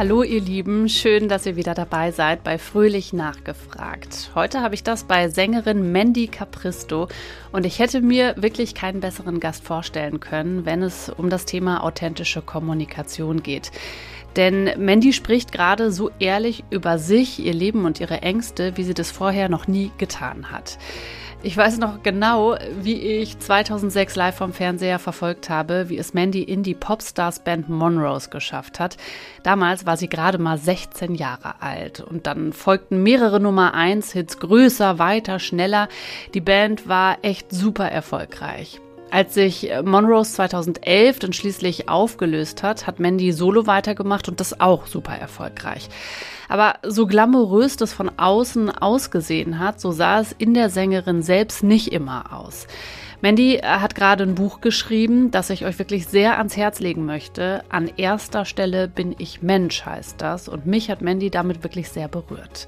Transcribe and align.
Hallo 0.00 0.22
ihr 0.22 0.40
Lieben, 0.40 0.88
schön, 0.88 1.28
dass 1.28 1.44
ihr 1.44 1.56
wieder 1.56 1.74
dabei 1.74 2.10
seid 2.10 2.42
bei 2.42 2.56
Fröhlich 2.56 3.12
Nachgefragt. 3.12 4.30
Heute 4.34 4.62
habe 4.62 4.74
ich 4.74 4.82
das 4.82 5.04
bei 5.04 5.28
Sängerin 5.28 5.92
Mandy 5.92 6.26
Capristo 6.26 7.08
und 7.52 7.66
ich 7.66 7.78
hätte 7.80 8.00
mir 8.00 8.34
wirklich 8.38 8.74
keinen 8.74 9.00
besseren 9.00 9.40
Gast 9.40 9.62
vorstellen 9.62 10.18
können, 10.18 10.64
wenn 10.64 10.82
es 10.82 11.10
um 11.10 11.28
das 11.28 11.44
Thema 11.44 11.84
authentische 11.84 12.40
Kommunikation 12.40 13.42
geht. 13.42 13.72
Denn 14.36 14.70
Mandy 14.78 15.12
spricht 15.12 15.52
gerade 15.52 15.92
so 15.92 16.10
ehrlich 16.18 16.64
über 16.70 16.96
sich, 16.96 17.38
ihr 17.38 17.52
Leben 17.52 17.84
und 17.84 18.00
ihre 18.00 18.22
Ängste, 18.22 18.78
wie 18.78 18.84
sie 18.84 18.94
das 18.94 19.10
vorher 19.10 19.50
noch 19.50 19.68
nie 19.68 19.90
getan 19.98 20.50
hat. 20.50 20.78
Ich 21.42 21.56
weiß 21.56 21.78
noch 21.78 22.02
genau, 22.02 22.54
wie 22.82 23.00
ich 23.00 23.38
2006 23.38 24.14
live 24.14 24.36
vom 24.36 24.52
Fernseher 24.52 24.98
verfolgt 24.98 25.48
habe, 25.48 25.88
wie 25.88 25.96
es 25.96 26.12
Mandy 26.12 26.42
in 26.42 26.62
die 26.62 26.74
Popstars 26.74 27.38
Band 27.38 27.70
Monrose 27.70 28.28
geschafft 28.28 28.78
hat. 28.78 28.98
Damals 29.42 29.86
war 29.86 29.96
sie 29.96 30.10
gerade 30.10 30.36
mal 30.36 30.58
16 30.58 31.14
Jahre 31.14 31.62
alt 31.62 32.00
und 32.00 32.26
dann 32.26 32.52
folgten 32.52 33.02
mehrere 33.02 33.40
Nummer 33.40 33.72
1 33.72 34.12
Hits 34.12 34.38
größer, 34.38 34.98
weiter, 34.98 35.38
schneller. 35.38 35.88
Die 36.34 36.42
Band 36.42 36.88
war 36.88 37.16
echt 37.22 37.50
super 37.50 37.90
erfolgreich. 37.90 38.78
Als 39.10 39.32
sich 39.32 39.70
Monrose 39.82 40.34
2011 40.34 41.20
dann 41.20 41.32
schließlich 41.32 41.88
aufgelöst 41.88 42.62
hat, 42.62 42.86
hat 42.86 43.00
Mandy 43.00 43.32
solo 43.32 43.66
weitergemacht 43.66 44.28
und 44.28 44.40
das 44.40 44.60
auch 44.60 44.86
super 44.86 45.14
erfolgreich. 45.14 45.88
Aber 46.50 46.74
so 46.82 47.06
glamourös 47.06 47.76
das 47.76 47.92
von 47.92 48.10
außen 48.18 48.70
ausgesehen 48.70 49.60
hat, 49.60 49.80
so 49.80 49.92
sah 49.92 50.18
es 50.18 50.32
in 50.36 50.52
der 50.52 50.68
Sängerin 50.68 51.22
selbst 51.22 51.62
nicht 51.62 51.92
immer 51.92 52.32
aus. 52.32 52.66
Mandy 53.20 53.60
hat 53.62 53.94
gerade 53.94 54.24
ein 54.24 54.34
Buch 54.34 54.60
geschrieben, 54.60 55.30
das 55.30 55.50
ich 55.50 55.64
euch 55.64 55.78
wirklich 55.78 56.08
sehr 56.08 56.38
ans 56.38 56.56
Herz 56.56 56.80
legen 56.80 57.06
möchte. 57.06 57.62
An 57.68 57.88
erster 57.96 58.44
Stelle 58.44 58.88
bin 58.88 59.14
ich 59.16 59.42
Mensch 59.42 59.86
heißt 59.86 60.20
das 60.20 60.48
und 60.48 60.66
mich 60.66 60.90
hat 60.90 61.02
Mandy 61.02 61.30
damit 61.30 61.62
wirklich 61.62 61.88
sehr 61.88 62.08
berührt. 62.08 62.66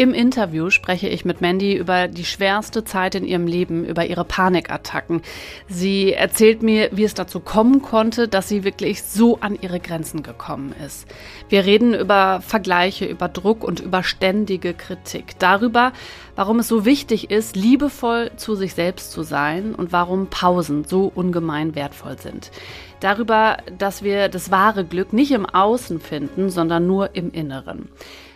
Im 0.00 0.14
Interview 0.14 0.70
spreche 0.70 1.08
ich 1.08 1.26
mit 1.26 1.42
Mandy 1.42 1.76
über 1.76 2.08
die 2.08 2.24
schwerste 2.24 2.84
Zeit 2.84 3.14
in 3.14 3.26
ihrem 3.26 3.46
Leben, 3.46 3.84
über 3.84 4.06
ihre 4.06 4.24
Panikattacken. 4.24 5.20
Sie 5.68 6.14
erzählt 6.14 6.62
mir, 6.62 6.88
wie 6.92 7.04
es 7.04 7.12
dazu 7.12 7.38
kommen 7.38 7.82
konnte, 7.82 8.26
dass 8.26 8.48
sie 8.48 8.64
wirklich 8.64 9.02
so 9.02 9.40
an 9.40 9.58
ihre 9.60 9.78
Grenzen 9.78 10.22
gekommen 10.22 10.74
ist. 10.86 11.06
Wir 11.50 11.66
reden 11.66 11.92
über 11.92 12.40
Vergleiche, 12.40 13.04
über 13.04 13.28
Druck 13.28 13.62
und 13.62 13.80
über 13.80 14.02
ständige 14.02 14.72
Kritik. 14.72 15.38
Darüber, 15.38 15.92
warum 16.34 16.60
es 16.60 16.68
so 16.68 16.86
wichtig 16.86 17.30
ist, 17.30 17.54
liebevoll 17.54 18.30
zu 18.36 18.54
sich 18.54 18.72
selbst 18.72 19.12
zu 19.12 19.22
sein 19.22 19.74
und 19.74 19.92
warum 19.92 20.28
Pausen 20.28 20.84
so 20.84 21.12
ungemein 21.14 21.74
wertvoll 21.74 22.18
sind. 22.18 22.52
Darüber, 23.00 23.58
dass 23.76 24.02
wir 24.02 24.30
das 24.30 24.50
wahre 24.50 24.86
Glück 24.86 25.12
nicht 25.12 25.32
im 25.32 25.44
Außen 25.44 26.00
finden, 26.00 26.48
sondern 26.48 26.86
nur 26.86 27.14
im 27.14 27.30
Inneren 27.32 27.90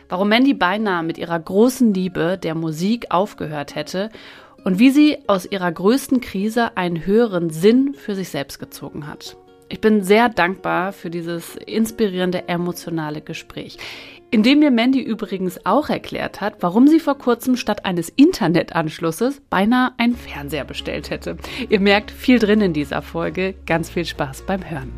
warum 0.08 0.28
Mandy 0.28 0.54
beinahe 0.54 1.02
mit 1.02 1.18
ihrer 1.18 1.38
großen 1.38 1.92
Liebe 1.94 2.38
der 2.38 2.54
Musik 2.54 3.06
aufgehört 3.10 3.74
hätte 3.74 4.10
und 4.64 4.78
wie 4.78 4.90
sie 4.90 5.18
aus 5.26 5.46
ihrer 5.46 5.70
größten 5.70 6.20
Krise 6.20 6.76
einen 6.76 7.06
höheren 7.06 7.50
Sinn 7.50 7.94
für 7.94 8.14
sich 8.14 8.30
selbst 8.30 8.58
gezogen 8.58 9.06
hat. 9.06 9.36
Ich 9.68 9.80
bin 9.80 10.02
sehr 10.02 10.28
dankbar 10.28 10.92
für 10.92 11.10
dieses 11.10 11.56
inspirierende, 11.56 12.48
emotionale 12.48 13.22
Gespräch, 13.22 13.78
in 14.30 14.42
dem 14.42 14.58
mir 14.58 14.70
Mandy 14.70 15.00
übrigens 15.00 15.64
auch 15.64 15.88
erklärt 15.88 16.40
hat, 16.40 16.56
warum 16.60 16.86
sie 16.86 17.00
vor 17.00 17.16
kurzem 17.16 17.56
statt 17.56 17.84
eines 17.84 18.08
Internetanschlusses 18.10 19.40
beinahe 19.48 19.92
einen 19.96 20.16
Fernseher 20.16 20.64
bestellt 20.64 21.10
hätte. 21.10 21.36
Ihr 21.68 21.80
merkt 21.80 22.10
viel 22.10 22.38
drin 22.38 22.60
in 22.60 22.72
dieser 22.72 23.00
Folge. 23.00 23.54
Ganz 23.66 23.90
viel 23.90 24.04
Spaß 24.04 24.42
beim 24.42 24.68
Hören. 24.68 24.92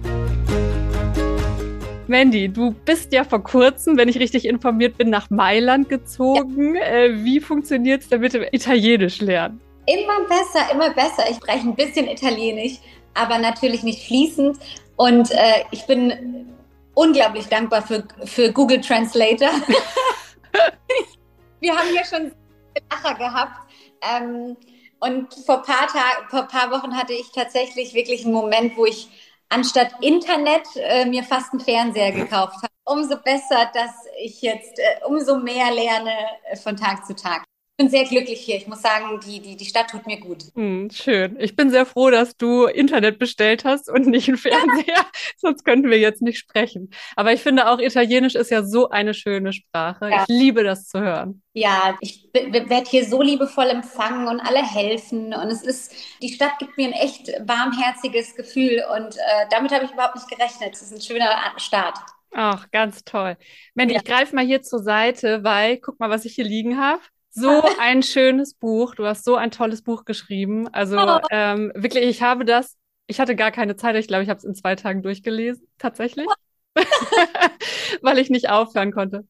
Mandy, 2.09 2.49
du 2.49 2.73
bist 2.85 3.13
ja 3.13 3.25
vor 3.25 3.43
kurzem, 3.43 3.97
wenn 3.97 4.09
ich 4.09 4.19
richtig 4.19 4.47
informiert 4.47 4.97
bin, 4.97 5.11
nach 5.11 5.31
Mailand 5.31 5.89
gezogen. 5.89 6.77
Ja. 6.77 6.83
Äh, 6.83 7.25
wie 7.25 7.41
funktioniert 7.41 8.03
es 8.03 8.09
damit 8.09 8.35
im 8.35 8.45
Italienisch 8.53 9.21
lernen? 9.21 9.61
Immer 9.87 10.27
besser, 10.29 10.73
immer 10.73 10.91
besser. 10.91 11.29
Ich 11.31 11.37
spreche 11.37 11.69
ein 11.69 11.75
bisschen 11.75 12.09
Italienisch, 12.09 12.79
aber 13.15 13.39
natürlich 13.39 13.83
nicht 13.83 14.07
fließend. 14.07 14.59
Und 14.97 15.31
äh, 15.31 15.65
ich 15.71 15.87
bin 15.87 16.53
unglaublich 16.95 17.47
dankbar 17.47 17.83
für, 17.83 18.05
für 18.25 18.53
Google 18.53 18.81
Translator. 18.81 19.49
Wir 21.61 21.75
haben 21.75 21.89
hier 21.89 22.05
schon 22.05 22.33
Lacher 22.91 23.15
gehabt. 23.15 23.61
Ähm, 24.03 24.57
und 24.99 25.33
vor 25.45 25.59
ein 25.59 25.65
paar, 25.65 25.89
vor 26.31 26.43
paar 26.45 26.71
Wochen 26.71 26.97
hatte 26.97 27.13
ich 27.13 27.31
tatsächlich 27.33 27.95
wirklich 27.95 28.25
einen 28.25 28.35
Moment, 28.35 28.77
wo 28.77 28.87
ich 28.87 29.09
anstatt 29.49 29.93
Internet 30.01 30.67
äh, 30.77 31.05
mir 31.07 31.23
fast 31.23 31.53
einen 31.53 31.61
Fernseher 31.61 32.13
gekauft 32.13 32.57
habe. 32.57 32.73
Umso 32.85 33.17
besser, 33.17 33.71
dass 33.75 33.93
ich 34.23 34.43
jetzt 34.43 34.79
äh, 34.79 35.05
umso 35.07 35.37
mehr 35.39 35.71
lerne 35.73 36.15
äh, 36.45 36.57
von 36.57 36.77
Tag 36.77 37.07
zu 37.07 37.15
Tag. 37.15 37.45
Ich 37.79 37.85
bin 37.85 37.91
sehr 37.91 38.05
glücklich 38.05 38.41
hier. 38.41 38.57
Ich 38.57 38.67
muss 38.67 38.81
sagen, 38.81 39.21
die, 39.27 39.39
die, 39.39 39.55
die 39.55 39.67
Stadt 39.67 39.91
tut 39.91 40.07
mir 40.07 40.19
gut. 40.19 40.45
Hm, 40.55 40.89
schön. 40.91 41.37
Ich 41.39 41.57
bin 41.57 41.69
sehr 41.69 41.85
froh, 41.85 42.09
dass 42.09 42.35
du 42.35 42.65
Internet 42.65 43.19
bestellt 43.19 43.67
hast 43.67 43.91
und 43.91 44.07
nicht 44.07 44.29
einen 44.29 44.39
Fernseher. 44.39 45.05
Sonst 45.37 45.63
könnten 45.63 45.91
wir 45.91 45.99
jetzt 45.99 46.23
nicht 46.23 46.39
sprechen. 46.39 46.89
Aber 47.17 47.35
ich 47.35 47.43
finde 47.43 47.69
auch 47.69 47.79
Italienisch 47.79 48.35
ist 48.35 48.51
ja 48.51 48.63
so 48.65 48.89
eine 48.89 49.13
schöne 49.13 49.53
Sprache. 49.53 50.09
Ja. 50.09 50.23
Ich 50.23 50.35
liebe 50.35 50.65
das 50.65 50.89
zu 50.89 51.01
hören. 51.01 51.43
Ja, 51.53 51.99
ich 52.01 52.31
werde 52.33 52.89
hier 52.89 53.05
so 53.05 53.21
liebevoll 53.21 53.69
empfangen 53.69 54.27
und 54.27 54.41
alle 54.41 54.63
helfen. 54.67 55.35
Und 55.35 55.51
es 55.51 55.61
ist, 55.61 55.93
die 56.23 56.33
Stadt 56.33 56.59
gibt 56.59 56.79
mir 56.79 56.87
ein 56.87 56.95
echt 56.95 57.29
warmherziges 57.47 58.37
Gefühl. 58.37 58.85
Und 58.97 59.17
äh, 59.17 59.47
damit 59.51 59.71
habe 59.73 59.85
ich 59.85 59.93
überhaupt 59.93 60.15
nicht 60.15 60.31
gerechnet. 60.31 60.73
Es 60.73 60.81
ist 60.81 60.95
ein 60.95 61.03
schöner 61.03 61.37
Start. 61.59 61.99
Ach, 62.33 62.71
ganz 62.71 63.05
toll. 63.05 63.37
Mandy, 63.75 63.93
ja. 63.93 64.01
ich 64.01 64.07
greife 64.07 64.35
mal 64.35 64.47
hier 64.47 64.63
zur 64.63 64.83
Seite, 64.83 65.45
weil 65.45 65.77
guck 65.77 66.01
mal, 66.01 66.09
was 66.09 66.25
ich 66.25 66.37
hier 66.37 66.45
liegen 66.45 66.81
habe 66.81 67.03
so 67.37 67.63
ein 67.79 68.03
schönes 68.03 68.55
Buch. 68.55 68.95
Du 68.95 69.05
hast 69.05 69.25
so 69.25 69.37
ein 69.37 69.51
tolles 69.51 69.83
Buch 69.83 70.05
geschrieben. 70.05 70.69
Also 70.69 70.99
oh. 70.99 71.21
ähm, 71.31 71.71
wirklich, 71.75 72.05
ich 72.05 72.23
habe 72.23 72.45
das, 72.45 72.77
ich 73.07 73.21
hatte 73.21 73.37
gar 73.37 73.51
keine 73.51 73.77
Zeit. 73.77 73.95
Ich 73.97 74.09
glaube, 74.09 74.25
ich 74.25 74.31
habe 74.31 74.39
es 74.39 74.45
in 74.45 74.55
zwei 74.55 74.75
Tagen 74.75 75.03
durchgelesen, 75.03 75.69
tatsächlich, 75.79 76.27
weil 78.03 78.19
ich 78.19 78.31
nicht 78.31 78.49
aufhören 78.49 78.93
konnte. 78.93 79.27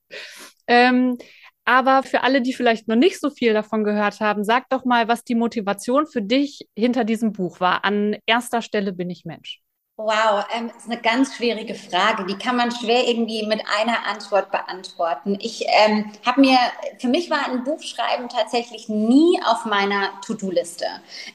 Ähm, 0.66 1.18
aber 1.64 2.04
für 2.04 2.22
alle, 2.22 2.42
die 2.42 2.54
vielleicht 2.54 2.86
noch 2.86 2.94
nicht 2.94 3.20
so 3.20 3.28
viel 3.28 3.52
davon 3.52 3.82
gehört 3.82 4.20
haben, 4.20 4.44
sag 4.44 4.68
doch 4.68 4.84
mal, 4.84 5.08
was 5.08 5.24
die 5.24 5.34
Motivation 5.34 6.06
für 6.06 6.22
dich 6.22 6.68
hinter 6.76 7.02
diesem 7.02 7.32
Buch 7.32 7.58
war. 7.58 7.84
An 7.84 8.16
erster 8.24 8.62
Stelle 8.62 8.92
bin 8.92 9.10
ich 9.10 9.24
Mensch. 9.24 9.60
Wow, 9.98 10.44
ähm, 10.54 10.70
ist 10.76 10.90
eine 10.90 11.00
ganz 11.00 11.36
schwierige 11.36 11.74
Frage. 11.74 12.26
Die 12.26 12.36
kann 12.36 12.56
man 12.56 12.70
schwer 12.70 13.08
irgendwie 13.08 13.46
mit 13.46 13.62
einer 13.80 14.06
Antwort 14.06 14.50
beantworten. 14.50 15.38
Ich 15.40 15.64
ähm, 15.68 16.12
habe 16.26 16.42
mir, 16.42 16.58
für 16.98 17.08
mich 17.08 17.30
war 17.30 17.46
ein 17.46 17.64
Buchschreiben 17.64 18.28
tatsächlich 18.28 18.90
nie 18.90 19.40
auf 19.46 19.64
meiner 19.64 20.10
To-Do-Liste. 20.26 20.84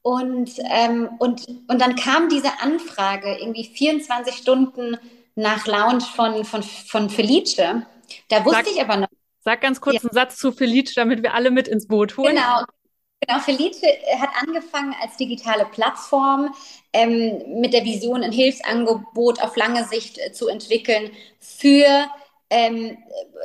Und, 0.04 0.52
ähm, 0.70 1.10
und, 1.18 1.48
und 1.68 1.82
dann 1.82 1.96
kam 1.96 2.30
diese 2.30 2.52
Anfrage 2.62 3.36
irgendwie 3.40 3.64
24 3.64 4.36
Stunden 4.36 4.98
nach 5.34 5.66
Launch 5.66 6.06
von, 6.06 6.46
von, 6.46 6.62
von 6.62 7.10
Felice. 7.10 7.88
Da 8.28 8.46
wusste 8.46 8.66
sag, 8.66 8.68
ich 8.68 8.80
aber 8.80 8.98
noch. 8.98 9.08
Sag 9.44 9.62
ganz 9.62 9.82
kurz 9.82 9.96
ja. 9.96 10.02
einen 10.02 10.14
Satz 10.14 10.38
zu 10.38 10.52
Felice, 10.52 10.94
damit 10.94 11.24
wir 11.24 11.34
alle 11.34 11.50
mit 11.50 11.68
ins 11.68 11.88
Boot 11.88 12.16
holen. 12.16 12.36
Genau. 12.36 12.64
Genau, 13.28 13.40
Felice 13.40 13.84
hat 14.20 14.30
angefangen 14.42 14.96
als 15.00 15.16
digitale 15.16 15.66
Plattform 15.66 16.56
ähm, 16.92 17.62
mit 17.62 17.72
der 17.74 17.86
Vision, 17.86 18.24
ein 18.24 18.32
Hilfsangebot 18.32 19.42
auf 19.44 19.56
lange 19.56 19.86
Sicht 19.86 20.18
äh, 20.18 20.32
zu 20.32 20.48
entwickeln 20.48 21.12
für 21.40 22.08
ähm, 22.50 22.98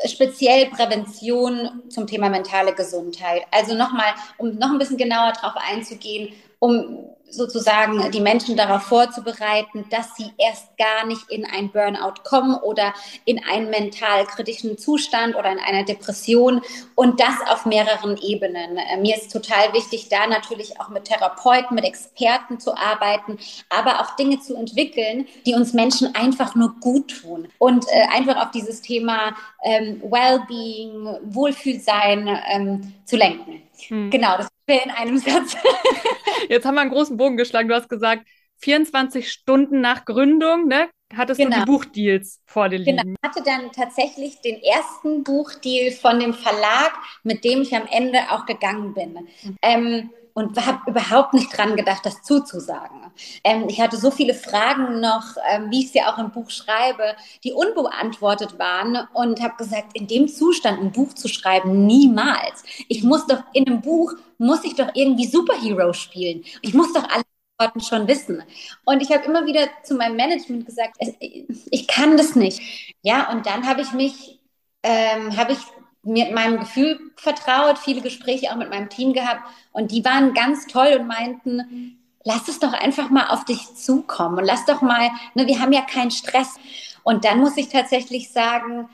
speziell 0.06 0.66
Prävention 0.70 1.82
zum 1.90 2.06
Thema 2.06 2.30
mentale 2.30 2.74
Gesundheit. 2.74 3.42
Also 3.50 3.74
nochmal, 3.74 4.14
um 4.38 4.56
noch 4.56 4.70
ein 4.70 4.78
bisschen 4.78 4.96
genauer 4.96 5.32
darauf 5.34 5.56
einzugehen, 5.56 6.32
um 6.58 7.10
sozusagen 7.30 8.10
die 8.10 8.20
Menschen 8.20 8.56
darauf 8.56 8.82
vorzubereiten, 8.82 9.84
dass 9.90 10.14
sie 10.16 10.32
erst 10.38 10.76
gar 10.76 11.06
nicht 11.06 11.30
in 11.30 11.44
ein 11.44 11.70
Burnout 11.70 12.22
kommen 12.24 12.54
oder 12.54 12.94
in 13.24 13.42
einen 13.44 13.70
mental 13.70 14.24
kritischen 14.26 14.78
Zustand 14.78 15.34
oder 15.36 15.50
in 15.50 15.58
einer 15.58 15.84
Depression 15.84 16.62
und 16.94 17.20
das 17.20 17.34
auf 17.48 17.66
mehreren 17.66 18.16
Ebenen. 18.18 18.76
Äh, 18.76 18.96
mir 18.98 19.16
ist 19.16 19.32
total 19.32 19.72
wichtig, 19.72 20.08
da 20.08 20.26
natürlich 20.26 20.80
auch 20.80 20.88
mit 20.88 21.04
Therapeuten, 21.04 21.74
mit 21.74 21.84
Experten 21.84 22.60
zu 22.60 22.76
arbeiten, 22.76 23.38
aber 23.68 24.00
auch 24.00 24.16
Dinge 24.16 24.40
zu 24.40 24.56
entwickeln, 24.56 25.26
die 25.44 25.54
uns 25.54 25.72
Menschen 25.72 26.14
einfach 26.14 26.54
nur 26.54 26.74
gut 26.80 27.20
tun 27.22 27.48
und 27.58 27.86
äh, 27.88 28.06
einfach 28.14 28.36
auf 28.42 28.50
dieses 28.50 28.82
Thema 28.82 29.34
ähm, 29.62 30.00
Wellbeing, 30.02 31.18
Wohlfühlsein 31.24 32.28
ähm, 32.48 32.94
zu 33.04 33.16
lenken. 33.16 33.62
Hm. 33.88 34.10
Genau, 34.10 34.36
das 34.38 34.48
in 34.74 34.90
einem 34.90 35.18
Satz. 35.18 35.56
Jetzt 36.48 36.66
haben 36.66 36.74
wir 36.74 36.80
einen 36.80 36.90
großen 36.90 37.16
Bogen 37.16 37.36
geschlagen. 37.36 37.68
Du 37.68 37.74
hast 37.74 37.88
gesagt, 37.88 38.26
24 38.58 39.30
Stunden 39.30 39.80
nach 39.80 40.04
Gründung, 40.04 40.66
ne, 40.66 40.88
hattest 41.14 41.38
genau. 41.38 41.50
du 41.50 41.56
die 41.56 41.64
genau. 41.64 41.78
Buchdeals 41.78 42.42
vor 42.46 42.68
dir 42.68 42.78
liegen. 42.78 42.96
Genau, 42.96 43.16
ich 43.22 43.28
hatte 43.28 43.42
dann 43.44 43.70
tatsächlich 43.72 44.40
den 44.40 44.62
ersten 44.62 45.22
Buchdeal 45.24 45.92
von 45.92 46.18
dem 46.20 46.34
Verlag, 46.34 46.92
mit 47.22 47.44
dem 47.44 47.62
ich 47.62 47.74
am 47.74 47.86
Ende 47.90 48.18
auch 48.30 48.46
gegangen 48.46 48.94
bin. 48.94 49.12
Mhm. 49.42 49.56
Ähm, 49.62 50.10
und 50.36 50.66
habe 50.66 50.90
überhaupt 50.90 51.32
nicht 51.32 51.56
dran 51.56 51.76
gedacht, 51.76 52.04
das 52.04 52.22
zuzusagen. 52.22 53.00
Ähm, 53.42 53.68
ich 53.70 53.80
hatte 53.80 53.96
so 53.96 54.10
viele 54.10 54.34
Fragen 54.34 55.00
noch, 55.00 55.24
ähm, 55.50 55.70
wie 55.70 55.84
ich 55.84 55.92
sie 55.92 56.02
auch 56.02 56.18
im 56.18 56.30
Buch 56.30 56.50
schreibe, 56.50 57.16
die 57.42 57.54
unbeantwortet 57.54 58.58
waren 58.58 59.08
und 59.14 59.40
habe 59.40 59.56
gesagt, 59.56 59.96
in 59.98 60.06
dem 60.06 60.28
Zustand 60.28 60.78
ein 60.78 60.92
Buch 60.92 61.14
zu 61.14 61.28
schreiben, 61.28 61.86
niemals. 61.86 62.64
Ich 62.86 63.02
muss 63.02 63.26
doch 63.26 63.44
in 63.54 63.66
einem 63.66 63.80
Buch, 63.80 64.12
muss 64.36 64.62
ich 64.64 64.74
doch 64.74 64.90
irgendwie 64.92 65.26
Superhero 65.26 65.94
spielen. 65.94 66.44
Ich 66.60 66.74
muss 66.74 66.92
doch 66.92 67.08
alle 67.08 67.22
Antworten 67.56 67.80
schon 67.80 68.06
wissen. 68.06 68.42
Und 68.84 69.00
ich 69.00 69.10
habe 69.12 69.24
immer 69.24 69.46
wieder 69.46 69.66
zu 69.84 69.94
meinem 69.94 70.16
Management 70.16 70.66
gesagt, 70.66 70.98
ich 71.18 71.88
kann 71.88 72.18
das 72.18 72.36
nicht. 72.36 72.60
Ja, 73.00 73.32
und 73.32 73.46
dann 73.46 73.66
habe 73.66 73.80
ich 73.80 73.92
mich, 73.92 74.38
ähm, 74.82 75.34
habe 75.34 75.52
ich 75.52 75.58
mit 76.06 76.32
meinem 76.32 76.60
Gefühl 76.60 76.98
vertraut, 77.16 77.78
viele 77.78 78.00
Gespräche 78.00 78.50
auch 78.52 78.56
mit 78.56 78.70
meinem 78.70 78.88
Team 78.88 79.12
gehabt 79.12 79.42
und 79.72 79.90
die 79.90 80.04
waren 80.04 80.34
ganz 80.34 80.66
toll 80.66 80.96
und 81.00 81.06
meinten, 81.06 81.98
lass 82.24 82.48
es 82.48 82.58
doch 82.58 82.72
einfach 82.72 83.10
mal 83.10 83.28
auf 83.28 83.44
dich 83.44 83.74
zukommen 83.74 84.38
und 84.38 84.44
lass 84.44 84.64
doch 84.66 84.82
mal, 84.82 85.10
ne, 85.34 85.46
wir 85.46 85.60
haben 85.60 85.72
ja 85.72 85.82
keinen 85.82 86.10
Stress. 86.10 86.56
Und 87.02 87.24
dann 87.24 87.38
muss 87.38 87.56
ich 87.56 87.68
tatsächlich 87.68 88.32
sagen, 88.32 88.88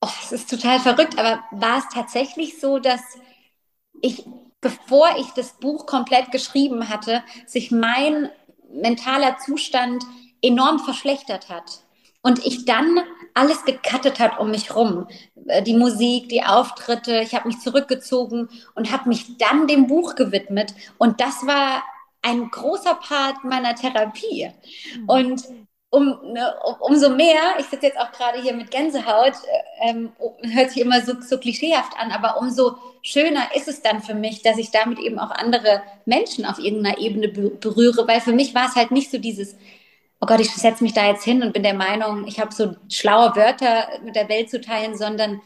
oh, 0.00 0.08
es 0.22 0.32
ist 0.32 0.50
total 0.50 0.80
verrückt, 0.80 1.18
aber 1.18 1.44
war 1.52 1.78
es 1.78 1.88
tatsächlich 1.92 2.60
so, 2.60 2.78
dass 2.78 3.00
ich, 4.00 4.24
bevor 4.60 5.16
ich 5.18 5.28
das 5.30 5.52
Buch 5.60 5.86
komplett 5.86 6.32
geschrieben 6.32 6.88
hatte, 6.88 7.22
sich 7.46 7.70
mein 7.70 8.28
mentaler 8.72 9.38
Zustand 9.38 10.04
enorm 10.42 10.78
verschlechtert 10.80 11.48
hat 11.48 11.82
und 12.22 12.44
ich 12.44 12.64
dann 12.64 12.98
alles 13.38 13.64
gekattet 13.64 14.18
hat 14.18 14.38
um 14.38 14.50
mich 14.50 14.74
rum. 14.74 15.06
Äh, 15.46 15.62
die 15.62 15.76
Musik, 15.76 16.28
die 16.28 16.42
Auftritte, 16.42 17.20
ich 17.20 17.34
habe 17.34 17.48
mich 17.48 17.60
zurückgezogen 17.60 18.48
und 18.74 18.92
habe 18.92 19.08
mich 19.08 19.36
dann 19.38 19.66
dem 19.66 19.86
Buch 19.86 20.14
gewidmet. 20.14 20.74
Und 20.98 21.20
das 21.20 21.46
war 21.46 21.82
ein 22.22 22.50
großer 22.50 22.96
Part 22.96 23.44
meiner 23.44 23.74
Therapie. 23.74 24.50
Mhm. 24.96 25.08
Und 25.08 25.44
um, 25.90 26.18
ne, 26.34 26.54
umso 26.80 27.08
mehr, 27.08 27.54
ich 27.58 27.66
sitze 27.66 27.86
jetzt 27.86 27.98
auch 27.98 28.12
gerade 28.12 28.42
hier 28.42 28.52
mit 28.52 28.70
Gänsehaut, 28.70 29.32
äh, 29.80 29.90
ähm, 29.90 30.12
hört 30.42 30.70
sich 30.70 30.82
immer 30.82 31.00
so, 31.00 31.14
so 31.20 31.38
klischeehaft 31.38 31.92
an, 31.98 32.10
aber 32.10 32.38
umso 32.38 32.76
schöner 33.00 33.54
ist 33.54 33.68
es 33.68 33.80
dann 33.80 34.02
für 34.02 34.14
mich, 34.14 34.42
dass 34.42 34.58
ich 34.58 34.70
damit 34.70 34.98
eben 34.98 35.18
auch 35.18 35.30
andere 35.30 35.80
Menschen 36.04 36.44
auf 36.44 36.58
irgendeiner 36.58 36.98
Ebene 36.98 37.28
berühre, 37.28 38.06
weil 38.06 38.20
für 38.20 38.34
mich 38.34 38.54
war 38.54 38.66
es 38.66 38.76
halt 38.76 38.90
nicht 38.90 39.10
so 39.10 39.16
dieses, 39.16 39.56
oh 40.20 40.26
Gott, 40.26 40.40
ich 40.40 40.50
setze 40.50 40.82
mich 40.82 40.94
da 40.94 41.06
jetzt 41.06 41.24
hin 41.24 41.42
und 41.42 41.52
bin 41.52 41.62
der 41.62 41.74
Meinung, 41.74 42.26
ich 42.26 42.40
habe 42.40 42.52
so 42.54 42.74
schlaue 42.90 43.36
Wörter 43.36 43.88
mit 44.04 44.16
der 44.16 44.28
Welt 44.28 44.50
zu 44.50 44.60
teilen, 44.60 44.96
sondern 44.96 45.40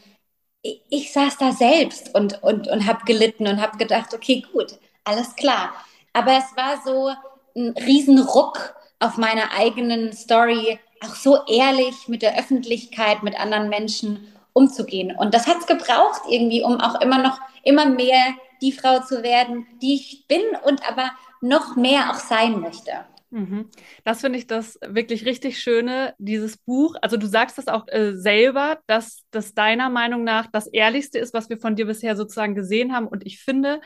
ich, 0.61 0.81
ich 0.89 1.13
saß 1.13 1.37
da 1.37 1.51
selbst 1.51 2.13
und, 2.15 2.41
und, 2.43 2.67
und 2.67 2.87
habe 2.87 3.05
gelitten 3.05 3.47
und 3.47 3.61
habe 3.61 3.77
gedacht, 3.77 4.13
okay, 4.13 4.43
gut, 4.53 4.79
alles 5.03 5.35
klar. 5.35 5.73
Aber 6.13 6.33
es 6.33 6.55
war 6.55 6.81
so 6.83 7.11
ein 7.55 7.75
Riesenruck 7.85 8.75
auf 8.99 9.17
meiner 9.17 9.51
eigenen 9.51 10.13
Story, 10.13 10.79
auch 11.03 11.15
so 11.15 11.39
ehrlich 11.47 12.07
mit 12.07 12.21
der 12.21 12.37
Öffentlichkeit, 12.39 13.23
mit 13.23 13.39
anderen 13.39 13.69
Menschen 13.69 14.33
umzugehen. 14.53 15.15
Und 15.15 15.33
das 15.33 15.47
hat 15.47 15.57
es 15.59 15.67
gebraucht 15.67 16.21
irgendwie, 16.29 16.63
um 16.63 16.79
auch 16.79 17.01
immer 17.01 17.17
noch, 17.17 17.39
immer 17.63 17.85
mehr 17.85 18.33
die 18.61 18.71
Frau 18.71 18.99
zu 18.99 19.23
werden, 19.23 19.67
die 19.81 19.95
ich 19.95 20.27
bin 20.27 20.41
und 20.63 20.87
aber 20.87 21.11
noch 21.41 21.75
mehr 21.75 22.11
auch 22.11 22.19
sein 22.19 22.61
möchte. 22.61 23.05
Mhm. 23.33 23.67
Das 24.03 24.21
finde 24.21 24.37
ich 24.37 24.45
das 24.45 24.77
wirklich 24.85 25.25
richtig 25.25 25.59
Schöne, 25.59 26.13
dieses 26.19 26.57
Buch. 26.57 26.93
Also 27.01 27.17
du 27.17 27.25
sagst 27.25 27.57
das 27.57 27.67
auch 27.67 27.87
äh, 27.87 28.13
selber, 28.13 28.77
dass 28.85 29.23
das 29.31 29.55
deiner 29.55 29.89
Meinung 29.89 30.23
nach 30.23 30.45
das 30.51 30.67
Ehrlichste 30.67 31.17
ist, 31.17 31.33
was 31.33 31.49
wir 31.49 31.57
von 31.57 31.75
dir 31.75 31.87
bisher 31.87 32.15
sozusagen 32.15 32.53
gesehen 32.53 32.93
haben. 32.93 33.07
Und 33.07 33.25
ich 33.25 33.39
finde, 33.39 33.81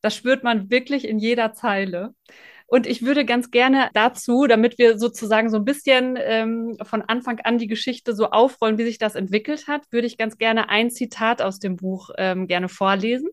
das 0.00 0.14
spürt 0.14 0.44
man 0.44 0.70
wirklich 0.70 1.08
in 1.08 1.18
jeder 1.18 1.52
Zeile. 1.52 2.14
Und 2.68 2.86
ich 2.86 3.02
würde 3.02 3.24
ganz 3.24 3.50
gerne 3.50 3.90
dazu, 3.94 4.46
damit 4.46 4.78
wir 4.78 4.96
sozusagen 4.96 5.50
so 5.50 5.56
ein 5.56 5.64
bisschen 5.64 6.16
ähm, 6.16 6.76
von 6.84 7.02
Anfang 7.02 7.40
an 7.40 7.58
die 7.58 7.66
Geschichte 7.66 8.14
so 8.14 8.30
aufrollen, 8.30 8.78
wie 8.78 8.84
sich 8.84 8.98
das 8.98 9.16
entwickelt 9.16 9.66
hat, 9.66 9.82
würde 9.90 10.06
ich 10.06 10.18
ganz 10.18 10.38
gerne 10.38 10.68
ein 10.68 10.92
Zitat 10.92 11.42
aus 11.42 11.58
dem 11.58 11.74
Buch 11.74 12.10
ähm, 12.16 12.46
gerne 12.46 12.68
vorlesen 12.68 13.28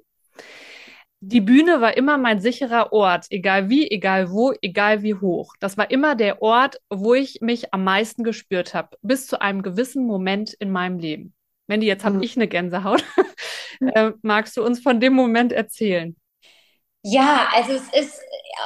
die 1.23 1.41
Bühne 1.41 1.81
war 1.81 1.95
immer 1.95 2.17
mein 2.17 2.39
sicherer 2.39 2.91
Ort, 2.91 3.27
egal 3.29 3.69
wie, 3.69 3.89
egal 3.89 4.31
wo, 4.31 4.53
egal 4.61 5.03
wie 5.03 5.13
hoch. 5.13 5.53
Das 5.59 5.77
war 5.77 5.91
immer 5.91 6.15
der 6.15 6.41
Ort, 6.41 6.81
wo 6.89 7.13
ich 7.13 7.41
mich 7.41 7.73
am 7.73 7.83
meisten 7.83 8.23
gespürt 8.23 8.73
habe, 8.73 8.97
bis 9.03 9.27
zu 9.27 9.39
einem 9.39 9.61
gewissen 9.61 10.05
Moment 10.05 10.53
in 10.53 10.71
meinem 10.71 10.97
Leben. 10.97 11.35
Mandy, 11.67 11.85
jetzt 11.85 12.03
habe 12.03 12.17
mhm. 12.17 12.23
ich 12.23 12.35
eine 12.35 12.47
Gänsehaut. 12.47 13.03
äh, 13.93 14.11
magst 14.23 14.57
du 14.57 14.63
uns 14.63 14.81
von 14.81 14.99
dem 14.99 15.13
Moment 15.13 15.53
erzählen? 15.53 16.15
Ja, 17.03 17.49
also 17.53 17.73
es 17.73 17.87
ist 17.93 18.19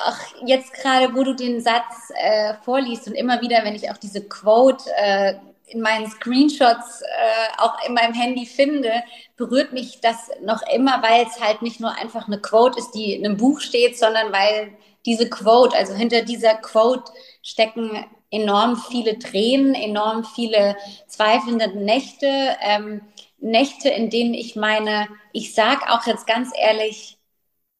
auch 0.05 0.17
jetzt 0.45 0.73
gerade, 0.73 1.13
wo 1.13 1.23
du 1.23 1.35
den 1.35 1.59
Satz 1.59 2.09
äh, 2.15 2.53
vorliest 2.63 3.07
und 3.07 3.15
immer 3.15 3.41
wieder, 3.41 3.63
wenn 3.63 3.75
ich 3.75 3.91
auch 3.91 3.97
diese 3.97 4.25
Quote 4.27 4.83
äh, 4.95 5.35
in 5.67 5.81
meinen 5.81 6.09
Screenshots 6.09 7.01
äh, 7.01 7.57
auch 7.57 7.75
in 7.87 7.93
meinem 7.93 8.13
Handy 8.13 8.45
finde, 8.45 9.03
berührt 9.35 9.73
mich 9.73 9.99
das 10.01 10.29
noch 10.41 10.61
immer, 10.73 11.01
weil 11.01 11.25
es 11.25 11.39
halt 11.39 11.61
nicht 11.61 11.79
nur 11.79 11.91
einfach 11.91 12.27
eine 12.27 12.39
Quote 12.39 12.79
ist, 12.79 12.91
die 12.91 13.13
in 13.13 13.25
einem 13.25 13.37
Buch 13.37 13.59
steht, 13.59 13.97
sondern 13.97 14.31
weil 14.31 14.77
diese 15.05 15.29
Quote, 15.29 15.75
also 15.75 15.93
hinter 15.93 16.21
dieser 16.21 16.55
Quote 16.55 17.11
stecken 17.41 18.05
enorm 18.31 18.77
viele 18.77 19.19
Tränen, 19.19 19.75
enorm 19.75 20.23
viele 20.23 20.75
zweifelnde 21.07 21.69
Nächte, 21.79 22.57
ähm, 22.61 23.01
Nächte, 23.37 23.89
in 23.89 24.09
denen 24.09 24.33
ich 24.33 24.55
meine, 24.55 25.07
ich 25.31 25.53
sag 25.53 25.89
auch 25.89 26.07
jetzt 26.07 26.25
ganz 26.25 26.51
ehrlich, 26.57 27.17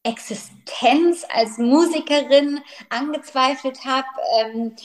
Existenz 0.03 1.25
als 1.29 1.57
Musikerin 1.57 2.61
angezweifelt 2.89 3.85
habe. 3.85 4.07
Ähm, 4.39 4.75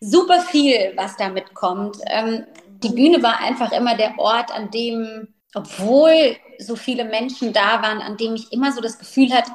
super 0.00 0.40
viel, 0.40 0.92
was 0.96 1.16
damit 1.16 1.54
kommt. 1.54 1.98
Ähm, 2.06 2.46
die 2.82 2.88
Bühne 2.90 3.22
war 3.22 3.40
einfach 3.40 3.72
immer 3.72 3.96
der 3.96 4.18
Ort, 4.18 4.50
an 4.50 4.70
dem, 4.70 5.28
obwohl 5.54 6.36
so 6.58 6.76
viele 6.76 7.04
Menschen 7.04 7.52
da 7.52 7.82
waren, 7.82 8.00
an 8.00 8.16
dem 8.16 8.34
ich 8.34 8.52
immer 8.52 8.72
so 8.72 8.80
das 8.80 8.98
Gefühl 8.98 9.32
hatte, 9.32 9.50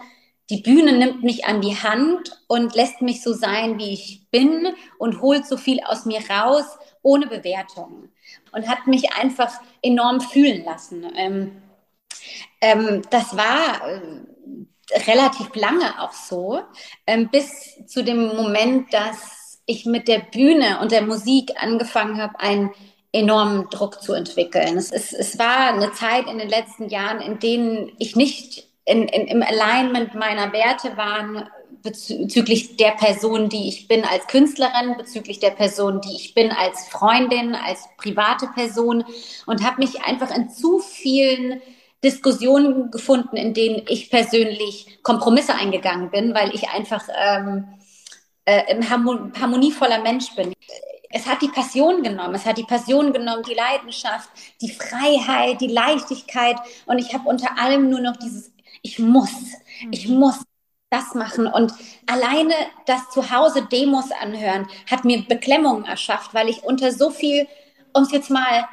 die 0.51 0.61
Bühne 0.61 0.93
nimmt 0.93 1.23
mich 1.23 1.45
an 1.45 1.61
die 1.61 1.75
Hand 1.75 2.39
und 2.47 2.75
lässt 2.75 3.01
mich 3.01 3.23
so 3.23 3.33
sein, 3.33 3.79
wie 3.79 3.93
ich 3.93 4.27
bin 4.29 4.75
und 4.99 5.21
holt 5.21 5.47
so 5.47 5.57
viel 5.57 5.79
aus 5.83 6.05
mir 6.05 6.19
raus, 6.29 6.65
ohne 7.01 7.25
Bewertung. 7.25 8.09
Und 8.51 8.67
hat 8.67 8.85
mich 8.85 9.13
einfach 9.13 9.51
enorm 9.81 10.21
fühlen 10.21 10.63
lassen. 10.63 11.11
Ähm, 11.15 11.61
ähm, 12.61 13.01
das 13.09 13.35
war 13.35 13.87
äh, 13.87 13.99
relativ 15.07 15.55
lange 15.55 15.99
auch 15.99 16.13
so, 16.13 16.61
ähm, 17.07 17.29
bis 17.29 17.83
zu 17.87 18.03
dem 18.03 18.27
Moment, 18.35 18.93
dass 18.93 19.34
ich 19.65 19.85
mit 19.85 20.07
der 20.07 20.19
Bühne 20.19 20.79
und 20.81 20.91
der 20.91 21.01
Musik 21.01 21.53
angefangen 21.57 22.21
habe, 22.21 22.39
einen 22.39 22.71
enormen 23.11 23.69
Druck 23.69 24.01
zu 24.01 24.13
entwickeln. 24.13 24.77
Es, 24.77 24.91
ist, 24.91 25.13
es 25.13 25.39
war 25.39 25.73
eine 25.73 25.91
Zeit 25.93 26.27
in 26.27 26.37
den 26.37 26.49
letzten 26.49 26.89
Jahren, 26.89 27.21
in 27.21 27.39
denen 27.39 27.91
ich 27.97 28.15
nicht 28.15 28.67
in, 28.83 29.07
in, 29.07 29.27
im 29.27 29.41
Alignment 29.41 30.13
meiner 30.13 30.53
Werte 30.53 30.95
war 30.97 31.49
bezüglich 31.81 32.77
der 32.77 32.91
Person, 32.91 33.47
die 33.47 33.67
ich 33.67 33.87
bin 33.87 34.03
als 34.03 34.27
Künstlerin, 34.27 34.97
bezüglich 34.97 35.39
der 35.39 35.51
Person, 35.51 36.01
die 36.01 36.15
ich 36.15 36.33
bin 36.33 36.51
als 36.51 36.87
Freundin, 36.87 37.55
als 37.55 37.87
private 37.97 38.47
Person 38.55 39.05
und 39.45 39.63
habe 39.63 39.81
mich 39.81 40.03
einfach 40.03 40.35
in 40.35 40.49
zu 40.49 40.79
vielen 40.79 41.61
Diskussionen 42.03 42.91
gefunden, 42.91 43.37
in 43.37 43.53
denen 43.53 43.83
ich 43.87 44.09
persönlich 44.09 44.99
Kompromisse 45.03 45.55
eingegangen 45.55 46.09
bin, 46.11 46.33
weil 46.33 46.53
ich 46.53 46.69
einfach 46.69 47.03
ähm, 47.15 47.67
äh, 48.45 48.75
ein 48.75 48.89
harmonievoller 48.89 50.01
Mensch 50.01 50.33
bin. 50.35 50.53
Es 51.09 51.25
hat 51.25 51.41
die 51.41 51.47
Passion 51.47 52.03
genommen, 52.03 52.35
es 52.35 52.45
hat 52.45 52.57
die 52.57 52.63
Passion 52.63 53.13
genommen, 53.13 53.43
die 53.43 53.53
Leidenschaft, 53.53 54.29
die 54.61 54.71
Freiheit, 54.71 55.61
die 55.61 55.67
Leichtigkeit 55.67 56.57
und 56.85 56.99
ich 56.99 57.13
habe 57.13 57.27
unter 57.27 57.57
allem 57.57 57.89
nur 57.89 58.01
noch 58.01 58.17
dieses, 58.17 58.51
ich 58.81 58.99
muss, 58.99 59.31
ich 59.91 60.07
mhm. 60.07 60.19
muss 60.19 60.39
das 60.89 61.15
machen 61.15 61.47
und 61.47 61.73
alleine 62.05 62.53
das 62.85 63.09
zu 63.09 63.31
Hause 63.31 63.65
Demos 63.71 64.11
anhören 64.11 64.67
hat 64.89 65.05
mir 65.05 65.25
Beklemmungen 65.25 65.85
erschafft, 65.85 66.33
weil 66.33 66.49
ich 66.49 66.63
unter 66.63 66.91
so 66.91 67.09
viel, 67.09 67.47
um 67.93 68.03
es 68.03 68.11
jetzt 68.11 68.29
mal 68.29 68.67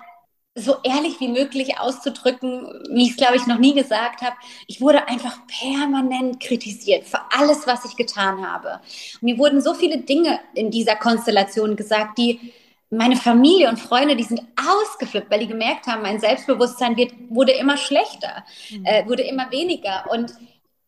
so 0.55 0.77
ehrlich 0.85 1.19
wie 1.19 1.29
möglich 1.29 1.79
auszudrücken, 1.79 2.85
wie 2.91 3.05
ich 3.05 3.13
es, 3.13 3.17
glaube 3.17 3.37
ich, 3.37 3.47
noch 3.47 3.59
nie 3.59 3.75
gesagt 3.75 4.21
habe. 4.21 4.37
Ich 4.67 4.81
wurde 4.81 5.09
einfach 5.09 5.39
permanent 5.47 6.41
kritisiert 6.41 7.05
für 7.05 7.21
alles, 7.31 7.67
was 7.67 7.87
ich 7.87 7.97
getan 7.97 8.47
habe. 8.47 8.81
Und 9.15 9.23
mir 9.23 9.39
wurden 9.39 9.63
so 9.63 9.73
viele 9.73 9.99
Dinge 9.99 10.41
in 10.55 10.71
dieser 10.71 10.97
Konstellation 10.97 11.75
gesagt, 11.75 12.19
die 12.19 12.53
meine 12.91 13.17
Familie 13.17 13.71
und 13.71 13.81
Freunde, 13.81 14.17
die 14.17 14.25
sind 14.25 14.43
ausgeflippt, 14.57 15.31
weil 15.31 15.41
die 15.41 15.47
gemerkt 15.47 15.87
haben, 15.87 16.03
mein 16.03 16.21
Selbstbewusstsein 16.21 16.99
wird, 16.99 17.13
wurde 17.31 17.53
immer 17.53 17.79
schlechter, 17.79 18.45
mhm. 18.71 18.85
äh, 18.85 19.09
wurde 19.09 19.23
immer 19.23 19.51
weniger. 19.51 20.05
Und 20.11 20.35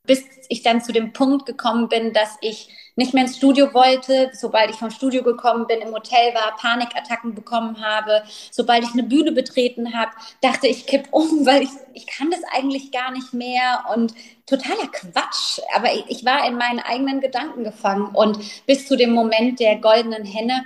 bis 0.06 0.22
ich 0.50 0.62
dann 0.62 0.82
zu 0.82 0.92
dem 0.92 1.14
Punkt 1.14 1.46
gekommen 1.46 1.88
bin, 1.88 2.12
dass 2.12 2.36
ich 2.42 2.68
nicht 2.96 3.14
mehr 3.14 3.24
ins 3.24 3.36
Studio 3.36 3.74
wollte, 3.74 4.30
sobald 4.34 4.70
ich 4.70 4.76
vom 4.76 4.90
Studio 4.90 5.22
gekommen 5.22 5.66
bin, 5.66 5.80
im 5.80 5.92
Hotel 5.92 6.34
war, 6.34 6.56
Panikattacken 6.56 7.34
bekommen 7.34 7.84
habe, 7.84 8.22
sobald 8.50 8.84
ich 8.84 8.92
eine 8.92 9.02
Bühne 9.02 9.32
betreten 9.32 9.94
habe, 9.94 10.12
dachte 10.40 10.66
ich 10.68 10.86
kipp 10.86 11.08
um, 11.10 11.46
weil 11.46 11.62
ich, 11.62 11.70
ich 11.94 12.06
kann 12.06 12.30
das 12.30 12.40
eigentlich 12.52 12.92
gar 12.92 13.10
nicht 13.10 13.34
mehr 13.34 13.84
und 13.94 14.14
totaler 14.46 14.88
Quatsch. 14.92 15.60
Aber 15.74 15.92
ich, 15.92 16.04
ich 16.08 16.24
war 16.24 16.46
in 16.46 16.56
meinen 16.56 16.80
eigenen 16.80 17.20
Gedanken 17.20 17.64
gefangen 17.64 18.14
und 18.14 18.38
bis 18.66 18.86
zu 18.86 18.96
dem 18.96 19.12
Moment 19.12 19.60
der 19.60 19.76
goldenen 19.76 20.24
Henne 20.24 20.64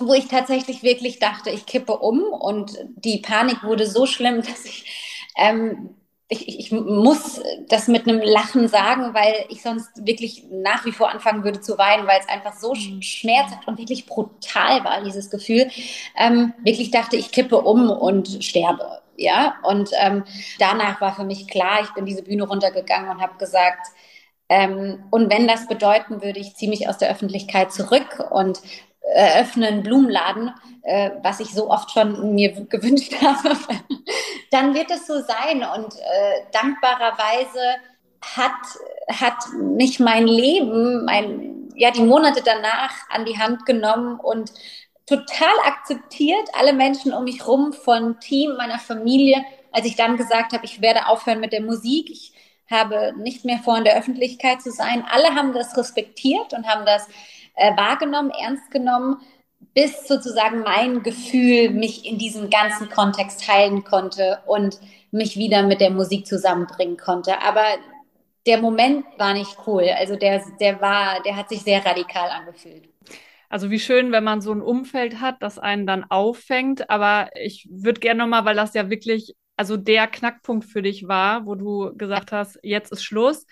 wo 0.00 0.14
ich 0.14 0.28
tatsächlich 0.28 0.82
wirklich 0.82 1.18
dachte, 1.18 1.50
ich 1.50 1.66
kippe 1.66 1.98
um 1.98 2.22
und 2.22 2.78
die 2.96 3.18
Panik 3.18 3.64
wurde 3.64 3.86
so 3.86 4.06
schlimm, 4.06 4.42
dass 4.42 4.64
ich 4.64 4.86
ähm, 5.36 5.97
ich, 6.30 6.58
ich 6.58 6.72
muss 6.72 7.40
das 7.68 7.88
mit 7.88 8.06
einem 8.06 8.20
Lachen 8.20 8.68
sagen, 8.68 9.14
weil 9.14 9.46
ich 9.48 9.62
sonst 9.62 10.06
wirklich 10.06 10.44
nach 10.50 10.84
wie 10.84 10.92
vor 10.92 11.08
anfangen 11.08 11.42
würde 11.42 11.60
zu 11.60 11.78
weinen, 11.78 12.06
weil 12.06 12.20
es 12.20 12.28
einfach 12.28 12.54
so 12.54 12.74
mhm. 12.74 13.00
schmerzhaft 13.00 13.66
und 13.66 13.78
wirklich 13.78 14.04
brutal 14.04 14.84
war, 14.84 15.02
dieses 15.02 15.30
Gefühl. 15.30 15.70
Ähm, 16.16 16.52
wirklich 16.62 16.90
dachte, 16.90 17.16
ich 17.16 17.32
kippe 17.32 17.60
um 17.60 17.90
und 17.90 18.44
sterbe. 18.44 19.00
Ja, 19.16 19.56
und 19.62 19.90
ähm, 19.98 20.24
danach 20.58 21.00
war 21.00 21.14
für 21.16 21.24
mich 21.24 21.48
klar, 21.48 21.80
ich 21.82 21.90
bin 21.94 22.06
diese 22.06 22.22
Bühne 22.22 22.44
runtergegangen 22.44 23.10
und 23.10 23.20
habe 23.20 23.36
gesagt, 23.38 23.88
ähm, 24.48 25.04
und 25.10 25.30
wenn 25.30 25.48
das 25.48 25.66
bedeuten 25.66 26.22
würde, 26.22 26.38
ich 26.38 26.54
ziehe 26.54 26.70
mich 26.70 26.88
aus 26.88 26.98
der 26.98 27.10
Öffentlichkeit 27.10 27.72
zurück 27.72 28.24
und 28.30 28.60
eröffne 29.14 29.68
einen 29.68 29.82
Blumenladen, 29.82 30.52
äh, 30.82 31.10
was 31.22 31.40
ich 31.40 31.52
so 31.52 31.70
oft 31.70 31.90
schon 31.90 32.34
mir 32.34 32.52
gewünscht 32.66 33.14
habe, 33.22 33.56
dann 34.50 34.74
wird 34.74 34.90
es 34.90 35.06
so 35.06 35.20
sein. 35.20 35.64
Und 35.76 35.94
äh, 35.94 36.42
dankbarerweise 36.52 37.60
hat, 38.36 38.52
hat 39.08 39.36
mich 39.56 40.00
mein 40.00 40.26
Leben, 40.26 41.04
mein, 41.04 41.68
ja, 41.76 41.90
die 41.90 42.02
Monate 42.02 42.42
danach 42.44 42.92
an 43.10 43.24
die 43.24 43.38
Hand 43.38 43.66
genommen 43.66 44.18
und 44.20 44.52
total 45.06 45.54
akzeptiert, 45.64 46.48
alle 46.52 46.72
Menschen 46.72 47.12
um 47.12 47.24
mich 47.24 47.46
rum, 47.46 47.72
von 47.72 48.20
Team, 48.20 48.56
meiner 48.56 48.78
Familie, 48.78 49.42
als 49.72 49.86
ich 49.86 49.96
dann 49.96 50.16
gesagt 50.16 50.52
habe, 50.52 50.64
ich 50.64 50.80
werde 50.82 51.06
aufhören 51.06 51.40
mit 51.40 51.52
der 51.52 51.62
Musik, 51.62 52.10
ich 52.10 52.32
habe 52.70 53.14
nicht 53.16 53.44
mehr 53.44 53.58
vor, 53.58 53.78
in 53.78 53.84
der 53.84 53.96
Öffentlichkeit 53.96 54.60
zu 54.60 54.70
sein. 54.70 55.04
Alle 55.10 55.34
haben 55.34 55.54
das 55.54 55.76
respektiert 55.76 56.52
und 56.52 56.66
haben 56.66 56.84
das 56.84 57.06
äh, 57.58 57.76
wahrgenommen, 57.76 58.30
ernst 58.30 58.70
genommen, 58.70 59.18
bis 59.74 60.06
sozusagen 60.08 60.60
mein 60.60 61.02
Gefühl 61.02 61.70
mich 61.70 62.06
in 62.06 62.18
diesem 62.18 62.50
ganzen 62.50 62.88
Kontext 62.88 63.46
heilen 63.48 63.84
konnte 63.84 64.40
und 64.46 64.78
mich 65.10 65.36
wieder 65.36 65.62
mit 65.62 65.80
der 65.80 65.90
Musik 65.90 66.26
zusammenbringen 66.26 66.96
konnte. 66.96 67.40
Aber 67.42 67.64
der 68.46 68.58
Moment 68.60 69.04
war 69.18 69.34
nicht 69.34 69.56
cool. 69.66 69.84
Also 69.96 70.16
der, 70.16 70.42
der 70.60 70.80
war, 70.80 71.22
der 71.22 71.36
hat 71.36 71.48
sich 71.48 71.62
sehr 71.62 71.84
radikal 71.84 72.30
angefühlt. 72.30 72.88
Also 73.50 73.70
wie 73.70 73.78
schön, 73.78 74.12
wenn 74.12 74.24
man 74.24 74.40
so 74.40 74.52
ein 74.52 74.60
Umfeld 74.60 75.20
hat, 75.20 75.36
das 75.42 75.58
einen 75.58 75.86
dann 75.86 76.04
auffängt. 76.04 76.90
Aber 76.90 77.30
ich 77.34 77.68
würde 77.70 78.00
gerne 78.00 78.20
nochmal, 78.20 78.44
weil 78.44 78.56
das 78.56 78.74
ja 78.74 78.90
wirklich, 78.90 79.34
also 79.56 79.76
der 79.76 80.06
Knackpunkt 80.06 80.66
für 80.66 80.82
dich 80.82 81.08
war, 81.08 81.46
wo 81.46 81.54
du 81.54 81.94
gesagt 81.96 82.32
hast, 82.32 82.58
jetzt 82.62 82.92
ist 82.92 83.04
Schluss. 83.04 83.46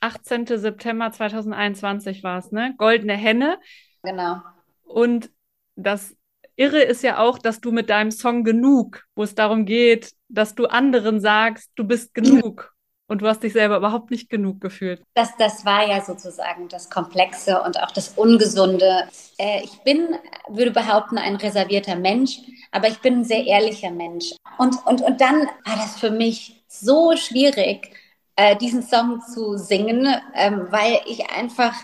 18. 0.00 0.46
September 0.46 1.10
2021 1.10 2.22
war 2.22 2.38
es, 2.38 2.52
ne? 2.52 2.74
Goldene 2.78 3.14
Henne. 3.14 3.58
Genau. 4.02 4.40
Und 4.84 5.30
das 5.74 6.16
Irre 6.56 6.82
ist 6.82 7.02
ja 7.02 7.18
auch, 7.18 7.38
dass 7.38 7.60
du 7.60 7.70
mit 7.70 7.90
deinem 7.90 8.10
Song 8.10 8.44
Genug, 8.44 9.04
wo 9.14 9.22
es 9.22 9.34
darum 9.34 9.66
geht, 9.66 10.12
dass 10.28 10.54
du 10.54 10.66
anderen 10.66 11.20
sagst, 11.20 11.70
du 11.76 11.84
bist 11.84 12.14
genug. 12.14 12.72
Und 13.08 13.22
du 13.22 13.28
hast 13.28 13.44
dich 13.44 13.52
selber 13.52 13.76
überhaupt 13.76 14.10
nicht 14.10 14.28
genug 14.28 14.60
gefühlt. 14.60 15.00
Das, 15.14 15.30
das 15.38 15.64
war 15.64 15.86
ja 15.86 16.00
sozusagen 16.00 16.68
das 16.68 16.90
Komplexe 16.90 17.62
und 17.62 17.80
auch 17.80 17.92
das 17.92 18.14
Ungesunde. 18.16 19.06
Äh, 19.38 19.62
ich 19.62 19.78
bin, 19.84 20.16
würde 20.48 20.72
behaupten, 20.72 21.16
ein 21.16 21.36
reservierter 21.36 21.94
Mensch, 21.94 22.40
aber 22.72 22.88
ich 22.88 22.98
bin 22.98 23.20
ein 23.20 23.24
sehr 23.24 23.44
ehrlicher 23.44 23.92
Mensch. 23.92 24.34
Und, 24.58 24.74
und, 24.86 25.02
und 25.02 25.20
dann 25.20 25.42
war 25.64 25.76
das 25.76 26.00
für 26.00 26.10
mich 26.10 26.64
so 26.66 27.16
schwierig, 27.16 27.90
äh, 28.36 28.56
diesen 28.56 28.82
Song 28.82 29.20
zu 29.20 29.56
singen, 29.56 30.06
ähm, 30.34 30.66
weil 30.70 31.00
ich 31.06 31.30
einfach 31.30 31.74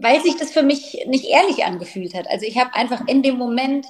weil 0.00 0.22
sich 0.22 0.36
das 0.36 0.52
für 0.52 0.62
mich 0.62 1.04
nicht 1.06 1.24
ehrlich 1.24 1.64
angefühlt 1.64 2.14
hat. 2.14 2.28
Also 2.28 2.46
ich 2.46 2.58
habe 2.58 2.74
einfach 2.74 3.06
in 3.06 3.22
dem 3.22 3.36
Moment 3.36 3.86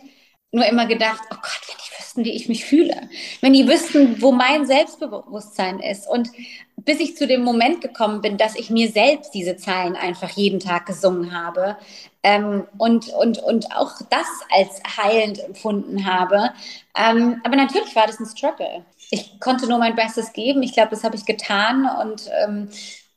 nur 0.50 0.64
immer 0.64 0.86
gedacht, 0.86 1.20
oh 1.30 1.34
Gott, 1.34 1.60
wenn 1.68 1.76
die 1.76 1.98
wüssten, 1.98 2.24
wie 2.24 2.34
ich 2.34 2.48
mich 2.48 2.64
fühle, 2.64 3.08
wenn 3.42 3.52
die 3.52 3.68
wüssten, 3.68 4.22
wo 4.22 4.32
mein 4.32 4.66
Selbstbewusstsein 4.66 5.80
ist. 5.80 6.08
Und 6.08 6.30
bis 6.76 7.00
ich 7.00 7.16
zu 7.16 7.26
dem 7.26 7.42
Moment 7.42 7.82
gekommen 7.82 8.22
bin, 8.22 8.38
dass 8.38 8.56
ich 8.56 8.70
mir 8.70 8.90
selbst 8.90 9.34
diese 9.34 9.56
Zeilen 9.56 9.94
einfach 9.94 10.30
jeden 10.30 10.60
Tag 10.60 10.86
gesungen 10.86 11.34
habe 11.34 11.76
ähm, 12.22 12.66
und, 12.78 13.10
und, 13.10 13.38
und 13.38 13.76
auch 13.76 13.92
das 14.08 14.26
als 14.50 14.80
heilend 14.96 15.40
empfunden 15.40 16.06
habe. 16.06 16.50
Ähm, 16.96 17.42
aber 17.44 17.56
natürlich 17.56 17.94
war 17.94 18.06
das 18.06 18.18
ein 18.18 18.26
Struggle. 18.26 18.86
Ich 19.10 19.40
konnte 19.40 19.68
nur 19.68 19.78
mein 19.78 19.96
Bestes 19.96 20.32
geben. 20.32 20.62
Ich 20.62 20.74
glaube, 20.74 20.90
das 20.90 21.04
habe 21.04 21.16
ich 21.16 21.24
getan 21.24 21.88
und 22.02 22.30
ähm, 22.42 22.68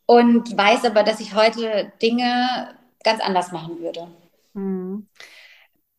und 0.06 0.58
weiß 0.58 0.84
aber, 0.86 1.04
dass 1.04 1.22
ich 1.22 1.36
heute 1.36 1.92
Dinge 2.02 2.76
ganz 3.04 3.22
anders 3.22 3.54
machen 3.54 3.80
würde. 3.80 4.08
Mhm. 4.54 5.08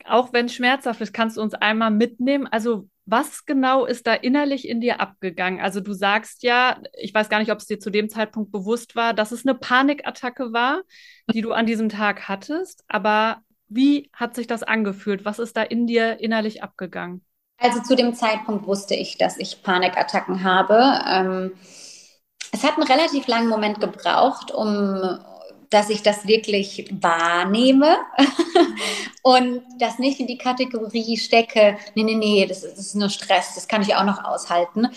Auch 0.04 0.32
wenn 0.32 0.46
es 0.46 0.54
schmerzhaft 0.54 1.00
ist, 1.00 1.14
kannst 1.14 1.36
du 1.36 1.40
uns 1.40 1.54
einmal 1.54 1.90
mitnehmen. 1.90 2.46
Also 2.46 2.88
was 3.06 3.46
genau 3.46 3.84
ist 3.84 4.06
da 4.06 4.14
innerlich 4.14 4.68
in 4.68 4.80
dir 4.80 5.00
abgegangen? 5.00 5.60
Also 5.60 5.80
du 5.80 5.92
sagst 5.92 6.42
ja, 6.42 6.80
ich 7.00 7.14
weiß 7.14 7.28
gar 7.28 7.38
nicht, 7.38 7.50
ob 7.50 7.58
es 7.58 7.66
dir 7.66 7.78
zu 7.78 7.90
dem 7.90 8.08
Zeitpunkt 8.08 8.52
bewusst 8.52 8.96
war, 8.96 9.14
dass 9.14 9.32
es 9.32 9.46
eine 9.46 9.54
Panikattacke 9.54 10.52
war, 10.52 10.82
die 11.32 11.40
du 11.40 11.52
an 11.52 11.66
diesem 11.66 11.88
Tag 11.88 12.28
hattest. 12.28 12.84
Aber 12.88 13.40
wie 13.68 14.10
hat 14.12 14.34
sich 14.34 14.46
das 14.46 14.62
angefühlt? 14.62 15.24
Was 15.24 15.38
ist 15.38 15.56
da 15.56 15.62
in 15.62 15.86
dir 15.86 16.20
innerlich 16.20 16.62
abgegangen? 16.62 17.24
Also 17.62 17.80
zu 17.80 17.94
dem 17.94 18.14
Zeitpunkt 18.14 18.66
wusste 18.66 18.94
ich, 18.94 19.18
dass 19.18 19.38
ich 19.38 19.62
Panikattacken 19.62 20.42
habe. 20.42 21.00
Ähm, 21.08 21.52
es 22.50 22.64
hat 22.64 22.76
einen 22.76 22.86
relativ 22.86 23.28
langen 23.28 23.48
Moment 23.48 23.80
gebraucht, 23.80 24.50
um 24.50 25.18
dass 25.70 25.88
ich 25.88 26.02
das 26.02 26.26
wirklich 26.26 26.92
wahrnehme 27.00 27.96
und 29.22 29.62
das 29.78 29.98
nicht 29.98 30.20
in 30.20 30.26
die 30.26 30.36
Kategorie 30.36 31.16
stecke, 31.16 31.78
nee, 31.94 32.02
nee, 32.02 32.14
nee, 32.14 32.46
das 32.46 32.62
ist, 32.62 32.76
das 32.76 32.86
ist 32.88 32.94
nur 32.94 33.08
Stress, 33.08 33.54
das 33.54 33.68
kann 33.68 33.80
ich 33.80 33.94
auch 33.94 34.04
noch 34.04 34.22
aushalten. 34.22 34.88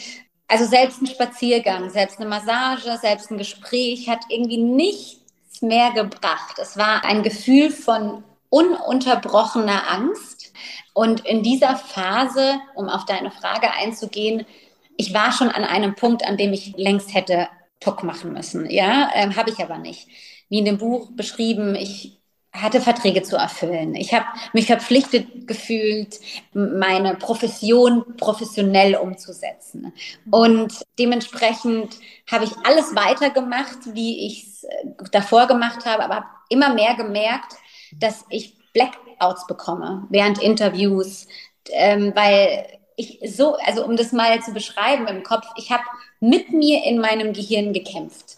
Also 0.47 0.65
selbst 0.65 1.01
ein 1.01 1.07
Spaziergang, 1.07 1.89
selbst 1.89 2.19
eine 2.19 2.27
Massage, 2.27 2.97
selbst 2.97 3.31
ein 3.31 3.37
Gespräch 3.37 4.09
hat 4.09 4.19
irgendwie 4.27 4.57
nichts 4.57 5.61
mehr 5.61 5.91
gebracht. 5.91 6.59
Es 6.61 6.77
war 6.77 7.05
ein 7.05 7.23
Gefühl 7.23 7.71
von 7.71 8.23
ununterbrochener 8.49 9.89
Angst. 9.91 10.53
Und 10.93 11.25
in 11.25 11.43
dieser 11.43 11.75
Phase, 11.75 12.55
um 12.75 12.89
auf 12.89 13.05
deine 13.05 13.31
Frage 13.31 13.71
einzugehen, 13.71 14.45
ich 14.97 15.13
war 15.13 15.31
schon 15.31 15.49
an 15.49 15.63
einem 15.63 15.95
Punkt, 15.95 16.25
an 16.25 16.37
dem 16.37 16.53
ich 16.53 16.73
längst 16.77 17.13
hätte 17.13 17.49
Tuck 17.79 18.03
machen 18.03 18.33
müssen. 18.33 18.69
Ja, 18.69 19.11
ähm, 19.13 19.35
habe 19.35 19.49
ich 19.49 19.59
aber 19.59 19.77
nicht. 19.77 20.07
Wie 20.49 20.59
in 20.59 20.65
dem 20.65 20.77
Buch 20.77 21.09
beschrieben, 21.11 21.75
ich 21.75 22.17
hatte 22.61 22.81
Verträge 22.81 23.21
zu 23.23 23.35
erfüllen. 23.35 23.95
Ich 23.95 24.13
habe 24.13 24.25
mich 24.53 24.65
verpflichtet 24.67 25.47
gefühlt, 25.47 26.19
meine 26.53 27.15
Profession 27.15 28.15
professionell 28.17 28.95
umzusetzen. 28.95 29.93
Und 30.31 30.73
dementsprechend 30.97 31.95
habe 32.31 32.45
ich 32.45 32.51
alles 32.63 32.95
weitergemacht, 32.95 33.93
wie 33.93 34.27
ich 34.27 34.43
es 34.43 34.63
äh, 34.63 34.69
davor 35.11 35.47
gemacht 35.47 35.85
habe, 35.85 36.03
aber 36.03 36.15
habe 36.15 36.27
immer 36.49 36.73
mehr 36.73 36.95
gemerkt, 36.95 37.53
dass 37.99 38.25
ich 38.29 38.55
Blackouts 38.73 39.47
bekomme 39.47 40.05
während 40.09 40.41
Interviews, 40.41 41.27
ähm, 41.71 42.11
weil 42.15 42.67
ich 42.97 43.19
so, 43.25 43.55
also 43.55 43.85
um 43.85 43.95
das 43.95 44.11
mal 44.11 44.41
zu 44.41 44.53
beschreiben 44.53 45.07
im 45.07 45.23
Kopf, 45.23 45.45
ich 45.57 45.71
habe 45.71 45.83
mit 46.19 46.51
mir 46.51 46.83
in 46.83 46.99
meinem 46.99 47.33
Gehirn 47.33 47.73
gekämpft. 47.73 48.37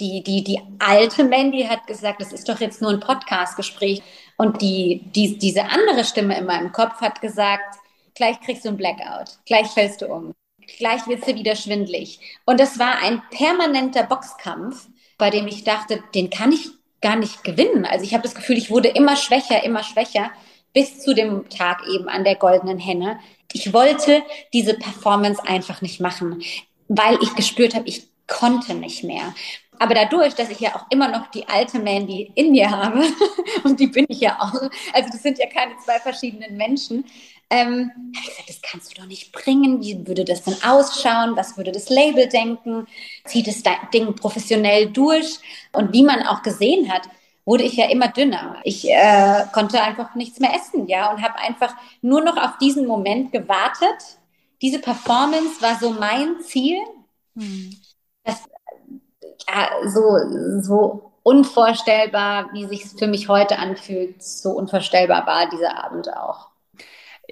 Die, 0.00 0.22
die, 0.22 0.42
die 0.42 0.60
alte 0.78 1.22
Mandy 1.22 1.64
hat 1.64 1.86
gesagt, 1.86 2.20
das 2.20 2.32
ist 2.32 2.48
doch 2.48 2.60
jetzt 2.60 2.82
nur 2.82 2.90
ein 2.90 3.00
Podcast-Gespräch. 3.00 4.02
Und 4.36 4.60
die, 4.60 5.02
die, 5.14 5.38
diese 5.38 5.64
andere 5.64 6.04
Stimme 6.04 6.36
in 6.36 6.46
meinem 6.46 6.72
Kopf 6.72 7.00
hat 7.00 7.20
gesagt, 7.20 7.76
gleich 8.14 8.40
kriegst 8.40 8.64
du 8.64 8.70
ein 8.70 8.76
Blackout, 8.76 9.38
gleich 9.46 9.68
fällst 9.68 10.02
du 10.02 10.06
um, 10.06 10.34
gleich 10.78 11.06
wirst 11.06 11.28
du 11.28 11.34
wieder 11.34 11.54
schwindlig. 11.54 12.18
Und 12.44 12.58
das 12.58 12.78
war 12.78 12.98
ein 12.98 13.22
permanenter 13.30 14.02
Boxkampf, 14.02 14.88
bei 15.18 15.30
dem 15.30 15.46
ich 15.46 15.62
dachte, 15.62 16.02
den 16.14 16.30
kann 16.30 16.50
ich 16.50 16.70
gar 17.02 17.16
nicht 17.16 17.44
gewinnen. 17.44 17.84
Also 17.84 18.04
ich 18.04 18.14
habe 18.14 18.22
das 18.22 18.34
Gefühl, 18.34 18.56
ich 18.56 18.70
wurde 18.70 18.88
immer 18.88 19.16
schwächer, 19.16 19.62
immer 19.64 19.82
schwächer, 19.82 20.30
bis 20.72 21.00
zu 21.00 21.14
dem 21.14 21.48
Tag 21.50 21.82
eben 21.86 22.08
an 22.08 22.24
der 22.24 22.36
goldenen 22.36 22.78
Henne, 22.78 23.18
ich 23.52 23.72
wollte 23.72 24.22
diese 24.52 24.74
Performance 24.74 25.42
einfach 25.46 25.82
nicht 25.82 26.00
machen, 26.00 26.42
weil 26.88 27.18
ich 27.22 27.34
gespürt 27.34 27.74
habe, 27.74 27.86
ich 27.88 28.08
konnte 28.26 28.74
nicht 28.74 29.04
mehr. 29.04 29.34
Aber 29.78 29.94
dadurch, 29.94 30.34
dass 30.34 30.48
ich 30.48 30.60
ja 30.60 30.76
auch 30.76 30.86
immer 30.90 31.08
noch 31.08 31.26
die 31.32 31.48
alte 31.48 31.78
Mandy 31.78 32.30
in 32.34 32.52
mir 32.52 32.70
habe, 32.70 33.02
und 33.64 33.80
die 33.80 33.88
bin 33.88 34.06
ich 34.08 34.20
ja 34.20 34.38
auch, 34.40 34.54
also 34.92 35.10
das 35.10 35.22
sind 35.22 35.38
ja 35.38 35.46
keine 35.46 35.76
zwei 35.84 35.98
verschiedenen 35.98 36.56
Menschen, 36.56 37.04
Ähm, 37.52 37.90
habe 38.16 38.24
ich 38.24 38.30
gesagt, 38.30 38.48
das 38.48 38.62
kannst 38.62 38.90
du 38.90 39.00
doch 39.00 39.06
nicht 39.06 39.30
bringen. 39.30 39.82
Wie 39.82 40.06
würde 40.06 40.24
das 40.24 40.42
denn 40.42 40.56
ausschauen? 40.64 41.36
Was 41.36 41.58
würde 41.58 41.70
das 41.70 41.90
Label 41.90 42.26
denken? 42.26 42.86
Zieht 43.26 43.46
es 43.46 43.62
dein 43.62 43.76
Ding 43.92 44.14
professionell 44.16 44.90
durch? 44.90 45.38
Und 45.72 45.92
wie 45.92 46.02
man 46.02 46.26
auch 46.26 46.42
gesehen 46.42 46.90
hat, 46.90 47.02
wurde 47.44 47.64
ich 47.64 47.74
ja 47.74 47.90
immer 47.90 48.08
dünner. 48.08 48.56
Ich 48.64 48.88
äh, 48.88 49.44
konnte 49.52 49.82
einfach 49.82 50.14
nichts 50.14 50.40
mehr 50.40 50.54
essen, 50.54 50.86
ja, 50.86 51.12
und 51.12 51.20
habe 51.22 51.38
einfach 51.40 51.74
nur 52.00 52.22
noch 52.22 52.38
auf 52.38 52.56
diesen 52.56 52.86
Moment 52.86 53.32
gewartet. 53.32 54.18
Diese 54.62 54.78
Performance 54.78 55.60
war 55.60 55.78
so 55.78 55.90
mein 55.90 56.40
Ziel. 56.40 56.78
Hm. 57.36 57.76
Das, 58.24 58.38
ja, 59.46 59.68
so, 59.90 60.60
so 60.62 61.12
unvorstellbar, 61.22 62.48
wie 62.54 62.64
sich 62.64 62.86
für 62.86 63.08
mich 63.08 63.28
heute 63.28 63.58
anfühlt, 63.58 64.22
so 64.22 64.52
unvorstellbar 64.52 65.26
war 65.26 65.50
dieser 65.50 65.84
Abend 65.84 66.10
auch. 66.16 66.51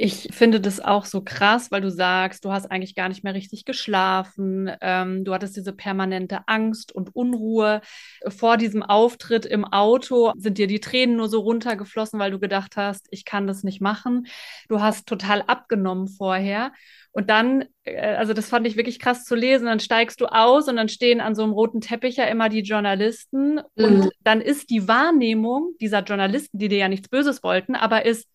Ich 0.03 0.29
finde 0.33 0.63
das 0.63 0.81
auch 0.81 1.05
so 1.05 1.21
krass, 1.21 1.71
weil 1.71 1.83
du 1.83 1.91
sagst, 1.91 2.47
du 2.47 2.53
hast 2.53 2.71
eigentlich 2.71 2.95
gar 2.95 3.11
nicht 3.11 3.23
mehr 3.23 3.35
richtig 3.35 3.67
geschlafen. 3.67 4.71
Ähm, 4.81 5.27
du 5.27 5.35
hattest 5.35 5.59
diese 5.59 5.75
permanente 5.75 6.41
Angst 6.47 6.91
und 6.91 7.15
Unruhe. 7.15 7.83
Vor 8.27 8.57
diesem 8.57 8.83
Auftritt 8.83 9.45
im 9.45 9.67
Auto 9.67 10.33
sind 10.39 10.57
dir 10.57 10.67
die 10.67 10.81
Tränen 10.81 11.17
nur 11.17 11.29
so 11.29 11.41
runtergeflossen, 11.41 12.19
weil 12.19 12.31
du 12.31 12.39
gedacht 12.39 12.79
hast, 12.79 13.09
ich 13.11 13.27
kann 13.27 13.47
das 13.47 13.63
nicht 13.63 13.83
machen. 13.83 14.27
Du 14.71 14.81
hast 14.81 15.07
total 15.07 15.43
abgenommen 15.43 16.09
vorher. 16.09 16.73
Und 17.13 17.29
dann, 17.29 17.67
äh, 17.85 18.15
also 18.15 18.33
das 18.33 18.49
fand 18.49 18.67
ich 18.67 18.79
wirklich 18.79 19.01
krass 19.01 19.27
zu 19.27 19.35
lesen, 19.35 19.67
dann 19.67 19.81
steigst 19.81 20.19
du 20.23 20.27
aus 20.29 20.67
und 20.69 20.77
dann 20.77 20.89
stehen 20.89 21.21
an 21.21 21.35
so 21.35 21.43
einem 21.43 21.53
roten 21.53 21.83
Teppich 21.83 22.17
ja 22.17 22.25
immer 22.25 22.49
die 22.49 22.63
Journalisten. 22.63 23.61
Mhm. 23.75 23.85
Und 23.85 24.11
dann 24.25 24.41
ist 24.41 24.71
die 24.71 24.89
Wahrnehmung 24.89 25.75
dieser 25.79 26.03
Journalisten, 26.05 26.59
die 26.59 26.69
dir 26.69 26.79
ja 26.79 26.89
nichts 26.89 27.11
Böses 27.11 27.43
wollten, 27.43 27.75
aber 27.75 28.07
ist, 28.07 28.27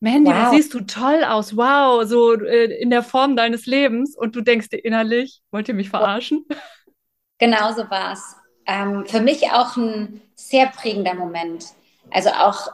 Mandy, 0.00 0.30
wow. 0.30 0.36
da 0.36 0.50
siehst 0.50 0.72
du 0.72 0.80
toll 0.80 1.24
aus. 1.24 1.56
Wow, 1.56 2.04
so 2.06 2.32
äh, 2.32 2.80
in 2.80 2.90
der 2.90 3.02
Form 3.02 3.36
deines 3.36 3.66
Lebens. 3.66 4.16
Und 4.16 4.34
du 4.34 4.40
denkst 4.40 4.70
dir 4.70 4.84
innerlich, 4.84 5.42
wollt 5.50 5.68
ihr 5.68 5.74
mich 5.74 5.90
verarschen? 5.90 6.46
Genau 7.42 7.72
so 7.72 7.88
war 7.88 8.12
es. 8.12 8.36
Ähm, 8.66 9.06
für 9.06 9.22
mich 9.22 9.50
auch 9.50 9.74
ein 9.74 10.20
sehr 10.34 10.66
prägender 10.66 11.14
Moment. 11.14 11.68
Also 12.10 12.28
auch 12.28 12.70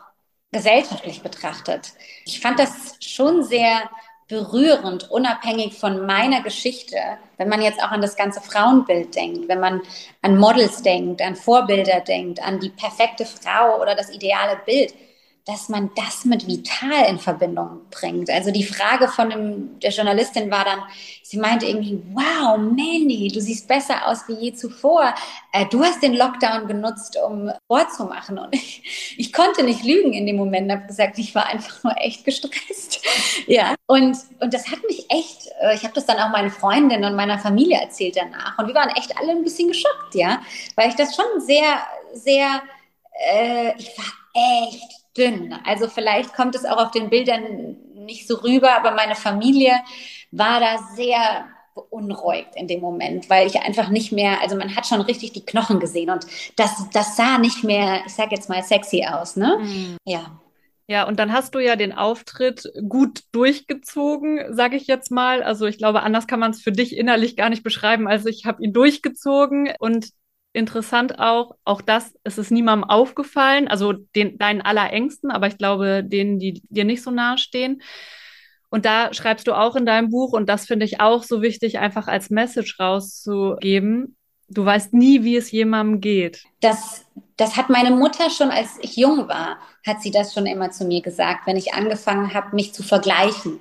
gesellschaftlich 0.50 1.22
betrachtet. 1.22 1.92
Ich 2.24 2.40
fand 2.40 2.58
das 2.58 2.96
schon 3.00 3.44
sehr 3.44 3.88
berührend, 4.28 5.08
unabhängig 5.08 5.78
von 5.78 6.04
meiner 6.04 6.42
Geschichte, 6.42 6.96
wenn 7.36 7.48
man 7.48 7.62
jetzt 7.62 7.80
auch 7.80 7.92
an 7.92 8.02
das 8.02 8.16
ganze 8.16 8.40
Frauenbild 8.40 9.14
denkt, 9.14 9.48
wenn 9.48 9.60
man 9.60 9.82
an 10.20 10.36
Models 10.36 10.82
denkt, 10.82 11.22
an 11.22 11.36
Vorbilder 11.36 12.00
denkt, 12.00 12.42
an 12.42 12.58
die 12.58 12.70
perfekte 12.70 13.24
Frau 13.24 13.80
oder 13.80 13.94
das 13.94 14.10
ideale 14.10 14.58
Bild 14.66 14.94
dass 15.46 15.68
man 15.68 15.92
das 15.94 16.24
mit 16.24 16.48
Vital 16.48 17.08
in 17.08 17.20
Verbindung 17.20 17.82
bringt. 17.92 18.28
Also 18.30 18.50
die 18.50 18.64
Frage 18.64 19.06
von 19.06 19.30
dem, 19.30 19.78
der 19.78 19.92
Journalistin 19.92 20.50
war 20.50 20.64
dann, 20.64 20.80
sie 21.22 21.38
meinte 21.38 21.66
irgendwie, 21.66 22.02
wow, 22.12 22.58
Mandy, 22.58 23.30
du 23.32 23.40
siehst 23.40 23.68
besser 23.68 24.08
aus 24.08 24.26
wie 24.26 24.34
je 24.34 24.54
zuvor. 24.54 25.14
Äh, 25.52 25.66
du 25.66 25.84
hast 25.84 26.02
den 26.02 26.14
Lockdown 26.14 26.66
genutzt, 26.66 27.16
um 27.24 27.52
Sport 27.64 27.94
zu 27.94 28.04
machen. 28.06 28.40
Und 28.40 28.52
ich, 28.56 29.14
ich 29.16 29.32
konnte 29.32 29.62
nicht 29.62 29.84
lügen 29.84 30.12
in 30.14 30.26
dem 30.26 30.34
Moment, 30.34 30.70
habe 30.70 30.88
gesagt, 30.88 31.16
ich 31.20 31.32
war 31.36 31.46
einfach 31.46 31.84
nur 31.84 31.96
echt 31.96 32.24
gestresst. 32.24 33.00
ja, 33.46 33.76
und, 33.86 34.16
und 34.40 34.52
das 34.52 34.68
hat 34.68 34.82
mich 34.88 35.06
echt, 35.10 35.46
äh, 35.60 35.76
ich 35.76 35.84
habe 35.84 35.94
das 35.94 36.06
dann 36.06 36.18
auch 36.18 36.30
meinen 36.30 36.50
Freundinnen 36.50 37.04
und 37.04 37.14
meiner 37.14 37.38
Familie 37.38 37.80
erzählt 37.80 38.16
danach. 38.16 38.58
Und 38.58 38.66
wir 38.66 38.74
waren 38.74 38.90
echt 38.96 39.16
alle 39.16 39.30
ein 39.30 39.44
bisschen 39.44 39.68
geschockt, 39.68 40.16
ja, 40.16 40.42
weil 40.74 40.88
ich 40.88 40.96
das 40.96 41.14
schon 41.14 41.40
sehr, 41.40 41.86
sehr, 42.14 42.62
äh, 43.30 43.72
ich 43.78 43.96
war 43.96 44.06
echt 44.34 45.05
dünn. 45.16 45.54
Also 45.64 45.88
vielleicht 45.88 46.34
kommt 46.34 46.54
es 46.54 46.64
auch 46.64 46.78
auf 46.78 46.90
den 46.90 47.10
Bildern 47.10 47.76
nicht 47.94 48.26
so 48.26 48.36
rüber, 48.36 48.76
aber 48.76 48.92
meine 48.92 49.14
Familie 49.14 49.72
war 50.30 50.60
da 50.60 50.78
sehr 50.94 51.46
beunruhigt 51.74 52.56
in 52.56 52.68
dem 52.68 52.80
Moment, 52.80 53.28
weil 53.28 53.46
ich 53.46 53.60
einfach 53.60 53.90
nicht 53.90 54.10
mehr, 54.10 54.40
also 54.40 54.56
man 54.56 54.74
hat 54.74 54.86
schon 54.86 55.02
richtig 55.02 55.32
die 55.32 55.44
Knochen 55.44 55.78
gesehen 55.78 56.10
und 56.10 56.26
das, 56.56 56.70
das 56.92 57.16
sah 57.16 57.38
nicht 57.38 57.64
mehr, 57.64 58.02
ich 58.06 58.14
sag 58.14 58.32
jetzt 58.32 58.48
mal, 58.48 58.62
sexy 58.62 59.04
aus, 59.04 59.36
ne? 59.36 59.58
Mhm. 59.60 59.96
Ja. 60.04 60.40
Ja, 60.88 61.06
und 61.08 61.18
dann 61.18 61.32
hast 61.32 61.54
du 61.54 61.58
ja 61.58 61.74
den 61.74 61.92
Auftritt 61.92 62.70
gut 62.88 63.24
durchgezogen, 63.32 64.54
sage 64.54 64.76
ich 64.76 64.86
jetzt 64.86 65.10
mal. 65.10 65.42
Also 65.42 65.66
ich 65.66 65.78
glaube, 65.78 66.02
anders 66.02 66.28
kann 66.28 66.38
man 66.38 66.52
es 66.52 66.62
für 66.62 66.70
dich 66.70 66.96
innerlich 66.96 67.36
gar 67.36 67.50
nicht 67.50 67.64
beschreiben. 67.64 68.06
Also 68.06 68.28
ich 68.28 68.46
habe 68.46 68.62
ihn 68.62 68.72
durchgezogen 68.72 69.72
und 69.80 70.10
interessant 70.56 71.18
auch, 71.18 71.54
auch 71.64 71.82
das 71.82 72.14
ist 72.24 72.38
es 72.38 72.50
niemandem 72.50 72.88
aufgefallen, 72.88 73.68
also 73.68 73.92
den, 73.92 74.38
deinen 74.38 74.62
Allerängsten, 74.62 75.30
aber 75.30 75.46
ich 75.46 75.58
glaube 75.58 76.02
denen, 76.02 76.38
die 76.38 76.62
dir 76.70 76.84
nicht 76.84 77.02
so 77.02 77.10
nahe 77.10 77.38
stehen. 77.38 77.82
Und 78.70 78.84
da 78.84 79.12
schreibst 79.12 79.46
du 79.46 79.52
auch 79.52 79.76
in 79.76 79.86
deinem 79.86 80.10
Buch, 80.10 80.32
und 80.32 80.48
das 80.48 80.66
finde 80.66 80.86
ich 80.86 81.00
auch 81.00 81.22
so 81.22 81.42
wichtig, 81.42 81.78
einfach 81.78 82.08
als 82.08 82.30
Message 82.30 82.80
rauszugeben. 82.80 84.16
Du 84.48 84.64
weißt 84.64 84.92
nie, 84.94 85.24
wie 85.24 85.36
es 85.36 85.50
jemandem 85.50 86.00
geht. 86.00 86.42
Das, 86.60 87.04
das 87.36 87.56
hat 87.56 87.68
meine 87.68 87.90
Mutter 87.90 88.30
schon, 88.30 88.50
als 88.50 88.78
ich 88.80 88.96
jung 88.96 89.28
war, 89.28 89.58
hat 89.86 90.02
sie 90.02 90.10
das 90.10 90.32
schon 90.32 90.46
immer 90.46 90.70
zu 90.70 90.84
mir 90.84 91.02
gesagt, 91.02 91.46
wenn 91.46 91.56
ich 91.56 91.74
angefangen 91.74 92.32
habe, 92.32 92.56
mich 92.56 92.72
zu 92.72 92.82
vergleichen. 92.82 93.60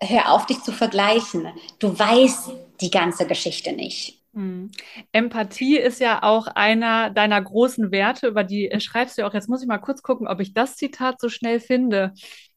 Hör 0.00 0.32
auf, 0.32 0.46
dich 0.46 0.62
zu 0.62 0.72
vergleichen. 0.72 1.48
Du 1.78 1.98
weißt 1.98 2.50
die 2.80 2.90
ganze 2.90 3.26
Geschichte 3.26 3.72
nicht. 3.72 4.17
Hm. 4.34 4.70
Empathie 5.12 5.78
ist 5.78 6.00
ja 6.00 6.22
auch 6.22 6.46
einer 6.48 7.10
deiner 7.10 7.40
großen 7.40 7.90
Werte, 7.90 8.28
über 8.28 8.44
die 8.44 8.70
äh, 8.70 8.80
schreibst 8.80 9.18
du 9.18 9.26
auch. 9.26 9.34
Jetzt 9.34 9.48
muss 9.48 9.62
ich 9.62 9.68
mal 9.68 9.78
kurz 9.78 10.02
gucken, 10.02 10.28
ob 10.28 10.40
ich 10.40 10.54
das 10.54 10.76
Zitat 10.76 11.20
so 11.20 11.28
schnell 11.28 11.60
finde. 11.60 12.12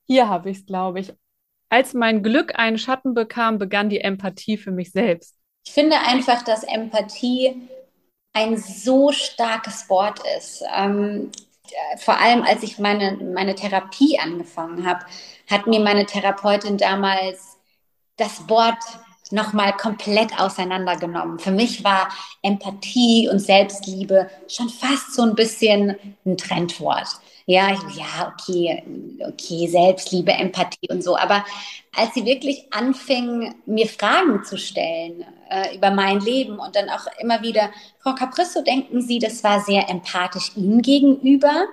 Hier 0.07 0.27
habe 0.27 0.49
ich 0.49 0.60
es, 0.60 0.65
glaube 0.65 0.99
ich. 0.99 1.13
Als 1.69 1.93
mein 1.93 2.21
Glück 2.21 2.60
einen 2.60 2.77
Schatten 2.77 3.13
bekam, 3.13 3.57
begann 3.57 3.89
die 3.89 4.01
Empathie 4.01 4.57
für 4.57 4.71
mich 4.71 4.91
selbst. 4.91 5.38
Ich 5.65 5.71
finde 5.71 5.99
einfach, 6.01 6.43
dass 6.43 6.63
Empathie 6.63 7.69
ein 8.34 8.57
so 8.57 9.12
starkes 9.12 9.89
Wort 9.89 10.19
ist. 10.38 10.63
Ähm, 10.75 11.31
vor 11.97 12.19
allem, 12.19 12.43
als 12.43 12.63
ich 12.63 12.79
meine, 12.79 13.17
meine 13.34 13.55
Therapie 13.55 14.19
angefangen 14.19 14.86
habe, 14.86 15.05
hat 15.49 15.67
mir 15.67 15.79
meine 15.79 16.05
Therapeutin 16.05 16.77
damals 16.77 17.57
das 18.17 18.49
Wort 18.49 18.84
nochmal 19.32 19.76
komplett 19.78 20.39
auseinandergenommen. 20.39 21.39
Für 21.39 21.52
mich 21.52 21.84
war 21.84 22.10
Empathie 22.41 23.30
und 23.32 23.39
Selbstliebe 23.39 24.30
schon 24.48 24.70
fast 24.70 25.13
so 25.13 25.24
ein 25.24 25.36
bisschen 25.36 25.96
ein 26.26 26.38
Trendwort. 26.38 27.08
Ja, 27.46 27.70
ja, 27.96 28.34
okay, 28.34 28.84
okay, 29.28 29.67
Selbstliebe, 29.67 30.32
Empathie 30.32 30.88
und 30.89 31.04
so. 31.04 31.17
Aber 31.17 31.44
als 31.96 32.13
sie 32.13 32.26
wirklich 32.26 32.65
anfing, 32.72 33.56
mir 33.65 33.88
Fragen 33.88 34.44
zu 34.44 34.58
stellen 34.58 35.26
äh, 35.50 35.76
über 35.76 35.91
mein 35.91 36.20
Leben 36.20 36.60
und 36.60 36.76
dann 36.76 36.89
auch 36.89 37.08
immer 37.20 37.41
wieder, 37.41 37.72
Frau 38.00 38.13
Caprisso, 38.13 38.62
denken 38.62 39.02
Sie, 39.02 39.20
das 39.20 39.44
war 39.44 39.60
sehr 39.62 39.89
empathisch 39.89 40.52
Ihnen 40.56 40.82
gegenüber? 40.82 41.65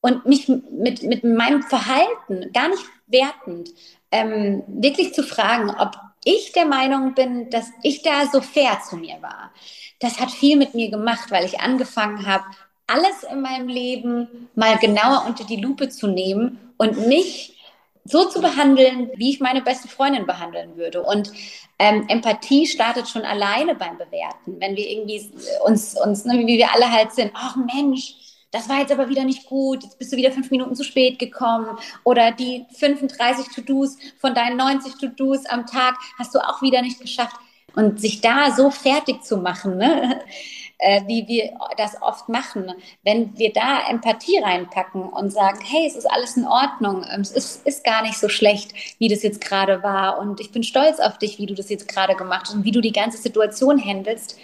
Und 0.00 0.26
mich 0.26 0.48
mit, 0.48 1.04
mit 1.04 1.22
meinem 1.22 1.62
Verhalten, 1.62 2.50
gar 2.52 2.68
nicht 2.68 2.82
wertend, 3.06 3.70
ähm, 4.10 4.64
wirklich 4.66 5.14
zu 5.14 5.22
fragen, 5.22 5.70
ob 5.70 5.96
ich 6.24 6.52
der 6.52 6.66
Meinung 6.66 7.14
bin, 7.14 7.50
dass 7.50 7.70
ich 7.82 8.02
da 8.02 8.26
so 8.32 8.40
fair 8.40 8.80
zu 8.88 8.96
mir 8.96 9.20
war. 9.20 9.52
Das 10.00 10.20
hat 10.20 10.30
viel 10.30 10.56
mit 10.56 10.74
mir 10.74 10.90
gemacht, 10.90 11.30
weil 11.30 11.44
ich 11.44 11.60
angefangen 11.60 12.26
habe, 12.26 12.44
alles 12.86 13.22
in 13.22 13.40
meinem 13.40 13.68
Leben 13.68 14.48
mal 14.54 14.76
genauer 14.78 15.24
unter 15.26 15.44
die 15.44 15.56
Lupe 15.56 15.88
zu 15.88 16.08
nehmen 16.08 16.74
und 16.76 17.06
mich 17.06 17.56
so 18.04 18.24
zu 18.24 18.40
behandeln, 18.40 19.10
wie 19.14 19.30
ich 19.30 19.40
meine 19.40 19.62
beste 19.62 19.88
Freundin 19.88 20.26
behandeln 20.26 20.76
würde. 20.76 21.02
Und 21.02 21.32
ähm, 21.78 22.04
Empathie 22.08 22.66
startet 22.66 23.08
schon 23.08 23.22
alleine 23.22 23.74
beim 23.74 23.96
Bewerten, 23.96 24.60
wenn 24.60 24.76
wir 24.76 24.88
irgendwie 24.88 25.30
uns, 25.64 25.94
uns 26.00 26.24
ne, 26.24 26.38
wie 26.38 26.58
wir 26.58 26.72
alle 26.74 26.90
halt 26.90 27.12
sind, 27.12 27.30
ach 27.34 27.56
Mensch, 27.56 28.14
das 28.52 28.68
war 28.68 28.78
jetzt 28.78 28.92
aber 28.92 29.08
wieder 29.08 29.24
nicht 29.24 29.46
gut, 29.46 29.82
jetzt 29.82 29.98
bist 29.98 30.12
du 30.12 30.16
wieder 30.16 30.30
fünf 30.30 30.50
Minuten 30.50 30.76
zu 30.76 30.84
spät 30.84 31.18
gekommen 31.18 31.78
oder 32.04 32.30
die 32.30 32.66
35 32.78 33.48
To-Dos 33.54 33.96
von 34.18 34.34
deinen 34.34 34.56
90 34.56 34.94
To-Dos 35.00 35.46
am 35.46 35.66
Tag 35.66 35.96
hast 36.18 36.34
du 36.34 36.38
auch 36.38 36.62
wieder 36.62 36.82
nicht 36.82 37.00
geschafft. 37.00 37.36
Und 37.74 37.98
sich 37.98 38.20
da 38.20 38.50
so 38.50 38.70
fertig 38.70 39.24
zu 39.24 39.38
machen, 39.38 39.78
ne? 39.78 40.20
äh, 40.82 41.00
wie 41.06 41.26
wir 41.28 41.52
das 41.78 42.02
oft 42.02 42.28
machen, 42.28 42.72
wenn 43.02 43.38
wir 43.38 43.52
da 43.52 43.88
Empathie 43.88 44.38
reinpacken 44.38 45.02
und 45.02 45.32
sagen, 45.32 45.60
hey, 45.62 45.86
es 45.86 45.94
ist 45.94 46.10
alles 46.10 46.36
in 46.36 46.44
Ordnung, 46.44 47.04
es 47.04 47.30
ist, 47.30 47.66
ist 47.66 47.84
gar 47.84 48.02
nicht 48.02 48.18
so 48.18 48.28
schlecht, 48.28 48.72
wie 48.98 49.08
das 49.08 49.22
jetzt 49.22 49.40
gerade 49.40 49.82
war 49.82 50.18
und 50.18 50.40
ich 50.40 50.50
bin 50.50 50.64
stolz 50.64 50.98
auf 50.98 51.18
dich, 51.18 51.38
wie 51.38 51.46
du 51.46 51.54
das 51.54 51.70
jetzt 51.70 51.88
gerade 51.88 52.16
gemacht 52.16 52.48
hast 52.48 52.54
und 52.54 52.64
wie 52.64 52.72
du 52.72 52.80
die 52.80 52.92
ganze 52.92 53.16
Situation 53.16 53.82
handelst, 53.82 54.38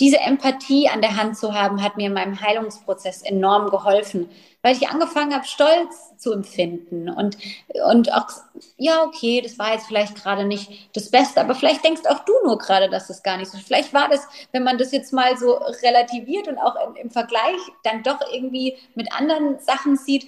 diese 0.00 0.18
Empathie 0.18 0.88
an 0.88 1.00
der 1.00 1.16
Hand 1.16 1.36
zu 1.36 1.54
haben, 1.54 1.82
hat 1.82 1.96
mir 1.96 2.06
in 2.06 2.14
meinem 2.14 2.40
Heilungsprozess 2.40 3.22
enorm 3.22 3.70
geholfen, 3.70 4.28
weil 4.62 4.76
ich 4.76 4.88
angefangen 4.88 5.34
habe, 5.34 5.46
Stolz 5.46 6.16
zu 6.16 6.32
empfinden 6.32 7.08
und, 7.08 7.36
und 7.86 8.12
auch, 8.12 8.26
ja, 8.76 9.04
okay, 9.04 9.40
das 9.40 9.58
war 9.58 9.72
jetzt 9.72 9.86
vielleicht 9.86 10.16
gerade 10.16 10.46
nicht 10.46 10.88
das 10.96 11.10
Beste, 11.10 11.40
aber 11.40 11.54
vielleicht 11.54 11.84
denkst 11.84 12.02
auch 12.08 12.20
du 12.20 12.32
nur 12.44 12.58
gerade, 12.58 12.88
dass 12.88 13.06
das 13.06 13.22
gar 13.22 13.36
nicht 13.36 13.50
so 13.50 13.58
ist. 13.58 13.66
Vielleicht 13.66 13.92
war 13.92 14.08
das, 14.08 14.26
wenn 14.52 14.64
man 14.64 14.78
das 14.78 14.90
jetzt 14.90 15.12
mal 15.12 15.36
so 15.36 15.52
relativiert 15.82 16.48
und 16.48 16.58
auch 16.58 16.76
im, 16.88 16.96
im 16.96 17.10
Vergleich 17.10 17.60
dann 17.84 18.02
doch 18.02 18.20
irgendwie 18.32 18.76
mit 18.94 19.12
anderen 19.12 19.60
Sachen 19.60 19.96
sieht, 19.96 20.26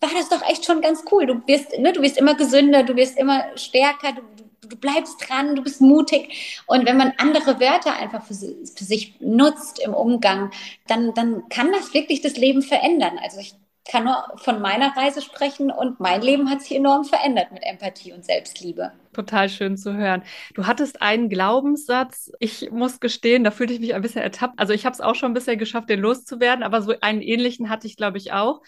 war 0.00 0.10
das 0.14 0.28
doch 0.28 0.46
echt 0.46 0.66
schon 0.66 0.80
ganz 0.82 1.04
cool. 1.10 1.26
Du 1.26 1.40
wirst, 1.46 1.78
ne, 1.78 1.92
du 1.92 2.02
wirst 2.02 2.18
immer 2.18 2.34
gesünder, 2.34 2.82
du 2.82 2.96
wirst 2.96 3.16
immer 3.16 3.44
stärker, 3.56 4.12
du, 4.12 4.22
du 4.68 4.76
bleibst 4.76 5.16
dran, 5.28 5.56
du 5.56 5.62
bist 5.62 5.80
mutig. 5.80 6.62
Und 6.66 6.86
wenn 6.86 6.96
man 6.96 7.12
andere 7.18 7.60
Wörter 7.60 7.94
einfach 7.96 8.24
für, 8.24 8.34
für 8.34 8.84
sich 8.84 9.20
nutzt 9.20 9.78
im 9.78 9.94
Umgang, 9.94 10.50
dann, 10.86 11.14
dann 11.14 11.48
kann 11.48 11.72
das 11.72 11.94
wirklich 11.94 12.22
das 12.22 12.36
Leben 12.36 12.62
verändern. 12.62 13.18
Also 13.22 13.40
ich 13.40 13.54
kann 13.90 14.04
nur 14.04 14.16
von 14.36 14.60
meiner 14.60 14.96
Reise 14.96 15.22
sprechen 15.22 15.70
und 15.70 16.00
mein 16.00 16.20
Leben 16.20 16.50
hat 16.50 16.62
sich 16.62 16.76
enorm 16.76 17.04
verändert 17.04 17.52
mit 17.52 17.62
Empathie 17.64 18.12
und 18.12 18.24
Selbstliebe. 18.24 18.92
Total 19.12 19.48
schön 19.48 19.76
zu 19.76 19.94
hören. 19.94 20.22
Du 20.54 20.66
hattest 20.66 21.00
einen 21.02 21.28
Glaubenssatz. 21.28 22.30
Ich 22.40 22.70
muss 22.70 23.00
gestehen, 23.00 23.44
da 23.44 23.50
fühlte 23.50 23.72
ich 23.72 23.80
mich 23.80 23.94
ein 23.94 24.02
bisschen 24.02 24.22
ertappt. 24.22 24.58
Also 24.58 24.72
ich 24.72 24.84
habe 24.84 24.94
es 24.94 25.00
auch 25.00 25.14
schon 25.14 25.30
ein 25.30 25.34
bisschen 25.34 25.58
geschafft, 25.58 25.88
den 25.88 26.00
loszuwerden, 26.00 26.64
aber 26.64 26.82
so 26.82 26.94
einen 27.00 27.22
ähnlichen 27.22 27.70
hatte 27.70 27.86
ich, 27.86 27.96
glaube 27.96 28.18
ich, 28.18 28.32
auch. 28.32 28.60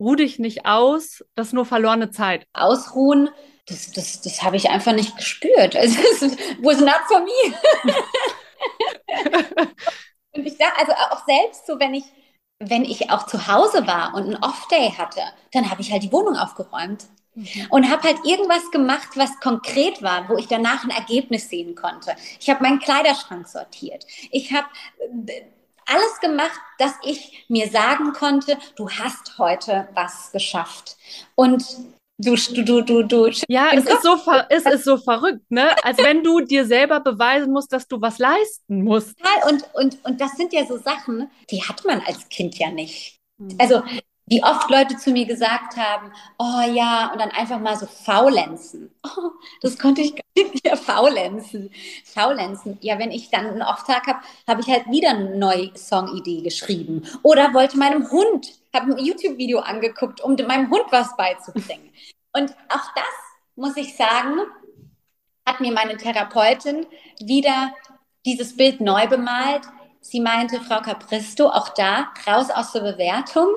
Ruh 0.00 0.16
dich 0.16 0.38
nicht 0.38 0.66
aus, 0.66 1.24
das 1.34 1.48
ist 1.48 1.52
nur 1.52 1.66
verlorene 1.66 2.10
Zeit. 2.10 2.46
Ausruhen 2.52 3.30
das, 3.66 3.92
das, 3.92 4.20
das 4.20 4.42
habe 4.42 4.56
ich 4.56 4.68
einfach 4.70 4.92
nicht 4.92 5.16
gespürt. 5.16 5.76
Also, 5.84 6.00
es 6.00 6.36
was 6.60 6.80
not 6.80 7.00
for 7.08 7.20
me. 7.20 7.54
und 10.32 10.46
ich 10.46 10.56
dachte, 10.58 10.78
also 10.78 10.92
auch 10.92 11.24
selbst 11.26 11.66
so, 11.66 11.78
wenn 11.78 11.94
ich, 11.94 12.04
wenn 12.58 12.84
ich 12.84 13.10
auch 13.10 13.26
zu 13.26 13.46
Hause 13.46 13.86
war 13.86 14.14
und 14.14 14.24
einen 14.24 14.42
Off-Day 14.42 14.92
hatte, 14.96 15.20
dann 15.52 15.70
habe 15.70 15.80
ich 15.80 15.92
halt 15.92 16.02
die 16.02 16.12
Wohnung 16.12 16.36
aufgeräumt. 16.36 17.04
Mhm. 17.34 17.66
Und 17.70 17.90
habe 17.90 18.04
halt 18.04 18.18
irgendwas 18.24 18.70
gemacht, 18.70 19.08
was 19.16 19.40
konkret 19.40 20.02
war, 20.02 20.28
wo 20.28 20.36
ich 20.36 20.46
danach 20.46 20.84
ein 20.84 20.90
Ergebnis 20.90 21.48
sehen 21.48 21.74
konnte. 21.74 22.14
Ich 22.38 22.48
habe 22.48 22.62
meinen 22.62 22.78
Kleiderschrank 22.78 23.48
sortiert. 23.48 24.06
Ich 24.30 24.52
habe 24.52 24.68
äh, 25.26 25.42
alles 25.86 26.20
gemacht, 26.20 26.60
dass 26.78 26.94
ich 27.02 27.44
mir 27.48 27.68
sagen 27.68 28.12
konnte, 28.12 28.58
du 28.76 28.88
hast 28.90 29.38
heute 29.38 29.88
was 29.94 30.32
geschafft. 30.32 30.96
Und 31.34 31.64
Du, 32.16 32.36
du, 32.36 32.82
du, 32.82 33.02
du, 33.02 33.30
Ja, 33.48 33.70
es 33.72 33.86
ist, 33.86 34.02
so 34.02 34.16
es 34.48 34.64
ist 34.64 34.84
so 34.84 34.96
verrückt, 34.98 35.50
ne? 35.50 35.74
Als 35.82 35.98
wenn 35.98 36.22
du 36.22 36.40
dir 36.42 36.64
selber 36.64 37.00
beweisen 37.00 37.52
musst, 37.52 37.72
dass 37.72 37.88
du 37.88 38.00
was 38.00 38.18
leisten 38.18 38.84
musst. 38.84 39.16
Und, 39.48 39.64
und, 39.74 40.04
und 40.04 40.20
das 40.20 40.36
sind 40.36 40.52
ja 40.52 40.64
so 40.64 40.78
Sachen, 40.78 41.28
die 41.50 41.60
hat 41.60 41.84
man 41.84 42.00
als 42.06 42.28
Kind 42.28 42.56
ja 42.56 42.70
nicht. 42.70 43.18
Mhm. 43.38 43.56
Also, 43.58 43.82
wie 44.26 44.42
oft 44.42 44.70
Leute 44.70 44.96
zu 44.96 45.10
mir 45.10 45.26
gesagt 45.26 45.76
haben, 45.76 46.10
oh 46.38 46.62
ja, 46.72 47.10
und 47.12 47.20
dann 47.20 47.30
einfach 47.30 47.58
mal 47.58 47.76
so 47.76 47.86
faulenzen. 47.86 48.90
Oh, 49.16 49.30
das 49.60 49.78
konnte 49.78 50.00
ich 50.00 50.16
gar 50.16 50.24
nicht 50.34 50.64
mehr 50.64 50.76
faulenzen. 50.76 51.70
Faulenzen. 52.04 52.78
Ja, 52.80 52.98
wenn 52.98 53.10
ich 53.10 53.30
dann 53.30 53.46
einen 53.46 53.62
Off-Tag 53.62 54.06
habe, 54.06 54.20
habe 54.48 54.60
ich 54.62 54.68
halt 54.68 54.90
wieder 54.90 55.10
eine 55.10 55.36
neue 55.36 55.76
Songidee 55.76 56.40
geschrieben. 56.40 57.02
Oder 57.22 57.52
wollte 57.52 57.78
meinem 57.78 58.10
Hund 58.10 58.54
habe 58.74 58.92
ein 58.92 59.04
YouTube-Video 59.04 59.60
angeguckt, 59.60 60.20
um 60.20 60.36
meinem 60.46 60.70
Hund 60.70 60.86
was 60.90 61.16
beizubringen. 61.16 61.90
Und 62.32 62.50
auch 62.68 62.94
das, 62.94 63.14
muss 63.54 63.76
ich 63.76 63.96
sagen, 63.96 64.40
hat 65.46 65.60
mir 65.60 65.72
meine 65.72 65.96
Therapeutin 65.96 66.86
wieder 67.20 67.72
dieses 68.26 68.56
Bild 68.56 68.80
neu 68.80 69.06
bemalt. 69.06 69.62
Sie 70.00 70.20
meinte, 70.20 70.60
Frau 70.60 70.80
Capristo, 70.80 71.48
auch 71.48 71.68
da, 71.70 72.12
raus 72.26 72.50
aus 72.50 72.72
der 72.72 72.80
Bewertung. 72.80 73.48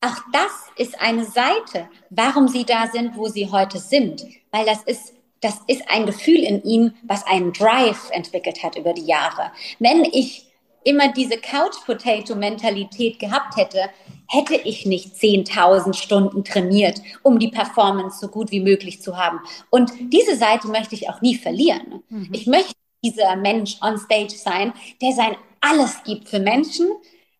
Auch 0.00 0.16
das 0.32 0.52
ist 0.76 1.00
eine 1.00 1.24
Seite, 1.24 1.88
warum 2.10 2.48
Sie 2.48 2.64
da 2.64 2.86
sind, 2.86 3.16
wo 3.16 3.26
Sie 3.28 3.50
heute 3.50 3.78
sind. 3.78 4.24
Weil 4.52 4.64
das 4.64 4.82
ist, 4.84 5.14
das 5.40 5.60
ist 5.66 5.82
ein 5.88 6.06
Gefühl 6.06 6.38
in 6.38 6.62
Ihnen, 6.62 6.96
was 7.02 7.26
einen 7.26 7.52
Drive 7.52 8.10
entwickelt 8.10 8.62
hat 8.62 8.76
über 8.76 8.92
die 8.92 9.06
Jahre. 9.06 9.50
Wenn 9.80 10.04
ich 10.04 10.46
immer 10.84 11.12
diese 11.12 11.36
Couch-Potato-Mentalität 11.36 13.18
gehabt 13.18 13.56
hätte, 13.56 13.90
hätte 14.28 14.54
ich 14.54 14.86
nicht 14.86 15.14
10.000 15.14 15.94
Stunden 15.94 16.44
trainiert, 16.44 17.00
um 17.22 17.38
die 17.38 17.48
Performance 17.48 18.20
so 18.20 18.28
gut 18.28 18.50
wie 18.52 18.60
möglich 18.60 19.02
zu 19.02 19.16
haben. 19.16 19.40
Und 19.70 19.92
diese 20.12 20.36
Seite 20.36 20.68
möchte 20.68 20.94
ich 20.94 21.10
auch 21.10 21.20
nie 21.20 21.34
verlieren. 21.34 22.02
Mhm. 22.08 22.28
Ich 22.32 22.46
möchte 22.46 22.74
dieser 23.04 23.36
Mensch 23.36 23.78
on 23.82 23.98
stage 23.98 24.36
sein, 24.36 24.72
der 25.02 25.12
sein 25.12 25.36
alles 25.60 26.02
gibt 26.04 26.28
für 26.28 26.38
Menschen 26.40 26.88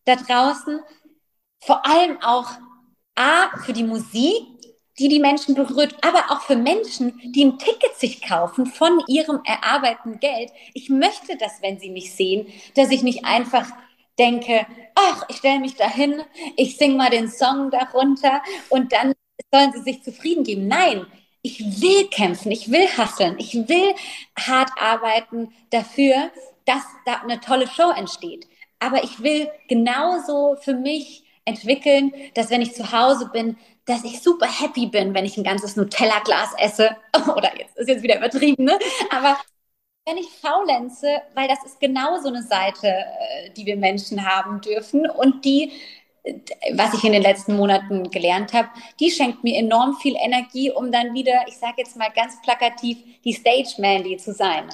da 0.05 0.17
draußen, 0.17 0.81
vor 1.69 1.85
allem 1.85 2.17
auch 2.23 2.49
A, 3.15 3.55
für 3.59 3.75
die 3.75 3.85
Musik, 3.85 4.43
die 4.99 5.09
die 5.09 5.21
Menschen 5.21 5.55
berührt, 5.55 5.95
aber 6.01 6.31
auch 6.31 6.41
für 6.41 6.57
Menschen, 6.57 7.21
die 7.35 7.45
ein 7.45 7.59
Ticket 7.59 7.95
sich 7.95 8.23
kaufen 8.23 8.65
von 8.65 9.03
ihrem 9.07 9.41
erarbeiteten 9.45 10.19
Geld. 10.19 10.51
Ich 10.73 10.89
möchte, 10.89 11.37
dass, 11.37 11.61
wenn 11.61 11.79
sie 11.79 11.91
mich 11.91 12.15
sehen, 12.15 12.47
dass 12.75 12.91
ich 12.91 13.03
nicht 13.03 13.27
einfach 13.27 13.69
denke, 14.19 14.67
ach, 14.95 15.27
ich 15.29 15.37
stelle 15.37 15.61
mich 15.61 15.75
dahin, 15.75 16.23
ich 16.57 16.79
singe 16.79 16.97
mal 16.97 17.11
den 17.11 17.29
Song 17.29 17.71
darunter 17.71 18.41
und 18.71 18.91
dann 18.95 19.13
sollen 19.53 19.73
sie 19.75 19.83
sich 19.83 20.03
zufrieden 20.03 20.45
geben. 20.45 20.69
Nein, 20.69 21.07
ich 21.43 21.83
will 21.83 22.09
kämpfen, 22.09 22.51
ich 22.51 22.71
will 22.71 22.89
hasseln, 22.97 23.37
ich 23.39 23.53
will 23.69 23.95
hart 24.39 24.71
arbeiten 24.81 25.53
dafür, 25.69 26.31
dass 26.65 26.83
da 27.05 27.17
eine 27.17 27.41
tolle 27.41 27.69
Show 27.69 27.91
entsteht. 27.91 28.49
Aber 28.79 29.05
ich 29.05 29.23
will 29.23 29.51
genauso 29.69 30.57
für 30.63 30.73
mich 30.73 31.28
entwickeln, 31.49 32.13
dass 32.35 32.51
wenn 32.51 32.63
ich 32.63 32.75
zu 32.75 32.93
Hause 32.93 33.31
bin, 33.33 33.57
dass 33.87 34.05
ich 34.05 34.21
super 34.21 34.47
happy 34.47 34.87
bin, 34.87 35.15
wenn 35.15 35.25
ich 35.25 35.37
ein 35.37 35.45
ganzes 35.45 35.75
Nutella-Glas 35.77 36.55
esse. 36.59 36.97
Oder 37.37 37.51
jetzt 37.59 37.77
ist 37.77 37.89
jetzt 37.89 38.03
wieder 38.03 38.19
übertrieben, 38.19 38.65
ne? 38.65 38.79
Aber 39.11 39.37
wenn 40.07 40.19
ich 40.19 40.29
faulenze, 40.31 41.23
weil 41.35 41.49
das 41.49 41.65
ist 41.65 41.81
genau 41.81 42.19
so 42.21 42.29
eine 42.29 42.43
Seite, 42.43 42.89
äh, 42.89 43.51
die 43.57 43.67
wir 43.67 43.77
Menschen 43.77 44.25
haben 44.25 44.61
dürfen 44.61 45.09
und 45.09 45.45
die, 45.45 45.73
was 46.75 46.95
ich 46.95 47.05
in 47.05 47.13
den 47.13 47.23
letzten 47.23 47.57
Monaten 47.57 48.11
gelernt 48.11 48.53
habe, 48.53 48.69
die 49.01 49.11
schenkt 49.11 49.43
mir 49.45 49.59
enorm 49.59 49.97
viel 49.97 50.17
Energie, 50.17 50.71
um 50.71 50.93
dann 50.93 51.15
wieder, 51.15 51.47
ich 51.47 51.57
sage 51.57 51.77
jetzt 51.79 51.97
mal 51.97 52.11
ganz 52.15 52.41
plakativ, 52.43 52.99
die 53.25 53.33
Stage 53.33 53.75
Mandy 53.79 54.17
zu 54.19 54.33
sein. 54.33 54.69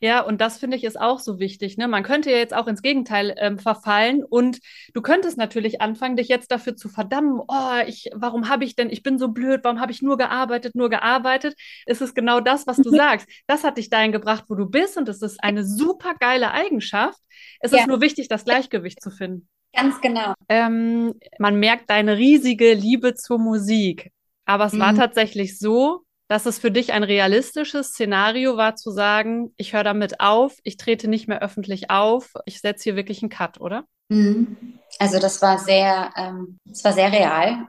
Ja, 0.00 0.20
und 0.20 0.40
das 0.40 0.58
finde 0.58 0.76
ich 0.76 0.84
ist 0.84 1.00
auch 1.00 1.18
so 1.18 1.38
wichtig. 1.38 1.76
Ne? 1.76 1.88
Man 1.88 2.02
könnte 2.02 2.30
ja 2.30 2.36
jetzt 2.36 2.54
auch 2.54 2.66
ins 2.66 2.82
Gegenteil 2.82 3.34
ähm, 3.38 3.58
verfallen 3.58 4.24
und 4.24 4.58
du 4.94 5.02
könntest 5.02 5.38
natürlich 5.38 5.80
anfangen, 5.80 6.16
dich 6.16 6.28
jetzt 6.28 6.50
dafür 6.50 6.76
zu 6.76 6.88
verdammen. 6.88 7.40
Oh, 7.46 7.82
ich, 7.86 8.10
warum 8.14 8.48
habe 8.48 8.64
ich 8.64 8.76
denn, 8.76 8.90
ich 8.90 9.02
bin 9.02 9.18
so 9.18 9.28
blöd, 9.28 9.60
warum 9.64 9.80
habe 9.80 9.92
ich 9.92 10.02
nur 10.02 10.16
gearbeitet, 10.16 10.74
nur 10.74 10.88
gearbeitet? 10.90 11.54
Es 11.86 12.00
ist 12.00 12.14
genau 12.14 12.40
das, 12.40 12.66
was 12.66 12.76
du 12.76 12.90
sagst. 12.90 13.28
Das 13.46 13.64
hat 13.64 13.78
dich 13.78 13.90
dahin 13.90 14.12
gebracht, 14.12 14.44
wo 14.48 14.54
du 14.54 14.66
bist 14.66 14.96
und 14.96 15.08
es 15.08 15.22
ist 15.22 15.42
eine 15.42 15.64
super 15.64 16.14
geile 16.18 16.52
Eigenschaft. 16.52 17.18
Es 17.60 17.72
ja. 17.72 17.78
ist 17.78 17.86
nur 17.88 18.00
wichtig, 18.00 18.28
das 18.28 18.44
Gleichgewicht 18.44 19.02
zu 19.02 19.10
finden. 19.10 19.48
Ganz 19.74 20.00
genau. 20.00 20.34
Ähm, 20.48 21.14
man 21.38 21.58
merkt 21.58 21.90
deine 21.90 22.16
riesige 22.16 22.74
Liebe 22.74 23.14
zur 23.14 23.38
Musik. 23.38 24.10
Aber 24.44 24.64
es 24.64 24.72
mhm. 24.72 24.80
war 24.80 24.94
tatsächlich 24.94 25.58
so, 25.58 26.04
dass 26.28 26.44
es 26.44 26.58
für 26.58 26.70
dich 26.70 26.92
ein 26.92 27.02
realistisches 27.02 27.88
Szenario 27.88 28.56
war 28.56 28.76
zu 28.76 28.90
sagen, 28.90 29.52
ich 29.56 29.72
höre 29.72 29.84
damit 29.84 30.20
auf, 30.20 30.58
ich 30.62 30.76
trete 30.76 31.08
nicht 31.08 31.26
mehr 31.26 31.40
öffentlich 31.40 31.90
auf, 31.90 32.32
ich 32.44 32.60
setze 32.60 32.84
hier 32.84 32.96
wirklich 32.96 33.22
einen 33.22 33.30
Cut, 33.30 33.60
oder? 33.60 33.84
Mhm. 34.10 34.78
Also 34.98 35.18
das 35.18 35.40
war 35.42 35.58
sehr, 35.58 36.12
ähm, 36.16 36.58
war 36.82 36.92
sehr 36.92 37.12
real. 37.12 37.66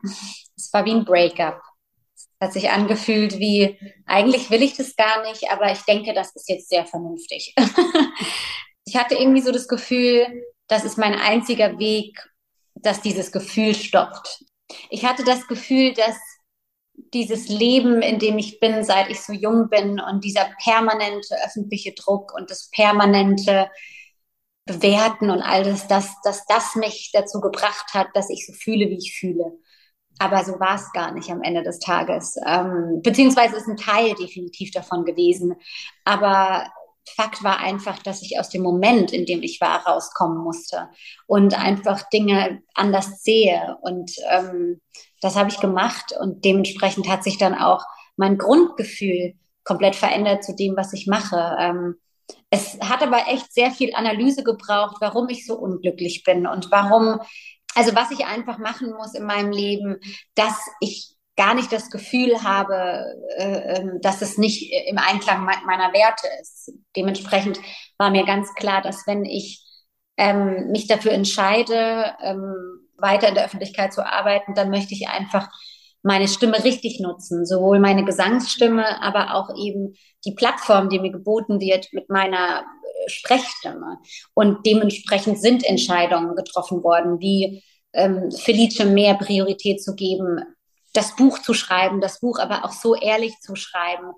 Es 0.56 0.72
war 0.74 0.86
wie 0.86 0.92
ein 0.92 1.06
Breakup. 1.06 1.62
Es 2.16 2.28
hat 2.42 2.54
sich 2.54 2.70
angefühlt 2.70 3.40
wie, 3.40 3.78
eigentlich 4.06 4.50
will 4.50 4.62
ich 4.62 4.76
das 4.76 4.96
gar 4.96 5.24
nicht, 5.24 5.50
aber 5.52 5.72
ich 5.72 5.82
denke, 5.82 6.14
das 6.14 6.36
ist 6.36 6.50
jetzt 6.50 6.70
sehr 6.70 6.86
vernünftig. 6.86 7.54
ich 8.86 8.98
hatte 8.98 9.16
irgendwie 9.16 9.42
so 9.42 9.52
das 9.52 9.68
Gefühl, 9.68 10.28
das 10.68 10.84
ist 10.84 10.98
mein 10.98 11.16
einziger 11.16 11.80
Weg, 11.80 12.18
dass 12.76 13.02
dieses 13.02 13.32
Gefühl 13.32 13.74
stoppt. 13.74 14.44
Ich 14.90 15.06
hatte 15.06 15.24
das 15.24 15.48
Gefühl, 15.48 15.94
dass 15.94 16.18
dieses 17.14 17.48
Leben, 17.50 18.02
in 18.02 18.20
dem 18.20 18.38
ich 18.38 18.60
bin, 18.60 18.84
seit 18.84 19.10
ich 19.10 19.22
so 19.22 19.34
jung 19.34 19.70
bin 19.70 20.00
und 20.00 20.24
dieser 20.24 20.50
permanente 20.64 21.36
öffentliche 21.46 21.94
Druck 21.94 22.34
und 22.34 22.50
das 22.50 22.70
permanente 22.70 23.70
Bewerten 24.66 25.32
und 25.32 25.42
all 25.42 25.64
das, 25.64 25.88
dass, 25.88 26.22
dass 26.24 26.46
das 26.46 26.76
mich 26.76 27.12
dazu 27.14 27.40
gebracht 27.42 27.94
hat, 27.94 28.08
dass 28.14 28.30
ich 28.30 28.46
so 28.46 28.54
fühle, 28.54 28.90
wie 28.90 28.98
ich 28.98 29.18
fühle. 29.18 29.58
Aber 30.20 30.44
so 30.44 30.60
war 30.60 30.76
es 30.76 30.92
gar 30.92 31.12
nicht 31.14 31.30
am 31.32 31.42
Ende 31.42 31.64
des 31.64 31.80
Tages. 31.80 32.36
Ähm, 32.46 33.02
beziehungsweise 33.02 33.56
ist 33.56 33.68
ein 33.68 33.78
Teil 33.78 34.14
definitiv 34.16 34.72
davon 34.72 35.06
gewesen. 35.06 35.56
Aber 36.04 36.70
Fakt 37.16 37.44
war 37.44 37.60
einfach, 37.60 38.00
dass 38.04 38.22
ich 38.22 38.40
aus 38.40 38.50
dem 38.50 38.62
Moment, 38.62 39.12
in 39.12 39.26
dem 39.26 39.42
ich 39.42 39.60
war, 39.62 39.86
rauskommen 39.88 40.38
musste 40.38 40.90
und 41.26 41.58
einfach 41.58 42.08
Dinge 42.10 42.62
anders 42.74 43.24
sehe. 43.24 43.78
Und 43.82 44.12
ähm, 44.30 44.82
das 45.22 45.36
habe 45.36 45.50
ich 45.50 45.60
gemacht 45.60 46.14
und 46.20 46.46
dementsprechend 46.46 47.10
hat 47.10 47.24
sich 47.24 47.38
dann 47.38 47.56
auch 47.56 47.84
mein 48.16 48.38
Grundgefühl 48.38 49.34
komplett 49.64 49.96
verändert 49.96 50.44
zu 50.44 50.56
dem, 50.56 50.76
was 50.76 50.94
ich 50.94 51.08
mache. 51.08 51.56
Ähm, 51.60 51.96
es 52.50 52.80
hat 52.82 53.04
aber 53.04 53.28
echt 53.28 53.54
sehr 53.54 53.72
viel 53.72 53.94
Analyse 53.94 54.44
gebraucht, 54.44 54.98
warum 55.00 55.30
ich 55.30 55.46
so 55.46 55.56
unglücklich 55.56 56.24
bin 56.24 56.48
und 56.48 56.72
warum, 56.72 57.20
also 57.76 57.96
was 57.96 58.12
ich 58.12 58.26
einfach 58.26 58.58
machen 58.58 58.94
muss 58.94 59.14
in 59.14 59.26
meinem 59.26 59.52
Leben, 59.52 59.98
dass 60.36 60.60
ich 60.80 61.16
gar 61.36 61.54
nicht 61.54 61.72
das 61.72 61.90
Gefühl 61.90 62.44
habe, 62.44 63.16
äh, 63.38 63.78
ähm, 63.78 64.02
dass 64.02 64.22
es 64.22 64.38
nicht 64.38 64.74
im 64.88 64.98
Einklang 64.98 65.46
me 65.46 65.54
meiner 65.66 65.94
Werte 65.94 66.28
ist. 66.42 66.74
Dementsprechend 66.98 67.62
war 67.98 68.10
mir 68.10 68.26
ganz 68.26 68.54
klar, 68.56 68.82
dass 68.82 69.08
wenn 69.08 69.24
ich 69.24 69.66
ähm, 70.18 70.72
mich 70.72 70.88
dafür 70.88 71.14
entscheide, 71.14 72.14
ähm, 72.22 72.89
weiter 73.02 73.30
in 73.30 73.36
der 73.36 73.46
Öffentlichkeit 73.46 73.94
zu 73.94 74.06
arbeiten, 74.06 74.54
dann 74.54 74.70
möchte 74.70 74.94
ich 74.94 75.08
einfach 75.08 75.50
meine 76.02 76.28
Stimme 76.28 76.64
richtig 76.64 77.00
nutzen, 77.00 77.46
sowohl 77.46 77.80
meine 77.80 78.06
Gesangsstimme, 78.06 79.02
aber 79.02 79.36
auch 79.36 79.50
eben 79.58 79.96
die 80.26 80.34
Plattform, 80.34 80.90
die 80.90 81.00
mir 81.00 81.12
geboten 81.12 81.60
wird 81.60 81.88
mit 81.92 82.10
meiner 82.10 82.62
äh, 82.62 83.10
Sprechstimme. 83.10 83.98
Und 84.34 84.66
dementsprechend 84.66 85.42
sind 85.42 85.64
Entscheidungen 85.66 86.36
getroffen 86.36 86.84
worden, 86.84 87.20
wie 87.20 87.64
ähm, 87.94 88.32
Felice 88.32 88.86
mehr 88.86 89.16
Priorität 89.16 89.84
zu 89.84 89.96
geben, 89.96 90.40
das 90.94 91.16
Buch 91.16 91.40
zu 91.40 91.54
schreiben, 91.54 92.02
das 92.02 92.20
Buch 92.20 92.40
aber 92.40 92.66
auch 92.66 92.72
so 92.72 92.96
ehrlich 92.96 93.38
zu 93.42 93.56
schreiben, 93.56 94.12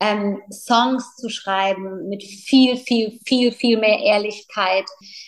ähm, 0.00 0.40
Songs 0.50 1.16
zu 1.16 1.28
schreiben 1.28 2.08
mit 2.08 2.22
viel, 2.22 2.78
viel, 2.78 3.20
viel, 3.26 3.52
viel 3.52 3.78
mehr 3.78 4.00
Ehrlichkeit. 4.00 4.86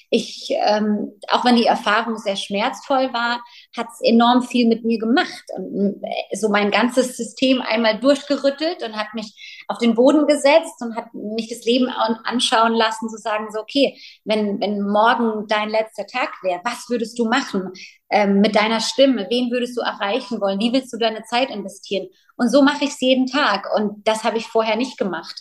Ich, 0.09 0.49
ähm, 0.51 1.13
auch 1.29 1.45
wenn 1.45 1.57
die 1.57 1.67
Erfahrung 1.67 2.17
sehr 2.17 2.37
schmerzvoll 2.37 3.13
war, 3.13 3.43
hat 3.77 3.87
es 3.93 4.01
enorm 4.01 4.43
viel 4.43 4.67
mit 4.67 4.85
mir 4.85 4.99
gemacht 4.99 5.45
und 5.57 6.03
äh, 6.03 6.37
so 6.37 6.49
mein 6.49 6.71
ganzes 6.71 7.17
System 7.19 7.61
einmal 7.61 8.01
durchgerüttelt 8.01 8.83
und 8.83 8.97
hat 8.97 9.13
mich 9.15 9.52
auf 9.69 9.79
den 9.79 9.95
Boden 9.95 10.27
gesetzt 10.27 10.81
und 10.81 10.97
hat 10.97 11.13
mich 11.15 11.49
das 11.49 11.65
Leben 11.65 11.89
anschauen 11.89 12.73
lassen, 12.73 13.09
zu 13.09 13.17
sagen, 13.17 13.49
so, 13.53 13.61
okay, 13.61 13.99
wenn, 14.25 14.61
wenn 14.61 14.81
morgen 14.81 15.47
dein 15.49 15.69
letzter 15.69 16.07
Tag 16.07 16.31
wäre, 16.43 16.61
was 16.65 16.89
würdest 16.89 17.19
du 17.19 17.27
machen 17.27 17.73
ähm, 18.11 18.41
mit 18.41 18.57
deiner 18.57 18.81
Stimme? 18.81 19.27
Wen 19.31 19.51
würdest 19.51 19.77
du 19.77 19.81
erreichen 19.81 20.41
wollen? 20.41 20.61
Wie 20.61 20.73
willst 20.73 20.93
du 20.93 20.99
deine 20.99 21.23
Zeit 21.25 21.51
investieren? 21.51 22.09
Und 22.37 22.49
so 22.49 22.63
mache 22.63 22.85
ich 22.85 22.91
es 22.91 23.01
jeden 23.01 23.27
Tag. 23.27 23.69
Und 23.77 24.07
das 24.07 24.25
habe 24.25 24.39
ich 24.39 24.47
vorher 24.47 24.77
nicht 24.77 24.99
gemacht. 24.99 25.41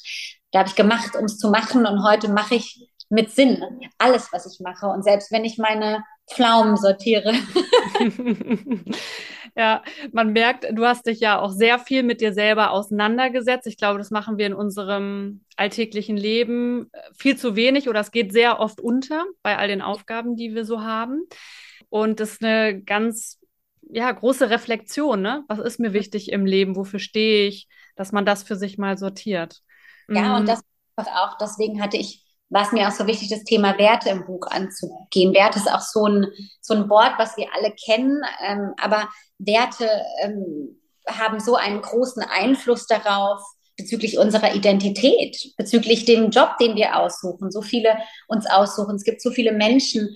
Da 0.51 0.59
habe 0.59 0.69
ich 0.69 0.75
gemacht, 0.75 1.15
um 1.15 1.25
es 1.25 1.37
zu 1.37 1.49
machen. 1.49 1.85
Und 1.85 2.03
heute 2.03 2.29
mache 2.29 2.55
ich 2.55 2.87
mit 3.09 3.31
Sinn 3.31 3.63
alles, 3.97 4.29
was 4.31 4.45
ich 4.45 4.59
mache. 4.61 4.87
Und 4.87 5.03
selbst 5.03 5.31
wenn 5.31 5.45
ich 5.45 5.57
meine 5.57 6.03
Pflaumen 6.29 6.77
sortiere. 6.77 7.33
ja, 9.55 9.83
man 10.11 10.33
merkt, 10.33 10.65
du 10.71 10.85
hast 10.85 11.07
dich 11.07 11.19
ja 11.19 11.39
auch 11.39 11.51
sehr 11.51 11.79
viel 11.79 12.03
mit 12.03 12.21
dir 12.21 12.33
selber 12.33 12.71
auseinandergesetzt. 12.71 13.67
Ich 13.67 13.77
glaube, 13.77 13.97
das 13.97 14.11
machen 14.11 14.37
wir 14.37 14.47
in 14.47 14.53
unserem 14.53 15.41
alltäglichen 15.57 16.17
Leben 16.17 16.89
viel 17.17 17.37
zu 17.37 17.55
wenig 17.55 17.89
oder 17.89 17.99
es 17.99 18.11
geht 18.11 18.31
sehr 18.31 18.59
oft 18.59 18.79
unter 18.79 19.25
bei 19.43 19.57
all 19.57 19.67
den 19.67 19.81
Aufgaben, 19.81 20.35
die 20.35 20.55
wir 20.55 20.65
so 20.65 20.81
haben. 20.81 21.27
Und 21.89 22.19
das 22.19 22.33
ist 22.33 22.43
eine 22.43 22.81
ganz 22.81 23.39
ja, 23.89 24.11
große 24.11 24.49
Reflexion, 24.49 25.21
ne? 25.21 25.43
Was 25.47 25.59
ist 25.59 25.79
mir 25.79 25.93
wichtig 25.93 26.31
im 26.31 26.45
Leben? 26.45 26.75
Wofür 26.75 26.99
stehe 26.99 27.47
ich? 27.47 27.67
Dass 27.95 28.11
man 28.11 28.25
das 28.25 28.43
für 28.43 28.55
sich 28.55 28.77
mal 28.77 28.97
sortiert. 28.97 29.61
Ja, 30.07 30.37
und 30.37 30.43
mhm. 30.43 30.47
das 30.47 30.63
auch, 30.95 31.37
deswegen 31.37 31.81
hatte 31.81 31.97
ich, 31.97 32.25
war 32.51 32.63
es 32.63 32.71
mir 32.71 32.87
auch 32.87 32.91
so 32.91 33.07
wichtig, 33.07 33.29
das 33.29 33.43
Thema 33.43 33.77
Werte 33.77 34.09
im 34.09 34.25
Buch 34.25 34.45
anzugehen. 34.47 35.33
Werte 35.33 35.57
ist 35.57 35.71
auch 35.71 35.81
so 35.81 36.05
ein, 36.05 36.27
so 36.59 36.73
ein 36.75 36.89
Wort, 36.89 37.13
was 37.17 37.37
wir 37.37 37.47
alle 37.55 37.73
kennen, 37.73 38.21
ähm, 38.45 38.73
aber 38.79 39.09
Werte 39.39 39.89
ähm, 40.21 40.77
haben 41.07 41.39
so 41.39 41.55
einen 41.55 41.81
großen 41.81 42.21
Einfluss 42.23 42.85
darauf, 42.85 43.41
bezüglich 43.77 44.19
unserer 44.19 44.53
Identität, 44.53 45.53
bezüglich 45.57 46.05
dem 46.05 46.29
Job, 46.29 46.57
den 46.59 46.75
wir 46.75 46.97
aussuchen, 46.97 47.51
so 47.51 47.61
viele 47.61 47.97
uns 48.27 48.45
aussuchen. 48.45 48.95
Es 48.95 49.03
gibt 49.03 49.21
so 49.21 49.31
viele 49.31 49.53
Menschen, 49.53 50.09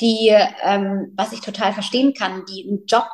die, 0.00 0.34
ähm, 0.62 1.12
was 1.16 1.32
ich 1.32 1.40
total 1.40 1.72
verstehen 1.72 2.14
kann, 2.14 2.44
die 2.46 2.66
einen 2.68 2.86
Job 2.86 3.06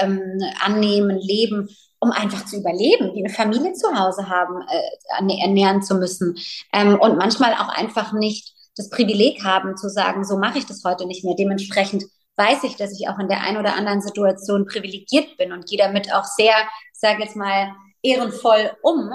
ähm, 0.00 0.42
annehmen, 0.60 1.18
leben, 1.18 1.68
um 2.04 2.12
einfach 2.12 2.44
zu 2.44 2.58
überleben, 2.58 3.14
die 3.14 3.24
eine 3.24 3.32
Familie 3.32 3.72
zu 3.72 3.88
Hause 3.98 4.28
haben, 4.28 4.62
äh, 4.68 5.40
ernähren 5.40 5.82
zu 5.82 5.94
müssen 5.94 6.36
ähm, 6.72 7.00
und 7.00 7.16
manchmal 7.16 7.54
auch 7.54 7.68
einfach 7.68 8.12
nicht 8.12 8.52
das 8.76 8.90
Privileg 8.90 9.42
haben 9.42 9.76
zu 9.76 9.88
sagen, 9.88 10.24
so 10.24 10.36
mache 10.36 10.58
ich 10.58 10.66
das 10.66 10.82
heute 10.84 11.06
nicht 11.06 11.24
mehr. 11.24 11.34
Dementsprechend 11.34 12.04
weiß 12.36 12.64
ich, 12.64 12.76
dass 12.76 12.92
ich 12.92 13.08
auch 13.08 13.18
in 13.18 13.28
der 13.28 13.40
einen 13.40 13.56
oder 13.56 13.74
anderen 13.74 14.02
Situation 14.02 14.66
privilegiert 14.66 15.36
bin 15.38 15.52
und 15.52 15.66
gehe 15.66 15.78
damit 15.78 16.12
auch 16.12 16.24
sehr, 16.24 16.54
sage 16.92 17.22
jetzt 17.22 17.36
mal, 17.36 17.72
ehrenvoll 18.02 18.72
um. 18.82 19.10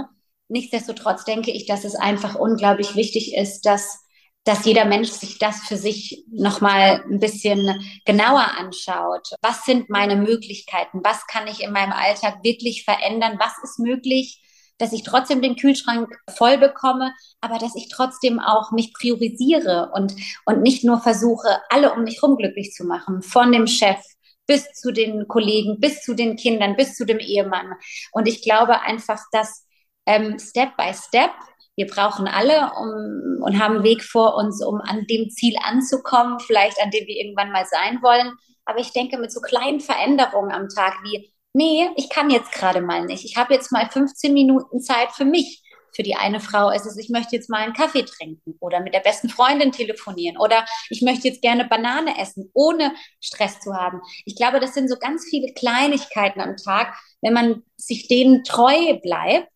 Nichtsdestotrotz 0.47 1.25
denke 1.25 1.51
ich, 1.51 1.67
dass 1.67 1.83
es 1.83 1.95
einfach 1.95 2.35
unglaublich 2.35 2.95
wichtig 2.95 3.35
ist, 3.35 3.65
dass 3.65 3.99
dass 4.43 4.65
jeder 4.65 4.85
Mensch 4.85 5.09
sich 5.09 5.37
das 5.37 5.59
für 5.61 5.77
sich 5.77 6.23
nochmal 6.31 7.03
ein 7.09 7.19
bisschen 7.19 7.85
genauer 8.05 8.45
anschaut. 8.57 9.29
Was 9.41 9.65
sind 9.65 9.89
meine 9.89 10.15
Möglichkeiten? 10.15 11.01
Was 11.03 11.27
kann 11.27 11.47
ich 11.47 11.61
in 11.61 11.71
meinem 11.71 11.91
Alltag 11.93 12.43
wirklich 12.43 12.83
verändern? 12.83 13.37
Was 13.39 13.53
ist 13.63 13.79
möglich? 13.79 14.41
dass 14.79 14.93
ich 14.93 15.03
trotzdem 15.03 15.41
den 15.41 15.57
Kühlschrank 15.57 16.09
voll 16.35 16.57
bekomme, 16.57 17.13
aber 17.41 17.59
dass 17.59 17.75
ich 17.75 17.89
trotzdem 17.89 18.39
auch 18.39 18.71
mich 18.71 18.93
priorisiere 18.93 19.91
und, 19.93 20.15
und 20.45 20.61
nicht 20.61 20.83
nur 20.83 20.99
versuche, 21.01 21.59
alle 21.69 21.93
um 21.93 22.03
mich 22.03 22.21
herum 22.21 22.37
glücklich 22.37 22.71
zu 22.71 22.85
machen, 22.85 23.21
von 23.21 23.51
dem 23.51 23.67
Chef 23.67 23.99
bis 24.47 24.71
zu 24.71 24.91
den 24.91 25.27
Kollegen, 25.27 25.79
bis 25.79 26.01
zu 26.01 26.15
den 26.15 26.35
Kindern, 26.37 26.75
bis 26.75 26.95
zu 26.95 27.05
dem 27.05 27.19
Ehemann. 27.19 27.73
Und 28.11 28.27
ich 28.27 28.41
glaube 28.41 28.81
einfach, 28.81 29.21
dass 29.31 29.65
ähm, 30.07 30.39
Step 30.39 30.75
by 30.75 30.91
Step 30.93 31.31
wir 31.79 31.87
brauchen 31.87 32.27
alle 32.27 32.71
um, 32.77 33.41
und 33.41 33.57
haben 33.57 33.75
einen 33.75 33.83
Weg 33.85 34.03
vor 34.03 34.35
uns, 34.35 34.61
um 34.61 34.81
an 34.81 35.07
dem 35.09 35.29
Ziel 35.29 35.55
anzukommen, 35.63 36.37
vielleicht 36.41 36.77
an 36.83 36.91
dem 36.91 37.07
wir 37.07 37.15
irgendwann 37.15 37.53
mal 37.53 37.65
sein 37.65 37.99
wollen. 38.01 38.33
Aber 38.65 38.79
ich 38.79 38.91
denke, 38.91 39.17
mit 39.17 39.31
so 39.31 39.39
kleinen 39.39 39.79
Veränderungen 39.79 40.51
am 40.51 40.67
Tag 40.67 40.95
wie, 41.03 41.33
nee, 41.53 41.89
ich 41.95 42.09
kann 42.09 42.29
jetzt 42.29 42.51
gerade 42.51 42.81
mal 42.81 43.05
nicht. 43.05 43.23
Ich 43.23 43.37
habe 43.37 43.53
jetzt 43.53 43.71
mal 43.71 43.89
15 43.89 44.33
Minuten 44.33 44.81
Zeit 44.81 45.13
für 45.13 45.23
mich. 45.23 45.63
Für 45.95 46.03
die 46.03 46.15
eine 46.15 46.41
Frau 46.41 46.69
ist 46.69 46.85
es, 46.85 46.97
ich 46.97 47.09
möchte 47.09 47.37
jetzt 47.37 47.49
mal 47.49 47.63
einen 47.63 47.73
Kaffee 47.73 48.03
trinken 48.03 48.55
oder 48.59 48.81
mit 48.81 48.93
der 48.93 48.99
besten 48.99 49.29
Freundin 49.29 49.71
telefonieren 49.71 50.37
oder 50.37 50.65
ich 50.89 51.01
möchte 51.01 51.29
jetzt 51.29 51.41
gerne 51.41 51.65
Banane 51.65 52.19
essen, 52.19 52.51
ohne 52.53 52.93
Stress 53.21 53.61
zu 53.61 53.73
haben. 53.73 54.01
Ich 54.25 54.35
glaube, 54.35 54.59
das 54.59 54.73
sind 54.73 54.89
so 54.89 54.97
ganz 54.97 55.25
viele 55.29 55.53
Kleinigkeiten 55.53 56.41
am 56.41 56.57
Tag. 56.57 56.93
Wenn 57.21 57.33
man 57.33 57.63
sich 57.77 58.07
denen 58.09 58.43
treu 58.43 58.99
bleibt, 59.01 59.49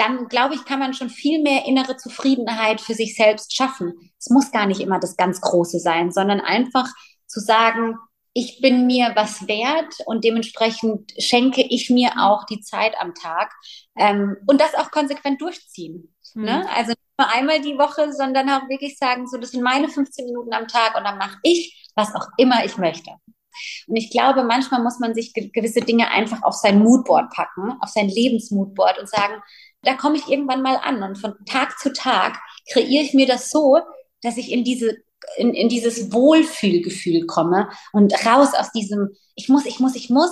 dann 0.00 0.28
glaube 0.28 0.54
ich, 0.54 0.64
kann 0.64 0.78
man 0.78 0.94
schon 0.94 1.10
viel 1.10 1.42
mehr 1.42 1.66
innere 1.66 1.96
Zufriedenheit 1.96 2.80
für 2.80 2.94
sich 2.94 3.14
selbst 3.14 3.54
schaffen. 3.54 3.92
Es 4.18 4.30
muss 4.30 4.50
gar 4.50 4.66
nicht 4.66 4.80
immer 4.80 4.98
das 4.98 5.16
ganz 5.16 5.40
Große 5.40 5.78
sein, 5.78 6.10
sondern 6.10 6.40
einfach 6.40 6.88
zu 7.26 7.40
sagen, 7.40 7.96
ich 8.32 8.60
bin 8.60 8.86
mir 8.86 9.12
was 9.14 9.46
wert 9.48 9.94
und 10.06 10.24
dementsprechend 10.24 11.12
schenke 11.18 11.62
ich 11.62 11.90
mir 11.90 12.12
auch 12.18 12.44
die 12.46 12.60
Zeit 12.60 12.94
am 13.00 13.14
Tag 13.14 13.52
ähm, 13.96 14.36
und 14.46 14.60
das 14.60 14.74
auch 14.74 14.90
konsequent 14.90 15.42
durchziehen. 15.42 16.14
Mhm. 16.34 16.44
Ne? 16.44 16.70
Also 16.70 16.90
nicht 16.90 17.18
nur 17.18 17.28
einmal 17.28 17.60
die 17.60 17.76
Woche, 17.76 18.12
sondern 18.12 18.48
auch 18.48 18.68
wirklich 18.68 18.96
sagen, 18.96 19.26
so 19.26 19.36
das 19.36 19.50
sind 19.50 19.62
meine 19.62 19.88
15 19.88 20.26
Minuten 20.26 20.52
am 20.54 20.68
Tag 20.68 20.96
und 20.96 21.04
dann 21.04 21.18
mache 21.18 21.38
ich, 21.42 21.90
was 21.94 22.14
auch 22.14 22.28
immer 22.38 22.64
ich 22.64 22.78
möchte. 22.78 23.10
Und 23.88 23.96
ich 23.96 24.10
glaube, 24.10 24.44
manchmal 24.44 24.82
muss 24.82 25.00
man 25.00 25.14
sich 25.14 25.34
gewisse 25.34 25.80
Dinge 25.80 26.10
einfach 26.10 26.42
auf 26.42 26.54
sein 26.54 26.78
Moodboard 26.78 27.30
packen, 27.30 27.72
auf 27.80 27.90
sein 27.90 28.08
Lebensmoodboard 28.08 28.98
und 28.98 29.08
sagen, 29.08 29.42
da 29.82 29.94
komme 29.94 30.16
ich 30.16 30.28
irgendwann 30.28 30.62
mal 30.62 30.76
an. 30.76 31.02
Und 31.02 31.16
von 31.16 31.34
Tag 31.46 31.78
zu 31.78 31.92
Tag 31.92 32.38
kreiere 32.70 33.02
ich 33.02 33.14
mir 33.14 33.26
das 33.26 33.50
so, 33.50 33.78
dass 34.22 34.36
ich 34.36 34.50
in 34.50 34.64
diese 34.64 34.96
in, 35.36 35.52
in 35.52 35.68
dieses 35.68 36.12
Wohlfühlgefühl 36.12 37.26
komme 37.26 37.68
und 37.92 38.12
raus 38.24 38.54
aus 38.54 38.72
diesem 38.72 39.10
ich 39.34 39.48
muss, 39.48 39.66
ich 39.66 39.78
muss, 39.78 39.94
ich 39.94 40.10
muss, 40.10 40.30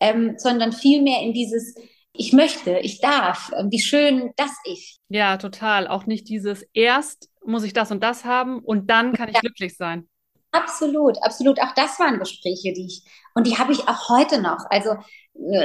ähm, 0.00 0.34
sondern 0.38 0.72
vielmehr 0.72 1.20
in 1.22 1.32
dieses 1.32 1.74
ich 2.18 2.32
möchte, 2.32 2.78
ich 2.78 3.00
darf, 3.00 3.50
wie 3.68 3.78
schön, 3.78 4.32
dass 4.36 4.52
ich. 4.64 4.98
Ja, 5.10 5.36
total. 5.36 5.86
Auch 5.86 6.06
nicht 6.06 6.28
dieses 6.30 6.66
erst 6.72 7.28
muss 7.44 7.62
ich 7.62 7.74
das 7.74 7.90
und 7.90 8.02
das 8.02 8.24
haben 8.24 8.60
und 8.60 8.90
dann 8.90 9.12
kann 9.12 9.28
ich 9.28 9.34
ja. 9.34 9.40
glücklich 9.40 9.76
sein. 9.76 10.08
Absolut, 10.56 11.22
absolut. 11.22 11.60
Auch 11.60 11.72
das 11.74 11.98
waren 11.98 12.18
Gespräche, 12.18 12.72
die 12.72 12.86
ich, 12.86 13.02
und 13.34 13.46
die 13.46 13.58
habe 13.58 13.72
ich 13.72 13.88
auch 13.88 14.08
heute 14.08 14.40
noch. 14.40 14.64
Also 14.70 14.96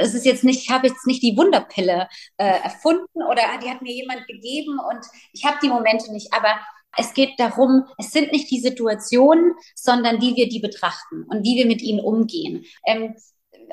es 0.00 0.14
ist 0.14 0.26
jetzt 0.26 0.44
nicht, 0.44 0.62
ich 0.64 0.70
habe 0.70 0.88
jetzt 0.88 1.06
nicht 1.06 1.22
die 1.22 1.36
Wunderpille 1.36 2.08
äh, 2.36 2.60
erfunden 2.62 3.22
oder 3.22 3.42
die 3.62 3.70
hat 3.70 3.80
mir 3.80 3.92
jemand 3.92 4.26
gegeben 4.26 4.78
und 4.78 5.06
ich 5.32 5.44
habe 5.46 5.56
die 5.62 5.68
Momente 5.68 6.12
nicht, 6.12 6.32
aber 6.34 6.60
es 6.98 7.14
geht 7.14 7.40
darum, 7.40 7.86
es 7.96 8.10
sind 8.12 8.32
nicht 8.32 8.50
die 8.50 8.60
Situationen, 8.60 9.54
sondern 9.74 10.20
wie 10.20 10.36
wir 10.36 10.48
die 10.48 10.60
betrachten 10.60 11.24
und 11.30 11.42
wie 11.42 11.56
wir 11.56 11.66
mit 11.66 11.80
ihnen 11.80 12.00
umgehen. 12.00 12.66
Ähm, 12.86 13.14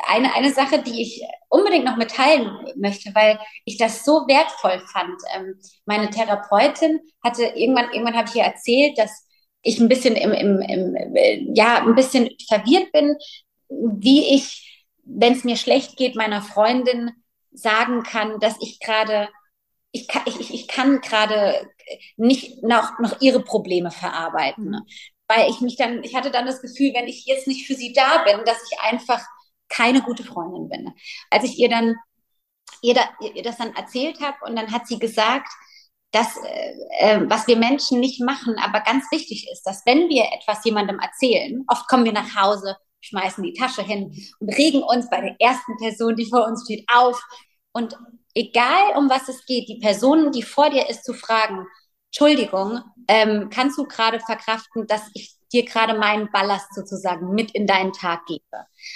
eine, 0.07 0.33
eine 0.35 0.53
Sache, 0.53 0.81
die 0.81 1.01
ich 1.01 1.21
unbedingt 1.49 1.83
noch 1.83 1.97
mitteilen 1.97 2.49
möchte, 2.77 3.13
weil 3.13 3.37
ich 3.65 3.77
das 3.77 4.05
so 4.05 4.25
wertvoll 4.27 4.79
fand. 4.93 5.21
Ähm, 5.35 5.59
meine 5.85 6.09
Therapeutin 6.09 7.01
hatte 7.21 7.43
irgendwann, 7.43 7.91
irgendwann 7.91 8.15
habe 8.15 8.29
ich 8.29 8.35
ihr 8.35 8.43
erzählt, 8.43 8.97
dass 8.97 9.25
ich 9.61 9.79
ein 9.79 9.89
bisschen 9.89 10.15
im, 10.15 10.31
im, 10.31 10.61
im, 10.61 11.55
ja, 11.55 11.83
ein 11.83 11.95
bisschen 11.95 12.29
verwirrt 12.47 12.91
bin, 12.91 13.17
wie 13.69 14.35
ich, 14.35 14.87
wenn 15.03 15.33
es 15.33 15.43
mir 15.43 15.57
schlecht 15.57 15.97
geht, 15.97 16.15
meiner 16.15 16.41
Freundin 16.41 17.11
sagen 17.51 18.03
kann, 18.03 18.39
dass 18.39 18.55
ich 18.61 18.79
gerade, 18.79 19.29
ich 19.91 20.07
kann, 20.07 20.23
ich, 20.25 20.53
ich 20.53 20.67
kann 20.67 21.01
gerade 21.01 21.69
nicht 22.15 22.63
noch, 22.63 22.99
noch 22.99 23.21
ihre 23.21 23.41
Probleme 23.41 23.91
verarbeiten. 23.91 24.69
Mhm. 24.69 24.81
Weil 25.27 25.49
ich 25.49 25.61
mich 25.61 25.75
dann, 25.75 26.03
ich 26.03 26.15
hatte 26.15 26.31
dann 26.31 26.45
das 26.45 26.61
Gefühl, 26.61 26.93
wenn 26.93 27.07
ich 27.07 27.25
jetzt 27.25 27.47
nicht 27.47 27.67
für 27.67 27.75
sie 27.75 27.93
da 27.93 28.23
bin, 28.23 28.43
dass 28.45 28.57
ich 28.71 28.79
einfach 28.79 29.21
keine 29.67 30.01
gute 30.01 30.23
Freundin 30.23 30.69
bin. 30.69 30.93
Als 31.29 31.43
ich 31.43 31.59
ihr 31.59 31.69
dann 31.69 31.95
ihr, 32.81 32.93
da, 32.93 33.01
ihr 33.33 33.43
das 33.43 33.57
dann 33.57 33.75
erzählt 33.75 34.19
habe 34.21 34.37
und 34.45 34.55
dann 34.55 34.71
hat 34.71 34.87
sie 34.87 34.99
gesagt, 34.99 35.51
das, 36.11 36.37
äh, 36.37 36.73
äh, 36.99 37.29
was 37.29 37.47
wir 37.47 37.57
Menschen 37.57 37.99
nicht 37.99 38.21
machen, 38.21 38.55
aber 38.59 38.81
ganz 38.81 39.05
wichtig 39.11 39.47
ist, 39.51 39.63
dass 39.63 39.85
wenn 39.85 40.09
wir 40.09 40.25
etwas 40.33 40.63
jemandem 40.65 40.99
erzählen, 40.99 41.63
oft 41.67 41.87
kommen 41.87 42.05
wir 42.05 42.13
nach 42.13 42.35
Hause 42.35 42.75
schmeißen 43.01 43.43
die 43.43 43.53
Tasche 43.53 43.83
hin 43.83 44.13
und 44.39 44.49
regen 44.49 44.83
uns 44.83 45.09
bei 45.09 45.21
der 45.21 45.35
ersten 45.39 45.77
Person, 45.77 46.15
die 46.15 46.25
vor 46.25 46.45
uns 46.45 46.63
steht, 46.63 46.85
auf. 46.93 47.21
Und 47.71 47.95
egal 48.33 48.97
um 48.97 49.09
was 49.09 49.29
es 49.29 49.45
geht, 49.45 49.69
die 49.69 49.79
Person, 49.79 50.31
die 50.31 50.43
vor 50.43 50.69
dir 50.69 50.89
ist, 50.89 51.05
zu 51.05 51.13
fragen, 51.13 51.65
Entschuldigung, 52.07 52.81
ähm, 53.07 53.49
kannst 53.53 53.77
du 53.77 53.85
gerade 53.85 54.19
verkraften, 54.19 54.87
dass 54.87 55.03
ich 55.13 55.35
dir 55.51 55.65
gerade 55.65 55.97
meinen 55.97 56.31
Ballast 56.31 56.73
sozusagen 56.73 57.33
mit 57.33 57.51
in 57.51 57.67
deinen 57.67 57.93
Tag 57.93 58.25
gebe? 58.25 58.43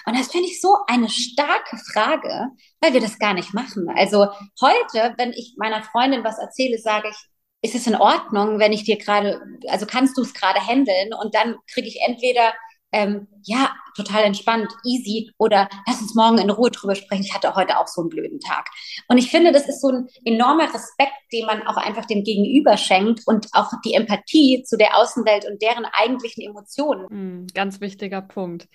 Und 0.05 0.17
das 0.17 0.31
finde 0.31 0.47
ich 0.47 0.61
so 0.61 0.77
eine 0.87 1.09
starke 1.09 1.77
Frage, 1.91 2.47
weil 2.81 2.93
wir 2.93 3.01
das 3.01 3.19
gar 3.19 3.33
nicht 3.33 3.53
machen. 3.53 3.89
Also 3.95 4.27
heute, 4.61 5.13
wenn 5.17 5.33
ich 5.33 5.55
meiner 5.57 5.83
Freundin 5.83 6.23
was 6.23 6.39
erzähle, 6.39 6.77
sage 6.77 7.09
ich, 7.09 7.15
ist 7.63 7.75
es 7.75 7.87
in 7.87 7.95
Ordnung, 7.95 8.59
wenn 8.59 8.73
ich 8.73 8.83
dir 8.83 8.97
gerade, 8.97 9.41
also 9.69 9.85
kannst 9.85 10.17
du 10.17 10.21
es 10.21 10.33
gerade 10.33 10.59
handeln? 10.59 11.13
Und 11.13 11.33
dann 11.33 11.55
kriege 11.71 11.87
ich 11.87 12.01
entweder 12.05 12.53
ähm, 12.93 13.27
ja, 13.43 13.75
total 13.95 14.23
entspannt, 14.23 14.71
easy 14.85 15.31
oder 15.37 15.67
lass 15.85 16.01
uns 16.01 16.15
morgen 16.15 16.37
in 16.37 16.49
Ruhe 16.49 16.71
drüber 16.71 16.95
sprechen. 16.95 17.23
Ich 17.23 17.33
hatte 17.33 17.55
heute 17.55 17.77
auch 17.77 17.87
so 17.87 18.01
einen 18.01 18.09
blöden 18.09 18.39
Tag. 18.39 18.69
Und 19.07 19.17
ich 19.17 19.29
finde, 19.29 19.51
das 19.51 19.67
ist 19.67 19.81
so 19.81 19.89
ein 19.89 20.07
enormer 20.23 20.73
Respekt, 20.73 21.13
den 21.31 21.45
man 21.45 21.63
auch 21.63 21.77
einfach 21.77 22.05
dem 22.05 22.23
Gegenüber 22.23 22.77
schenkt 22.77 23.21
und 23.25 23.47
auch 23.51 23.71
die 23.83 23.93
Empathie 23.93 24.63
zu 24.63 24.77
der 24.77 24.97
Außenwelt 24.97 25.45
und 25.45 25.61
deren 25.61 25.85
eigentlichen 25.85 26.43
Emotionen. 26.43 27.07
Mhm, 27.09 27.47
ganz 27.53 27.81
wichtiger 27.81 28.21
Punkt. 28.21 28.67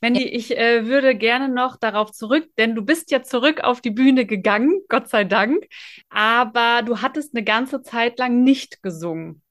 Mandy, 0.00 0.24
ja. 0.24 0.32
ich 0.32 0.56
äh, 0.56 0.86
würde 0.86 1.14
gerne 1.14 1.48
noch 1.48 1.76
darauf 1.76 2.12
zurück, 2.12 2.48
denn 2.58 2.74
du 2.74 2.82
bist 2.82 3.10
ja 3.10 3.22
zurück 3.22 3.60
auf 3.62 3.80
die 3.80 3.90
Bühne 3.90 4.26
gegangen, 4.26 4.80
Gott 4.88 5.08
sei 5.08 5.24
Dank, 5.24 5.66
aber 6.08 6.82
du 6.82 7.00
hattest 7.02 7.34
eine 7.34 7.44
ganze 7.44 7.82
Zeit 7.82 8.18
lang 8.18 8.42
nicht 8.42 8.82
gesungen. 8.82 9.42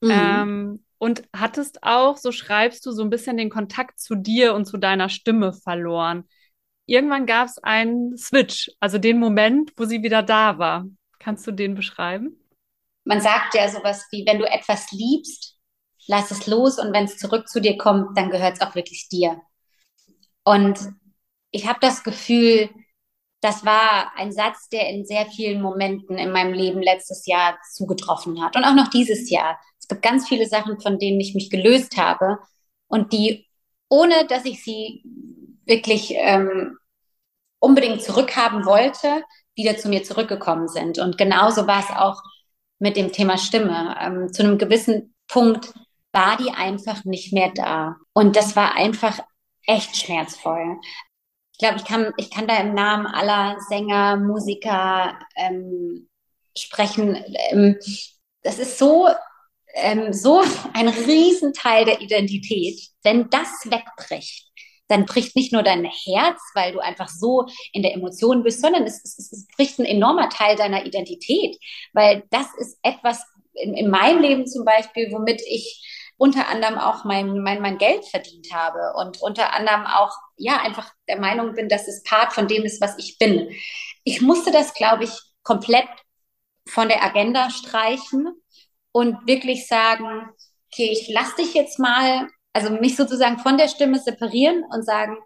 Mhm. 0.00 0.10
Ähm, 0.10 0.84
und 0.98 1.22
hattest 1.34 1.82
auch, 1.82 2.16
so 2.16 2.32
schreibst 2.32 2.84
du, 2.84 2.92
so 2.92 3.02
ein 3.02 3.10
bisschen 3.10 3.36
den 3.36 3.50
Kontakt 3.50 4.00
zu 4.00 4.14
dir 4.14 4.54
und 4.54 4.66
zu 4.66 4.76
deiner 4.76 5.08
Stimme 5.08 5.52
verloren. 5.52 6.28
Irgendwann 6.86 7.26
gab 7.26 7.46
es 7.48 7.58
einen 7.58 8.16
Switch, 8.16 8.70
also 8.80 8.98
den 8.98 9.18
Moment, 9.18 9.72
wo 9.76 9.84
sie 9.84 10.02
wieder 10.02 10.22
da 10.22 10.58
war. 10.58 10.86
Kannst 11.18 11.46
du 11.46 11.52
den 11.52 11.74
beschreiben? 11.74 12.36
Man 13.04 13.20
sagt 13.20 13.54
ja 13.54 13.68
sowas 13.68 14.06
wie, 14.10 14.24
wenn 14.26 14.38
du 14.38 14.44
etwas 14.44 14.90
liebst, 14.92 15.56
lass 16.06 16.30
es 16.30 16.46
los 16.46 16.78
und 16.78 16.92
wenn 16.92 17.04
es 17.04 17.18
zurück 17.18 17.48
zu 17.48 17.60
dir 17.60 17.78
kommt, 17.78 18.16
dann 18.16 18.30
gehört 18.30 18.54
es 18.54 18.60
auch 18.60 18.74
wirklich 18.74 19.08
dir. 19.08 19.40
Und 20.44 20.78
ich 21.50 21.66
habe 21.66 21.78
das 21.80 22.02
Gefühl, 22.02 22.70
das 23.40 23.64
war 23.64 24.12
ein 24.16 24.32
Satz, 24.32 24.68
der 24.68 24.88
in 24.88 25.04
sehr 25.04 25.26
vielen 25.26 25.62
Momenten 25.62 26.18
in 26.18 26.32
meinem 26.32 26.52
Leben 26.52 26.82
letztes 26.82 27.26
Jahr 27.26 27.58
zugetroffen 27.72 28.42
hat 28.42 28.56
und 28.56 28.64
auch 28.64 28.74
noch 28.74 28.88
dieses 28.88 29.30
Jahr. 29.30 29.58
Gibt 29.88 30.02
ganz 30.02 30.28
viele 30.28 30.46
Sachen, 30.46 30.80
von 30.80 30.98
denen 30.98 31.20
ich 31.20 31.34
mich 31.34 31.50
gelöst 31.50 31.96
habe 31.96 32.38
und 32.88 33.12
die, 33.12 33.46
ohne 33.88 34.26
dass 34.26 34.44
ich 34.44 34.62
sie 34.62 35.02
wirklich 35.64 36.14
ähm, 36.16 36.78
unbedingt 37.60 38.02
zurückhaben 38.02 38.64
wollte, 38.64 39.22
wieder 39.54 39.76
zu 39.76 39.88
mir 39.88 40.04
zurückgekommen 40.04 40.68
sind. 40.68 40.98
Und 40.98 41.18
genauso 41.18 41.66
war 41.66 41.80
es 41.80 41.90
auch 41.90 42.22
mit 42.78 42.96
dem 42.96 43.12
Thema 43.12 43.38
Stimme. 43.38 43.96
Ähm, 44.00 44.32
zu 44.32 44.42
einem 44.42 44.58
gewissen 44.58 45.14
Punkt 45.26 45.72
war 46.12 46.36
die 46.36 46.50
einfach 46.50 47.04
nicht 47.04 47.32
mehr 47.32 47.50
da. 47.54 47.96
Und 48.12 48.36
das 48.36 48.56
war 48.56 48.74
einfach 48.74 49.18
echt 49.66 49.96
schmerzvoll. 49.96 50.78
Ich 51.52 51.58
glaube, 51.58 51.76
ich 51.78 51.84
kann, 51.84 52.12
ich 52.16 52.30
kann 52.30 52.46
da 52.46 52.56
im 52.58 52.74
Namen 52.74 53.06
aller 53.06 53.58
Sänger, 53.68 54.16
Musiker 54.16 55.18
ähm, 55.36 56.08
sprechen. 56.56 57.22
Ähm, 57.50 57.76
das 58.42 58.58
ist 58.58 58.78
so 58.78 59.08
ähm, 59.74 60.12
so 60.12 60.42
ein 60.74 60.88
Riesenteil 60.88 61.84
der 61.84 62.00
Identität, 62.00 62.80
wenn 63.02 63.28
das 63.30 63.48
wegbricht, 63.64 64.46
dann 64.88 65.04
bricht 65.04 65.36
nicht 65.36 65.52
nur 65.52 65.62
dein 65.62 65.84
Herz, 65.84 66.40
weil 66.54 66.72
du 66.72 66.80
einfach 66.80 67.08
so 67.08 67.46
in 67.72 67.82
der 67.82 67.94
Emotion 67.94 68.42
bist, 68.42 68.60
sondern 68.60 68.84
es, 68.84 69.04
es, 69.04 69.30
es 69.32 69.46
bricht 69.56 69.78
ein 69.78 69.84
enormer 69.84 70.30
Teil 70.30 70.56
deiner 70.56 70.86
Identität, 70.86 71.58
weil 71.92 72.24
das 72.30 72.46
ist 72.58 72.78
etwas 72.82 73.22
in, 73.54 73.74
in 73.74 73.90
meinem 73.90 74.20
Leben 74.22 74.46
zum 74.46 74.64
Beispiel, 74.64 75.12
womit 75.12 75.42
ich 75.46 75.84
unter 76.16 76.48
anderem 76.48 76.78
auch 76.78 77.04
mein, 77.04 77.38
mein, 77.42 77.60
mein 77.60 77.78
Geld 77.78 78.04
verdient 78.06 78.52
habe 78.52 78.94
und 78.98 79.22
unter 79.22 79.52
anderem 79.52 79.86
auch, 79.86 80.12
ja, 80.36 80.60
einfach 80.60 80.90
der 81.08 81.20
Meinung 81.20 81.54
bin, 81.54 81.68
dass 81.68 81.86
es 81.86 82.02
Part 82.02 82.32
von 82.32 82.48
dem 82.48 82.64
ist, 82.64 82.80
was 82.80 82.98
ich 82.98 83.18
bin. 83.18 83.50
Ich 84.04 84.20
musste 84.20 84.50
das, 84.50 84.74
glaube 84.74 85.04
ich, 85.04 85.12
komplett 85.42 85.86
von 86.66 86.88
der 86.88 87.02
Agenda 87.02 87.50
streichen 87.50 88.28
und 88.98 89.28
wirklich 89.28 89.68
sagen, 89.68 90.28
okay, 90.72 90.90
ich 90.90 91.08
lass 91.08 91.36
dich 91.36 91.54
jetzt 91.54 91.78
mal, 91.78 92.26
also 92.52 92.70
mich 92.70 92.96
sozusagen 92.96 93.38
von 93.38 93.56
der 93.56 93.68
Stimme 93.68 94.00
separieren 94.00 94.64
und 94.74 94.84
sagen, 94.84 95.16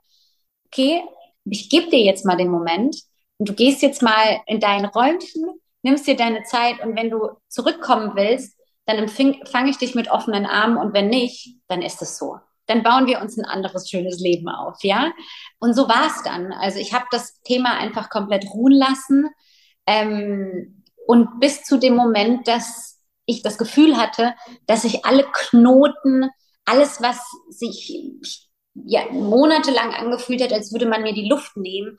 okay, 0.67 1.03
ich 1.47 1.71
gebe 1.71 1.89
dir 1.89 2.01
jetzt 2.01 2.27
mal 2.27 2.37
den 2.37 2.51
Moment 2.51 2.95
und 3.39 3.49
du 3.49 3.55
gehst 3.55 3.81
jetzt 3.81 4.03
mal 4.03 4.41
in 4.47 4.61
dein 4.61 4.85
Räumchen, 4.85 5.47
nimmst 5.81 6.07
dir 6.07 6.17
deine 6.17 6.43
Zeit 6.43 6.85
und 6.85 6.97
wenn 6.97 7.09
du 7.09 7.31
zurückkommen 7.49 8.13
willst, 8.15 8.55
dann 8.85 8.99
empfange 8.99 9.71
ich 9.71 9.79
dich 9.79 9.95
mit 9.95 10.11
offenen 10.11 10.45
Armen 10.45 10.77
und 10.77 10.93
wenn 10.93 11.09
nicht, 11.09 11.57
dann 11.69 11.81
ist 11.81 12.03
es 12.03 12.19
so. 12.19 12.37
Dann 12.67 12.83
bauen 12.83 13.07
wir 13.07 13.23
uns 13.23 13.39
ein 13.39 13.47
anderes 13.47 13.89
schönes 13.89 14.21
Leben 14.21 14.51
auf, 14.51 14.85
ja? 14.85 15.13
Und 15.61 15.73
so 15.73 15.89
war 15.89 16.09
es 16.09 16.23
dann. 16.25 16.53
Also 16.53 16.79
ich 16.79 16.93
habe 16.93 17.07
das 17.11 17.41
Thema 17.41 17.79
einfach 17.79 18.11
komplett 18.11 18.45
ruhen 18.53 18.75
lassen 18.75 19.31
ähm, 19.87 20.85
und 21.07 21.41
bis 21.41 21.65
zu 21.65 21.79
dem 21.79 21.97
Moment, 21.97 22.47
dass 22.47 22.92
ich 23.27 23.43
das 23.43 23.59
Gefühl 23.59 23.97
hatte, 23.97 24.35
dass 24.67 24.85
ich 24.85 25.05
alle 25.05 25.25
Knoten, 25.33 26.29
alles, 26.65 27.01
was 27.01 27.19
sich 27.51 27.93
ja, 28.75 29.03
monatelang 29.11 29.93
angefühlt 29.95 30.43
hat, 30.43 30.53
als 30.53 30.73
würde 30.73 30.87
man 30.87 31.03
mir 31.03 31.13
die 31.13 31.29
Luft 31.29 31.57
nehmen, 31.57 31.99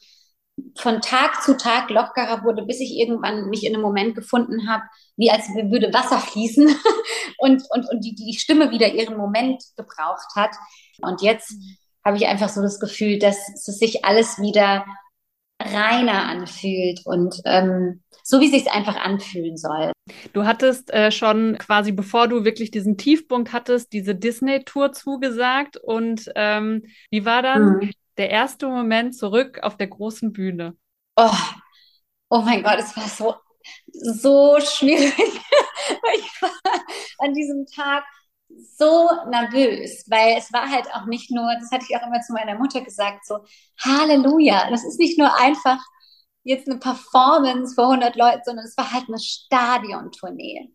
von 0.77 1.01
Tag 1.01 1.41
zu 1.43 1.57
Tag 1.57 1.89
lockerer 1.89 2.43
wurde, 2.43 2.63
bis 2.63 2.79
ich 2.79 2.97
irgendwann 2.97 3.49
mich 3.49 3.65
in 3.65 3.73
einem 3.73 3.81
Moment 3.81 4.15
gefunden 4.15 4.69
habe, 4.69 4.83
wie 5.17 5.31
als 5.31 5.47
würde 5.49 5.93
Wasser 5.93 6.19
fließen 6.19 6.67
und, 7.39 7.63
und, 7.69 7.89
und 7.89 8.01
die, 8.01 8.13
die 8.13 8.37
Stimme 8.37 8.71
wieder 8.71 8.93
ihren 8.93 9.17
Moment 9.17 9.63
gebraucht 9.75 10.35
hat. 10.35 10.51
Und 11.01 11.21
jetzt 11.21 11.53
habe 12.05 12.17
ich 12.17 12.27
einfach 12.27 12.49
so 12.49 12.61
das 12.61 12.79
Gefühl, 12.79 13.17
dass 13.17 13.37
es 13.49 13.65
sich 13.65 14.05
alles 14.05 14.39
wieder 14.39 14.85
reiner 15.65 16.27
anfühlt 16.27 17.01
und 17.05 17.35
ähm, 17.45 18.01
so, 18.23 18.39
wie 18.39 18.47
sich 18.47 18.71
einfach 18.71 18.95
anfühlen 18.95 19.57
soll. 19.57 19.91
Du 20.31 20.45
hattest 20.45 20.91
äh, 20.93 21.11
schon 21.11 21.57
quasi, 21.57 21.91
bevor 21.91 22.27
du 22.27 22.45
wirklich 22.45 22.71
diesen 22.71 22.97
Tiefpunkt 22.97 23.51
hattest, 23.51 23.91
diese 23.91 24.15
Disney-Tour 24.15 24.93
zugesagt. 24.93 25.77
Und 25.77 26.31
ähm, 26.35 26.83
wie 27.09 27.25
war 27.25 27.41
dann 27.41 27.77
mhm. 27.77 27.91
der 28.17 28.29
erste 28.29 28.67
Moment 28.67 29.15
zurück 29.15 29.59
auf 29.61 29.75
der 29.75 29.87
großen 29.87 30.31
Bühne? 30.31 30.75
Oh, 31.17 31.29
oh 32.29 32.41
mein 32.41 32.63
Gott, 32.63 32.79
es 32.79 32.95
war 32.95 33.07
so, 33.07 33.35
so 33.91 34.57
schwierig. 34.61 35.13
ich 35.17 36.41
war 36.41 36.51
an 37.19 37.33
diesem 37.33 37.65
Tag 37.65 38.05
so 38.77 39.09
nervös, 39.29 40.05
weil 40.09 40.37
es 40.37 40.51
war 40.53 40.69
halt 40.69 40.87
auch 40.93 41.05
nicht 41.05 41.31
nur, 41.31 41.49
das 41.59 41.71
hatte 41.71 41.85
ich 41.89 41.95
auch 41.95 42.05
immer 42.05 42.21
zu 42.21 42.33
meiner 42.33 42.57
Mutter 42.57 42.81
gesagt, 42.81 43.25
so 43.25 43.39
Halleluja, 43.83 44.69
das 44.69 44.83
ist 44.83 44.99
nicht 44.99 45.17
nur 45.17 45.35
einfach 45.37 45.79
jetzt 46.43 46.67
eine 46.67 46.77
Performance 46.79 47.75
vor 47.75 47.85
100 47.85 48.15
Leuten, 48.15 48.41
sondern 48.45 48.65
es 48.65 48.77
war 48.77 48.91
halt 48.91 49.05
eine 49.07 49.19
Stadiontournee. 49.19 50.69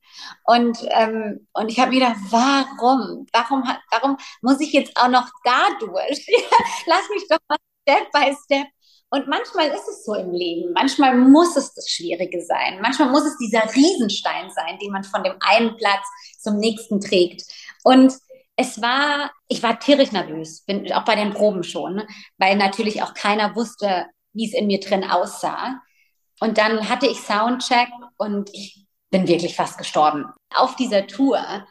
Und, 0.44 0.78
ähm, 0.90 1.46
und 1.52 1.70
ich 1.70 1.78
habe 1.78 1.90
mir 1.90 2.00
gedacht, 2.00 2.16
warum? 2.30 3.26
Warum, 3.32 3.64
warum 3.90 4.16
muss 4.42 4.60
ich 4.60 4.72
jetzt 4.72 4.96
auch 4.96 5.08
noch 5.08 5.28
da 5.44 5.68
durch? 5.80 6.26
Lass 6.86 7.08
mich 7.10 7.26
doch 7.28 7.38
mal 7.48 7.58
Step 7.82 8.10
by 8.12 8.36
Step. 8.44 8.66
Und 9.10 9.26
manchmal 9.26 9.68
ist 9.68 9.88
es 9.88 10.04
so 10.04 10.14
im 10.14 10.32
Leben. 10.32 10.72
Manchmal 10.74 11.16
muss 11.16 11.56
es 11.56 11.72
das 11.72 11.88
Schwierige 11.88 12.42
sein. 12.42 12.80
Manchmal 12.82 13.10
muss 13.10 13.24
es 13.24 13.38
dieser 13.38 13.64
Riesenstein 13.74 14.50
sein, 14.50 14.78
den 14.78 14.92
man 14.92 15.04
von 15.04 15.24
dem 15.24 15.36
einen 15.40 15.76
Platz 15.76 16.06
zum 16.38 16.58
nächsten 16.58 17.00
trägt. 17.00 17.42
Und 17.84 18.12
es 18.56 18.82
war, 18.82 19.30
ich 19.46 19.62
war 19.62 19.78
tierisch 19.78 20.12
nervös, 20.12 20.64
bin 20.64 20.92
auch 20.92 21.04
bei 21.04 21.14
den 21.14 21.32
Proben 21.32 21.62
schon, 21.62 22.02
weil 22.38 22.56
natürlich 22.56 23.02
auch 23.02 23.14
keiner 23.14 23.54
wusste, 23.54 24.06
wie 24.32 24.46
es 24.46 24.52
in 24.52 24.66
mir 24.66 24.80
drin 24.80 25.04
aussah. 25.04 25.80
Und 26.40 26.58
dann 26.58 26.88
hatte 26.88 27.06
ich 27.06 27.20
Soundcheck 27.20 27.88
und 28.18 28.50
ich 28.52 28.86
bin 29.10 29.26
wirklich 29.26 29.56
fast 29.56 29.78
gestorben. 29.78 30.26
Auf 30.54 30.76
dieser 30.76 31.06
Tour 31.06 31.66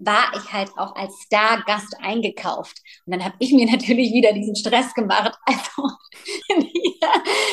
war 0.00 0.32
ich 0.34 0.52
halt 0.52 0.70
auch 0.76 0.96
als 0.96 1.14
Stargast 1.26 1.94
eingekauft. 2.00 2.80
Und 3.04 3.12
dann 3.12 3.24
habe 3.24 3.36
ich 3.38 3.52
mir 3.52 3.66
natürlich 3.70 4.12
wieder 4.12 4.32
diesen 4.32 4.56
Stress 4.56 4.94
gemacht. 4.94 5.36
Also, 5.46 5.88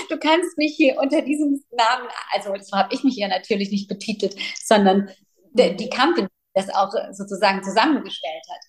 du 0.09 0.17
kannst 0.17 0.57
mich 0.57 0.75
hier 0.75 0.97
unter 0.99 1.21
diesem 1.21 1.63
Namen, 1.71 2.07
also 2.33 2.53
so 2.61 2.75
habe 2.75 2.93
ich 2.93 3.03
mich 3.03 3.15
ja 3.15 3.27
natürlich 3.27 3.71
nicht 3.71 3.87
betitelt, 3.87 4.35
sondern 4.63 5.09
die, 5.53 5.75
die 5.75 5.89
Company 5.89 6.27
das 6.53 6.69
auch 6.69 6.91
sozusagen 7.11 7.63
zusammengestellt 7.63 8.43
hat. 8.49 8.61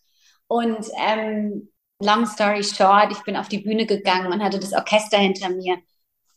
Und 0.46 0.86
ähm, 1.00 1.70
long 2.00 2.26
story 2.26 2.62
short, 2.62 3.10
ich 3.12 3.22
bin 3.22 3.36
auf 3.36 3.48
die 3.48 3.58
Bühne 3.58 3.86
gegangen 3.86 4.32
und 4.32 4.42
hatte 4.42 4.58
das 4.60 4.72
Orchester 4.72 5.18
hinter 5.18 5.48
mir 5.50 5.78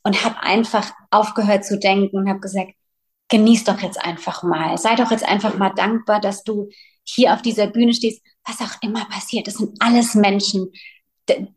und 0.04 0.24
habe 0.24 0.42
einfach 0.42 0.92
aufgehört 1.12 1.66
zu 1.66 1.78
denken 1.78 2.18
und 2.18 2.30
habe 2.30 2.40
gesagt, 2.40 2.72
genieß 3.30 3.64
doch 3.66 3.80
jetzt 3.80 4.04
einfach 4.04 4.44
mal, 4.44 4.78
sei 4.78 4.96
doch 4.96 5.12
jetzt 5.12 5.28
einfach 5.28 5.58
mal 5.58 5.70
dankbar, 5.70 6.20
dass 6.20 6.44
du 6.44 6.70
hier 7.14 7.34
auf 7.34 7.42
dieser 7.42 7.68
Bühne 7.68 7.94
stehst, 7.94 8.22
was 8.46 8.62
auch 8.62 8.76
immer 8.82 9.06
passiert. 9.06 9.48
Das 9.48 9.56
sind 9.56 9.76
alles 9.80 10.16
Menschen. 10.16 10.72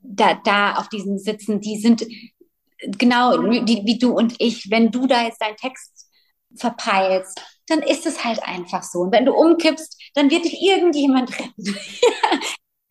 da, 0.02 0.34
da 0.44 0.76
auf 0.76 0.88
diesen 0.88 1.18
Sitzen, 1.18 1.60
die 1.60 1.78
sind 1.78 2.06
genau 2.78 3.38
die, 3.38 3.82
wie 3.84 3.98
du 3.98 4.12
und 4.12 4.34
ich. 4.38 4.70
Wenn 4.70 4.90
du 4.90 5.06
da 5.06 5.22
jetzt 5.22 5.40
deinen 5.40 5.56
Text 5.56 6.08
verpeilst, 6.56 7.40
dann 7.66 7.82
ist 7.82 8.06
es 8.06 8.24
halt 8.24 8.42
einfach 8.42 8.82
so. 8.82 9.00
Und 9.00 9.12
wenn 9.12 9.24
du 9.24 9.32
umkippst, 9.32 10.00
dann 10.14 10.30
wird 10.30 10.44
dich 10.44 10.60
irgendjemand 10.60 11.38
retten. 11.38 11.54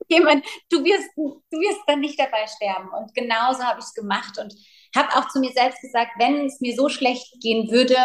Jemand, 0.10 0.46
du 0.70 0.84
wirst, 0.84 1.10
du 1.16 1.42
wirst 1.50 1.82
dann 1.88 2.02
nicht 2.02 2.20
dabei 2.20 2.46
sterben. 2.48 2.90
Und 2.90 3.14
genauso 3.14 3.64
habe 3.64 3.80
ich 3.80 3.86
es 3.86 3.94
gemacht 3.94 4.38
und 4.38 4.54
habe 4.96 5.10
auch 5.16 5.30
zu 5.30 5.40
mir 5.40 5.52
selbst 5.52 5.82
gesagt, 5.82 6.12
wenn 6.18 6.46
es 6.46 6.60
mir 6.60 6.76
so 6.76 6.90
schlecht 6.90 7.40
gehen 7.42 7.72
würde, 7.72 7.96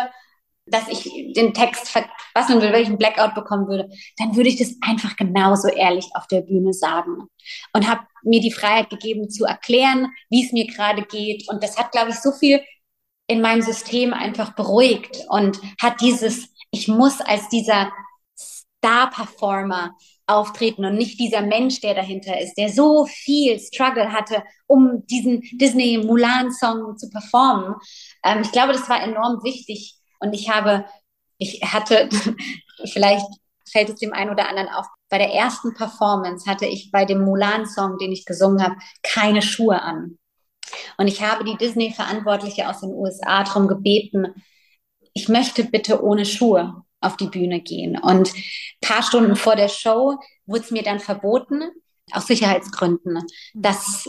dass 0.70 0.88
ich 0.88 1.32
den 1.34 1.54
Text 1.54 1.88
verpassen 1.88 2.60
will, 2.60 2.72
wenn 2.72 2.82
ich 2.82 2.88
einen 2.88 2.98
Blackout 2.98 3.34
bekommen 3.34 3.68
würde, 3.68 3.88
dann 4.16 4.36
würde 4.36 4.48
ich 4.48 4.56
das 4.56 4.76
einfach 4.80 5.16
genauso 5.16 5.68
ehrlich 5.68 6.06
auf 6.14 6.26
der 6.26 6.42
Bühne 6.42 6.72
sagen. 6.72 7.28
Und 7.72 7.88
habe 7.88 8.02
mir 8.22 8.40
die 8.40 8.52
Freiheit 8.52 8.90
gegeben 8.90 9.30
zu 9.30 9.44
erklären, 9.44 10.08
wie 10.30 10.44
es 10.44 10.52
mir 10.52 10.66
gerade 10.66 11.02
geht. 11.02 11.48
Und 11.48 11.62
das 11.62 11.78
hat, 11.78 11.92
glaube 11.92 12.10
ich, 12.10 12.16
so 12.16 12.32
viel 12.32 12.60
in 13.26 13.40
meinem 13.40 13.62
System 13.62 14.12
einfach 14.12 14.54
beruhigt 14.54 15.24
und 15.28 15.60
hat 15.80 16.00
dieses, 16.00 16.48
ich 16.70 16.88
muss 16.88 17.20
als 17.20 17.48
dieser 17.48 17.92
Star-Performer 18.36 19.94
auftreten 20.26 20.84
und 20.84 20.96
nicht 20.96 21.18
dieser 21.18 21.42
Mensch, 21.42 21.80
der 21.80 21.94
dahinter 21.94 22.40
ist, 22.40 22.54
der 22.54 22.68
so 22.68 23.06
viel 23.06 23.58
Struggle 23.58 24.12
hatte, 24.12 24.42
um 24.66 25.06
diesen 25.06 25.40
Disney 25.54 25.98
Mulan-Song 25.98 26.96
zu 26.96 27.08
performen. 27.08 27.74
Ähm, 28.24 28.42
ich 28.42 28.52
glaube, 28.52 28.72
das 28.72 28.88
war 28.88 29.02
enorm 29.02 29.42
wichtig. 29.42 29.97
Und 30.20 30.32
ich 30.32 30.50
habe, 30.50 30.84
ich 31.38 31.60
hatte, 31.62 32.08
vielleicht 32.92 33.26
fällt 33.70 33.90
es 33.90 33.96
dem 33.96 34.12
einen 34.12 34.30
oder 34.30 34.48
anderen 34.48 34.68
auf, 34.68 34.86
bei 35.08 35.18
der 35.18 35.32
ersten 35.32 35.74
Performance 35.74 36.48
hatte 36.48 36.66
ich 36.66 36.90
bei 36.90 37.04
dem 37.04 37.24
Mulan-Song, 37.24 37.98
den 37.98 38.12
ich 38.12 38.24
gesungen 38.24 38.62
habe, 38.62 38.76
keine 39.02 39.42
Schuhe 39.42 39.80
an. 39.82 40.18
Und 40.98 41.08
ich 41.08 41.22
habe 41.22 41.44
die 41.44 41.56
Disney-Verantwortliche 41.56 42.68
aus 42.68 42.80
den 42.80 42.90
USA 42.90 43.44
darum 43.44 43.68
gebeten, 43.68 44.34
ich 45.14 45.28
möchte 45.28 45.64
bitte 45.64 46.02
ohne 46.02 46.24
Schuhe 46.24 46.84
auf 47.00 47.16
die 47.16 47.28
Bühne 47.28 47.60
gehen. 47.60 47.98
Und 47.98 48.32
ein 48.34 48.42
paar 48.80 49.02
Stunden 49.02 49.36
vor 49.36 49.56
der 49.56 49.68
Show 49.68 50.18
wurde 50.46 50.62
es 50.62 50.70
mir 50.70 50.82
dann 50.82 51.00
verboten, 51.00 51.70
aus 52.12 52.26
Sicherheitsgründen, 52.26 53.18
dass 53.54 54.08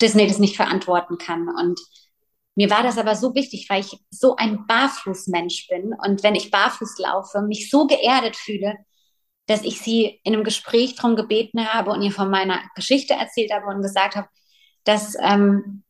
Disney 0.00 0.26
das 0.26 0.38
nicht 0.38 0.56
verantworten 0.56 1.18
kann. 1.18 1.48
Und 1.48 1.80
mir 2.56 2.70
war 2.70 2.82
das 2.82 2.98
aber 2.98 3.14
so 3.14 3.34
wichtig, 3.34 3.66
weil 3.68 3.80
ich 3.82 3.98
so 4.10 4.34
ein 4.36 4.66
Barfußmensch 4.66 5.68
bin. 5.68 5.94
Und 6.02 6.22
wenn 6.22 6.34
ich 6.34 6.50
barfuß 6.50 6.98
laufe, 6.98 7.42
mich 7.42 7.70
so 7.70 7.86
geerdet 7.86 8.34
fühle, 8.34 8.76
dass 9.46 9.62
ich 9.62 9.80
sie 9.80 10.20
in 10.24 10.34
einem 10.34 10.42
Gespräch 10.42 10.96
darum 10.96 11.16
gebeten 11.16 11.72
habe 11.72 11.90
und 11.90 12.02
ihr 12.02 12.10
von 12.10 12.30
meiner 12.30 12.60
Geschichte 12.74 13.14
erzählt 13.14 13.52
habe 13.52 13.66
und 13.66 13.82
gesagt 13.82 14.16
habe, 14.16 14.28
dass 14.84 15.16
ähm, 15.20 15.84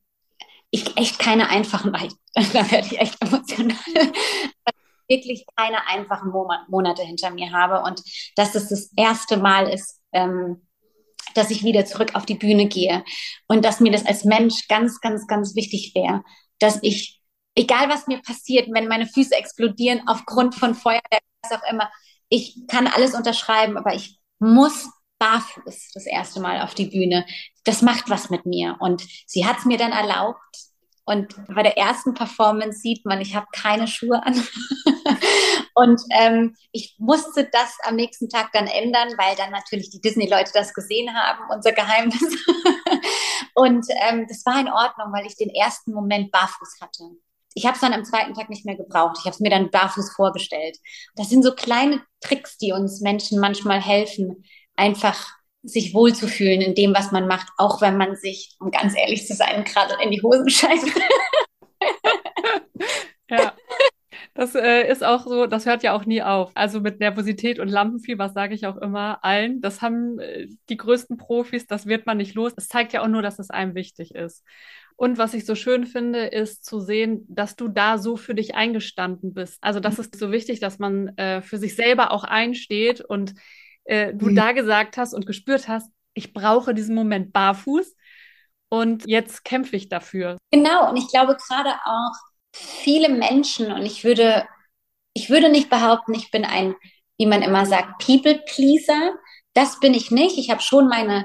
ich 0.70 0.96
echt 0.96 1.20
keine 1.20 1.48
einfachen, 1.48 1.92
da 2.34 2.70
werde 2.70 2.86
ich 2.86 2.98
echt 2.98 3.22
emotional, 3.22 3.76
wirklich 5.08 5.46
keine 5.54 5.86
einfachen 5.86 6.32
Monate 6.68 7.02
hinter 7.02 7.30
mir 7.30 7.52
habe 7.52 7.88
und 7.88 8.02
dass 8.34 8.56
es 8.56 8.68
das 8.68 8.92
erste 8.96 9.36
Mal 9.36 9.68
ist, 9.68 10.02
ähm, 10.12 10.66
dass 11.34 11.50
ich 11.50 11.62
wieder 11.62 11.84
zurück 11.86 12.14
auf 12.14 12.26
die 12.26 12.34
Bühne 12.34 12.66
gehe 12.66 13.04
und 13.46 13.64
dass 13.64 13.80
mir 13.80 13.92
das 13.92 14.04
als 14.04 14.24
Mensch 14.24 14.66
ganz, 14.68 15.00
ganz, 15.00 15.26
ganz 15.28 15.54
wichtig 15.54 15.92
wäre, 15.94 16.24
dass 16.58 16.78
ich, 16.82 17.20
egal 17.54 17.88
was 17.88 18.06
mir 18.06 18.20
passiert, 18.22 18.68
wenn 18.72 18.88
meine 18.88 19.06
Füße 19.06 19.34
explodieren 19.34 20.02
aufgrund 20.06 20.54
von 20.54 20.74
Feuer, 20.74 21.00
was 21.42 21.52
auch 21.52 21.70
immer, 21.70 21.90
ich 22.28 22.66
kann 22.68 22.86
alles 22.86 23.14
unterschreiben, 23.14 23.76
aber 23.76 23.94
ich 23.94 24.18
muss 24.38 24.88
barfuß 25.18 25.92
das 25.94 26.06
erste 26.06 26.40
Mal 26.40 26.60
auf 26.60 26.74
die 26.74 26.86
Bühne. 26.86 27.26
Das 27.64 27.82
macht 27.82 28.10
was 28.10 28.30
mit 28.30 28.46
mir. 28.46 28.76
Und 28.80 29.02
sie 29.26 29.46
hat 29.46 29.58
es 29.58 29.64
mir 29.64 29.78
dann 29.78 29.92
erlaubt. 29.92 30.40
Und 31.04 31.34
bei 31.46 31.62
der 31.62 31.78
ersten 31.78 32.14
Performance 32.14 32.80
sieht 32.80 33.06
man, 33.06 33.20
ich 33.20 33.36
habe 33.36 33.46
keine 33.52 33.86
Schuhe 33.86 34.22
an. 34.24 34.34
und 35.74 36.00
ähm, 36.10 36.56
ich 36.72 36.96
musste 36.98 37.48
das 37.50 37.76
am 37.84 37.94
nächsten 37.94 38.28
Tag 38.28 38.50
dann 38.52 38.66
ändern, 38.66 39.10
weil 39.16 39.36
dann 39.36 39.52
natürlich 39.52 39.90
die 39.90 40.00
Disney-Leute 40.00 40.50
das 40.52 40.74
gesehen 40.74 41.14
haben, 41.14 41.44
unser 41.48 41.72
Geheimnis. 41.72 42.20
und 43.56 43.86
ähm, 44.08 44.26
das 44.28 44.46
war 44.46 44.60
in 44.60 44.68
Ordnung, 44.68 45.12
weil 45.12 45.26
ich 45.26 45.36
den 45.36 45.50
ersten 45.50 45.92
Moment 45.92 46.30
barfuß 46.30 46.78
hatte 46.80 47.16
ich 47.56 47.64
habe 47.64 47.74
es 47.74 47.80
dann 47.80 47.94
am 47.94 48.04
zweiten 48.04 48.34
Tag 48.34 48.50
nicht 48.50 48.66
mehr 48.66 48.76
gebraucht. 48.76 49.16
Ich 49.18 49.24
habe 49.24 49.34
es 49.34 49.40
mir 49.40 49.48
dann 49.48 49.70
barfuß 49.70 50.12
vorgestellt. 50.14 50.76
Das 51.14 51.30
sind 51.30 51.42
so 51.42 51.54
kleine 51.54 52.02
Tricks, 52.20 52.58
die 52.58 52.72
uns 52.72 53.00
Menschen 53.00 53.40
manchmal 53.40 53.80
helfen, 53.80 54.44
einfach 54.76 55.26
sich 55.62 55.94
wohlzufühlen 55.94 56.60
in 56.60 56.74
dem, 56.74 56.94
was 56.94 57.12
man 57.12 57.26
macht, 57.26 57.48
auch 57.56 57.80
wenn 57.80 57.96
man 57.96 58.14
sich, 58.14 58.54
um 58.60 58.70
ganz 58.70 58.94
ehrlich 58.94 59.26
zu 59.26 59.34
sein, 59.34 59.64
gerade 59.64 59.96
in 60.02 60.10
die 60.10 60.20
Hosen 60.22 60.50
scheißt. 60.50 60.86
ja. 63.30 63.54
Das 64.36 64.54
äh, 64.54 64.86
ist 64.86 65.02
auch 65.02 65.24
so, 65.24 65.46
das 65.46 65.64
hört 65.64 65.82
ja 65.82 65.94
auch 65.94 66.04
nie 66.04 66.22
auf. 66.22 66.50
Also 66.54 66.80
mit 66.80 67.00
Nervosität 67.00 67.58
und 67.58 67.68
Lampenfieber, 67.68 68.28
sage 68.28 68.54
ich 68.54 68.66
auch 68.66 68.76
immer 68.76 69.24
allen. 69.24 69.62
Das 69.62 69.80
haben 69.80 70.18
äh, 70.18 70.48
die 70.68 70.76
größten 70.76 71.16
Profis, 71.16 71.66
das 71.66 71.86
wird 71.86 72.04
man 72.04 72.18
nicht 72.18 72.34
los. 72.34 72.52
Es 72.54 72.68
zeigt 72.68 72.92
ja 72.92 73.02
auch 73.02 73.08
nur, 73.08 73.22
dass 73.22 73.38
es 73.38 73.48
einem 73.48 73.74
wichtig 73.74 74.14
ist. 74.14 74.44
Und 74.94 75.16
was 75.16 75.32
ich 75.32 75.46
so 75.46 75.54
schön 75.54 75.86
finde, 75.86 76.26
ist 76.26 76.66
zu 76.66 76.80
sehen, 76.80 77.24
dass 77.28 77.56
du 77.56 77.68
da 77.68 77.96
so 77.96 78.16
für 78.16 78.34
dich 78.34 78.54
eingestanden 78.54 79.32
bist. 79.32 79.56
Also 79.62 79.80
das 79.80 79.98
ist 79.98 80.18
so 80.18 80.30
wichtig, 80.30 80.60
dass 80.60 80.78
man 80.78 81.16
äh, 81.16 81.40
für 81.40 81.56
sich 81.56 81.74
selber 81.74 82.12
auch 82.12 82.24
einsteht 82.24 83.00
und 83.00 83.34
äh, 83.84 84.12
du 84.12 84.26
mhm. 84.26 84.36
da 84.36 84.52
gesagt 84.52 84.98
hast 84.98 85.14
und 85.14 85.26
gespürt 85.26 85.66
hast, 85.66 85.90
ich 86.12 86.34
brauche 86.34 86.74
diesen 86.74 86.94
Moment 86.94 87.32
barfuß 87.32 87.94
und 88.68 89.06
jetzt 89.06 89.44
kämpfe 89.44 89.76
ich 89.76 89.88
dafür. 89.88 90.36
Genau, 90.50 90.90
und 90.90 90.96
ich 90.96 91.08
glaube 91.08 91.36
gerade 91.36 91.70
auch 91.84 92.35
viele 92.58 93.08
Menschen, 93.08 93.72
und 93.72 93.84
ich 93.84 94.04
würde, 94.04 94.46
ich 95.14 95.30
würde 95.30 95.48
nicht 95.48 95.70
behaupten, 95.70 96.14
ich 96.14 96.30
bin 96.30 96.44
ein, 96.44 96.74
wie 97.18 97.26
man 97.26 97.42
immer 97.42 97.66
sagt, 97.66 98.04
People-Pleaser. 98.04 99.14
Das 99.54 99.80
bin 99.80 99.94
ich 99.94 100.10
nicht. 100.10 100.36
Ich 100.36 100.50
habe 100.50 100.60
schon 100.60 100.88
meine 100.88 101.24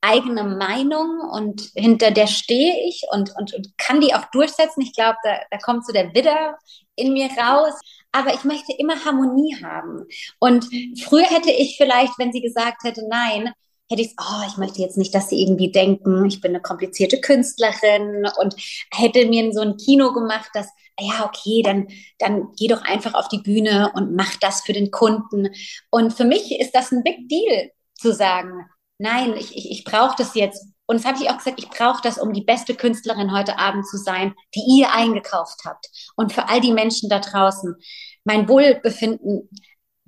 eigene 0.00 0.44
Meinung 0.44 1.20
und 1.32 1.70
hinter 1.74 2.10
der 2.10 2.26
stehe 2.26 2.88
ich 2.88 3.02
und, 3.12 3.32
und, 3.36 3.54
und 3.54 3.76
kann 3.78 4.00
die 4.00 4.14
auch 4.14 4.24
durchsetzen. 4.32 4.82
Ich 4.82 4.94
glaube, 4.94 5.16
da, 5.22 5.40
da 5.50 5.58
kommt 5.58 5.86
so 5.86 5.92
der 5.92 6.14
Widder 6.14 6.56
in 6.96 7.12
mir 7.12 7.28
raus 7.30 7.74
aber 8.12 8.34
ich 8.34 8.44
möchte 8.44 8.72
immer 8.78 9.04
Harmonie 9.04 9.56
haben. 9.62 10.06
Und 10.38 10.66
früher 11.02 11.24
hätte 11.24 11.50
ich 11.50 11.76
vielleicht, 11.76 12.18
wenn 12.18 12.32
sie 12.32 12.40
gesagt 12.40 12.82
hätte, 12.84 13.06
nein, 13.08 13.52
hätte 13.90 14.02
ich, 14.02 14.14
oh, 14.20 14.46
ich 14.46 14.56
möchte 14.56 14.80
jetzt 14.80 14.98
nicht, 14.98 15.14
dass 15.14 15.28
sie 15.28 15.40
irgendwie 15.42 15.72
denken, 15.72 16.24
ich 16.26 16.40
bin 16.40 16.52
eine 16.52 16.60
komplizierte 16.60 17.20
Künstlerin 17.20 18.26
und 18.38 18.54
hätte 18.92 19.26
mir 19.26 19.52
so 19.52 19.60
ein 19.60 19.76
Kino 19.76 20.12
gemacht, 20.12 20.50
dass, 20.54 20.68
ja, 21.00 21.24
okay, 21.24 21.62
dann, 21.62 21.88
dann 22.18 22.52
geh 22.58 22.68
doch 22.68 22.82
einfach 22.82 23.14
auf 23.14 23.28
die 23.28 23.38
Bühne 23.38 23.90
und 23.94 24.14
mach 24.14 24.36
das 24.36 24.62
für 24.62 24.72
den 24.72 24.90
Kunden. 24.90 25.48
Und 25.90 26.12
für 26.12 26.24
mich 26.24 26.58
ist 26.58 26.74
das 26.74 26.92
ein 26.92 27.02
Big 27.02 27.28
Deal 27.28 27.70
zu 27.94 28.12
sagen, 28.12 28.66
nein, 28.98 29.34
ich, 29.36 29.56
ich, 29.56 29.70
ich 29.70 29.84
brauche 29.84 30.16
das 30.16 30.34
jetzt. 30.34 30.66
Und 30.86 30.96
das 30.96 31.04
habe 31.04 31.22
ich 31.22 31.30
auch 31.30 31.38
gesagt, 31.38 31.58
ich 31.58 31.68
brauche 31.68 32.02
das, 32.02 32.18
um 32.18 32.32
die 32.32 32.44
beste 32.44 32.74
Künstlerin 32.74 33.32
heute 33.32 33.58
Abend 33.58 33.86
zu 33.86 33.96
sein, 33.98 34.34
die 34.54 34.80
ihr 34.80 34.92
eingekauft 34.92 35.60
habt. 35.64 35.86
Und 36.16 36.32
für 36.32 36.48
all 36.48 36.60
die 36.60 36.72
Menschen 36.72 37.08
da 37.08 37.20
draußen. 37.20 37.76
Mein 38.24 38.48
Wohlbefinden 38.48 39.48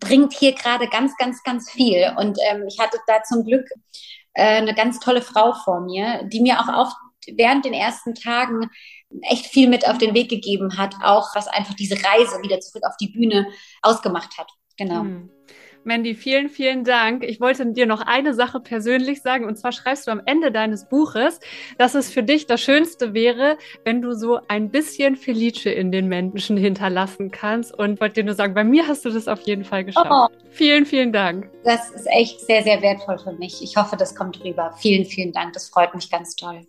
bringt 0.01 0.33
hier 0.33 0.55
gerade 0.55 0.89
ganz, 0.89 1.17
ganz, 1.17 1.43
ganz 1.43 1.71
viel. 1.71 2.13
Und 2.17 2.39
ähm, 2.51 2.67
ich 2.67 2.79
hatte 2.79 2.99
da 3.07 3.23
zum 3.23 3.45
Glück 3.45 3.67
äh, 4.35 4.57
eine 4.57 4.75
ganz 4.75 4.99
tolle 4.99 5.23
Frau 5.23 5.53
vor 5.53 5.81
mir, 5.81 6.25
die 6.25 6.41
mir 6.41 6.61
auch 6.61 6.69
auf, 6.69 6.93
während 7.37 7.65
den 7.65 7.75
ersten 7.75 8.15
Tagen 8.15 8.71
echt 9.23 9.47
viel 9.47 9.69
mit 9.69 9.89
auf 9.89 9.99
den 9.99 10.15
Weg 10.15 10.31
gegeben 10.31 10.79
hat, 10.79 10.95
auch 11.03 11.35
was 11.35 11.49
einfach 11.49 11.75
diese 11.75 11.97
Reise 11.97 12.43
wieder 12.43 12.61
zurück 12.61 12.85
auf 12.87 12.97
die 13.01 13.09
Bühne 13.09 13.47
ausgemacht 13.83 14.39
hat. 14.39 14.51
Genau. 14.77 15.03
Hm. 15.03 15.31
Mandy, 15.85 16.15
vielen, 16.15 16.49
vielen 16.49 16.85
Dank. 16.85 17.25
Ich 17.25 17.41
wollte 17.41 17.67
dir 17.73 17.87
noch 17.87 18.01
eine 18.01 18.35
Sache 18.35 18.61
persönlich 18.61 19.23
sagen. 19.23 19.45
Und 19.45 19.57
zwar 19.57 19.73
schreibst 19.73 20.07
du 20.07 20.11
am 20.11 20.21
Ende 20.25 20.53
deines 20.53 20.89
Buches, 20.89 21.41
dass 21.79 21.95
es 21.95 22.11
für 22.11 22.23
dich 22.23 22.47
das 22.47 22.61
Schönste 22.61 23.15
wäre, 23.15 23.57
wenn 23.85 24.03
du 24.03 24.13
so 24.13 24.41
ein 24.49 24.71
bisschen 24.71 25.17
Felice 25.17 25.71
in 25.71 25.91
den 25.91 26.09
Menschen 26.09 26.57
hinterlassen 26.57 27.31
kannst. 27.31 27.77
Und 27.77 28.01
wollte 28.01 28.17
dir 28.17 28.25
nur 28.25 28.35
sagen, 28.35 28.55
bei 28.55 28.65
mir 28.65 28.87
hast 28.87 29.05
du 29.05 29.11
das 29.11 29.29
auf 29.29 29.41
jeden 29.41 29.65
Fall 29.65 29.85
geschafft. 29.85 30.11
Oh. 30.11 30.27
Vielen, 30.51 30.85
vielen 30.85 31.13
Dank. 31.13 31.49
Das 31.65 31.91
ist 31.91 32.07
echt 32.11 32.41
sehr, 32.41 32.63
sehr 32.63 32.83
wertvoll 32.83 33.19
für 33.19 33.33
mich. 33.33 33.63
Ich 33.63 33.77
hoffe, 33.77 33.97
das 33.97 34.15
kommt 34.15 34.45
rüber. 34.45 34.75
Vielen, 34.79 35.05
vielen 35.05 35.33
Dank. 35.33 35.53
Das 35.53 35.69
freut 35.69 35.95
mich 35.95 36.11
ganz 36.11 36.35
toll. 36.35 36.67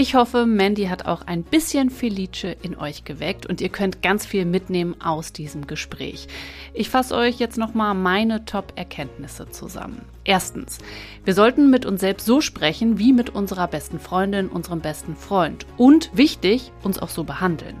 Ich 0.00 0.14
hoffe, 0.14 0.46
Mandy 0.46 0.84
hat 0.84 1.06
auch 1.06 1.22
ein 1.26 1.42
bisschen 1.42 1.90
Felice 1.90 2.56
in 2.62 2.78
euch 2.78 3.02
geweckt 3.02 3.46
und 3.46 3.60
ihr 3.60 3.68
könnt 3.68 4.00
ganz 4.00 4.24
viel 4.24 4.44
mitnehmen 4.44 4.94
aus 5.00 5.32
diesem 5.32 5.66
Gespräch. 5.66 6.28
Ich 6.72 6.88
fasse 6.88 7.16
euch 7.16 7.40
jetzt 7.40 7.58
nochmal 7.58 7.94
meine 7.94 8.44
Top-Erkenntnisse 8.44 9.50
zusammen. 9.50 10.02
Erstens, 10.22 10.78
wir 11.24 11.34
sollten 11.34 11.68
mit 11.68 11.84
uns 11.84 12.00
selbst 12.00 12.26
so 12.26 12.40
sprechen 12.40 13.00
wie 13.00 13.12
mit 13.12 13.30
unserer 13.30 13.66
besten 13.66 13.98
Freundin, 13.98 14.46
unserem 14.46 14.78
besten 14.78 15.16
Freund 15.16 15.66
und 15.76 16.16
wichtig, 16.16 16.70
uns 16.84 17.00
auch 17.00 17.08
so 17.08 17.24
behandeln. 17.24 17.74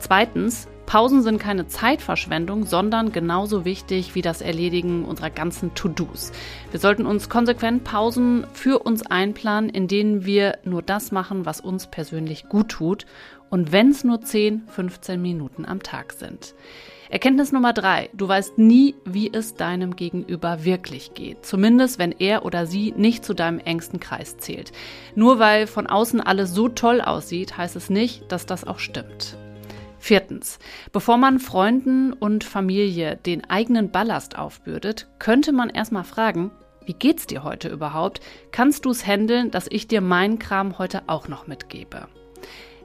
Zweitens, 0.00 0.66
Pausen 0.92 1.22
sind 1.22 1.38
keine 1.38 1.66
Zeitverschwendung, 1.68 2.66
sondern 2.66 3.12
genauso 3.12 3.64
wichtig 3.64 4.14
wie 4.14 4.20
das 4.20 4.42
Erledigen 4.42 5.06
unserer 5.06 5.30
ganzen 5.30 5.74
To-Dos. 5.74 6.32
Wir 6.70 6.80
sollten 6.80 7.06
uns 7.06 7.30
konsequent 7.30 7.82
Pausen 7.82 8.46
für 8.52 8.80
uns 8.80 9.00
einplanen, 9.06 9.70
in 9.70 9.88
denen 9.88 10.26
wir 10.26 10.58
nur 10.64 10.82
das 10.82 11.10
machen, 11.10 11.46
was 11.46 11.62
uns 11.62 11.86
persönlich 11.86 12.50
gut 12.50 12.68
tut. 12.68 13.06
Und 13.48 13.72
wenn 13.72 13.88
es 13.88 14.04
nur 14.04 14.20
10, 14.20 14.64
15 14.66 15.22
Minuten 15.22 15.64
am 15.64 15.82
Tag 15.82 16.12
sind. 16.12 16.54
Erkenntnis 17.08 17.52
Nummer 17.52 17.72
drei. 17.72 18.10
Du 18.12 18.28
weißt 18.28 18.58
nie, 18.58 18.94
wie 19.06 19.32
es 19.32 19.54
deinem 19.54 19.96
Gegenüber 19.96 20.62
wirklich 20.66 21.14
geht. 21.14 21.46
Zumindest, 21.46 21.98
wenn 21.98 22.12
er 22.12 22.44
oder 22.44 22.66
sie 22.66 22.92
nicht 22.94 23.24
zu 23.24 23.32
deinem 23.32 23.60
engsten 23.60 23.98
Kreis 23.98 24.36
zählt. 24.36 24.72
Nur 25.14 25.38
weil 25.38 25.66
von 25.66 25.86
außen 25.86 26.20
alles 26.20 26.52
so 26.52 26.68
toll 26.68 27.00
aussieht, 27.00 27.56
heißt 27.56 27.76
es 27.76 27.88
nicht, 27.88 28.30
dass 28.30 28.44
das 28.44 28.66
auch 28.66 28.78
stimmt. 28.78 29.38
Viertens. 30.02 30.58
Bevor 30.90 31.16
man 31.16 31.38
Freunden 31.38 32.12
und 32.12 32.42
Familie 32.42 33.14
den 33.14 33.48
eigenen 33.48 33.92
Ballast 33.92 34.36
aufbürdet, 34.36 35.06
könnte 35.20 35.52
man 35.52 35.70
erstmal 35.70 36.02
fragen, 36.02 36.50
wie 36.84 36.92
geht's 36.92 37.28
dir 37.28 37.44
heute 37.44 37.68
überhaupt? 37.68 38.20
Kannst 38.50 38.84
du 38.84 38.90
es 38.90 39.06
handeln, 39.06 39.52
dass 39.52 39.68
ich 39.70 39.86
dir 39.86 40.00
meinen 40.00 40.40
Kram 40.40 40.78
heute 40.78 41.04
auch 41.06 41.28
noch 41.28 41.46
mitgebe? 41.46 42.08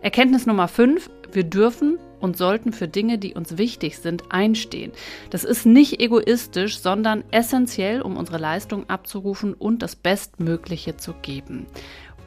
Erkenntnis 0.02 0.46
Nummer 0.46 0.68
5. 0.68 1.10
Wir 1.32 1.44
dürfen 1.44 1.98
und 2.20 2.38
sollten 2.38 2.72
für 2.72 2.88
Dinge, 2.88 3.18
die 3.18 3.34
uns 3.34 3.58
wichtig 3.58 3.98
sind, 3.98 4.32
einstehen. 4.32 4.92
Das 5.32 5.44
ist 5.44 5.66
nicht 5.66 6.00
egoistisch, 6.00 6.78
sondern 6.78 7.24
essentiell, 7.32 8.04
um 8.04 8.16
unsere 8.16 8.38
Leistung 8.38 8.88
abzurufen 8.92 9.56
und 9.56 9.82
das 9.82 9.96
Bestmögliche 9.96 10.98
zu 10.98 11.14
geben. 11.24 11.66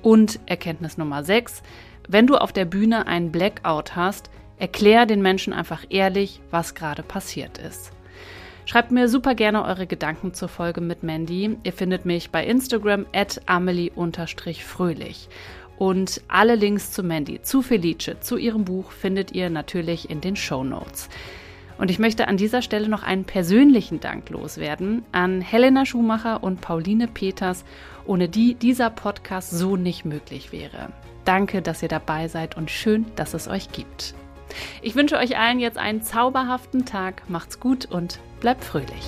Und 0.03 0.41
Erkenntnis 0.47 0.99
Nummer 0.99 1.23
6. 1.23 1.63
Wenn 2.09 2.27
du 2.27 2.37
auf 2.39 2.53
der 2.53 2.65
Bühne 2.65 3.07
einen 3.07 3.31
Blackout 3.31 3.95
hast, 3.95 4.31
erklär 4.61 5.07
den 5.07 5.23
Menschen 5.23 5.53
einfach 5.53 5.85
ehrlich, 5.89 6.41
was 6.51 6.77
gerade 6.77 7.03
passiert 7.03 7.59
ist. 7.59 7.91
Schreibt 8.67 8.93
mir 8.93 9.09
super 9.09 9.35
gerne 9.35 9.65
eure 9.65 9.89
Gedanken 9.89 10.33
zur 10.33 10.49
Folge 10.49 10.81
mit 10.81 11.03
Mandy. 11.03 11.57
Ihr 11.65 11.73
findet 11.73 12.05
mich 12.05 12.31
bei 12.31 12.47
Instagram 12.47 13.07
at 13.13 13.41
amelie-fröhlich. 13.47 15.29
Und 15.77 16.21
alle 16.29 16.55
Links 16.55 16.93
zu 16.93 17.03
Mandy, 17.03 17.43
zu 17.43 17.63
Felice, 17.63 18.21
zu 18.21 18.37
ihrem 18.37 18.65
Buch 18.65 18.93
findet 18.93 19.33
ihr 19.33 19.51
natürlich 19.51 20.09
in 20.09 20.21
den 20.21 20.37
Show 20.37 20.63
Notes. 20.63 21.09
Und 21.79 21.91
ich 21.91 21.99
möchte 21.99 22.29
an 22.29 22.37
dieser 22.37 22.61
Stelle 22.61 22.91
noch 22.91 23.03
einen 23.03 23.25
persönlichen 23.25 23.99
Dank 23.99 24.29
loswerden 24.29 25.03
an 25.11 25.41
Helena 25.41 25.87
Schumacher 25.87 26.43
und 26.45 26.61
Pauline 26.61 27.09
Peters, 27.09 27.65
ohne 28.05 28.29
die 28.29 28.55
dieser 28.55 28.91
Podcast 28.91 29.51
so 29.51 29.77
nicht 29.77 30.05
möglich 30.05 30.53
wäre. 30.53 30.93
Danke, 31.25 31.63
dass 31.63 31.83
ihr 31.83 31.89
dabei 31.89 32.29
seid 32.29 32.57
und 32.59 32.71
schön, 32.71 33.07
dass 33.17 33.33
es 33.33 33.49
euch 33.49 33.73
gibt. 33.73 34.15
Ich 34.83 34.95
wünsche 34.95 35.17
euch 35.17 35.39
allen 35.39 35.61
jetzt 35.61 35.79
einen 35.79 36.03
zauberhaften 36.03 36.85
Tag. 36.87 37.29
Macht's 37.29 37.61
gut 37.61 37.87
und 37.87 38.19
bleibt 38.41 38.65
fröhlich. 38.65 39.07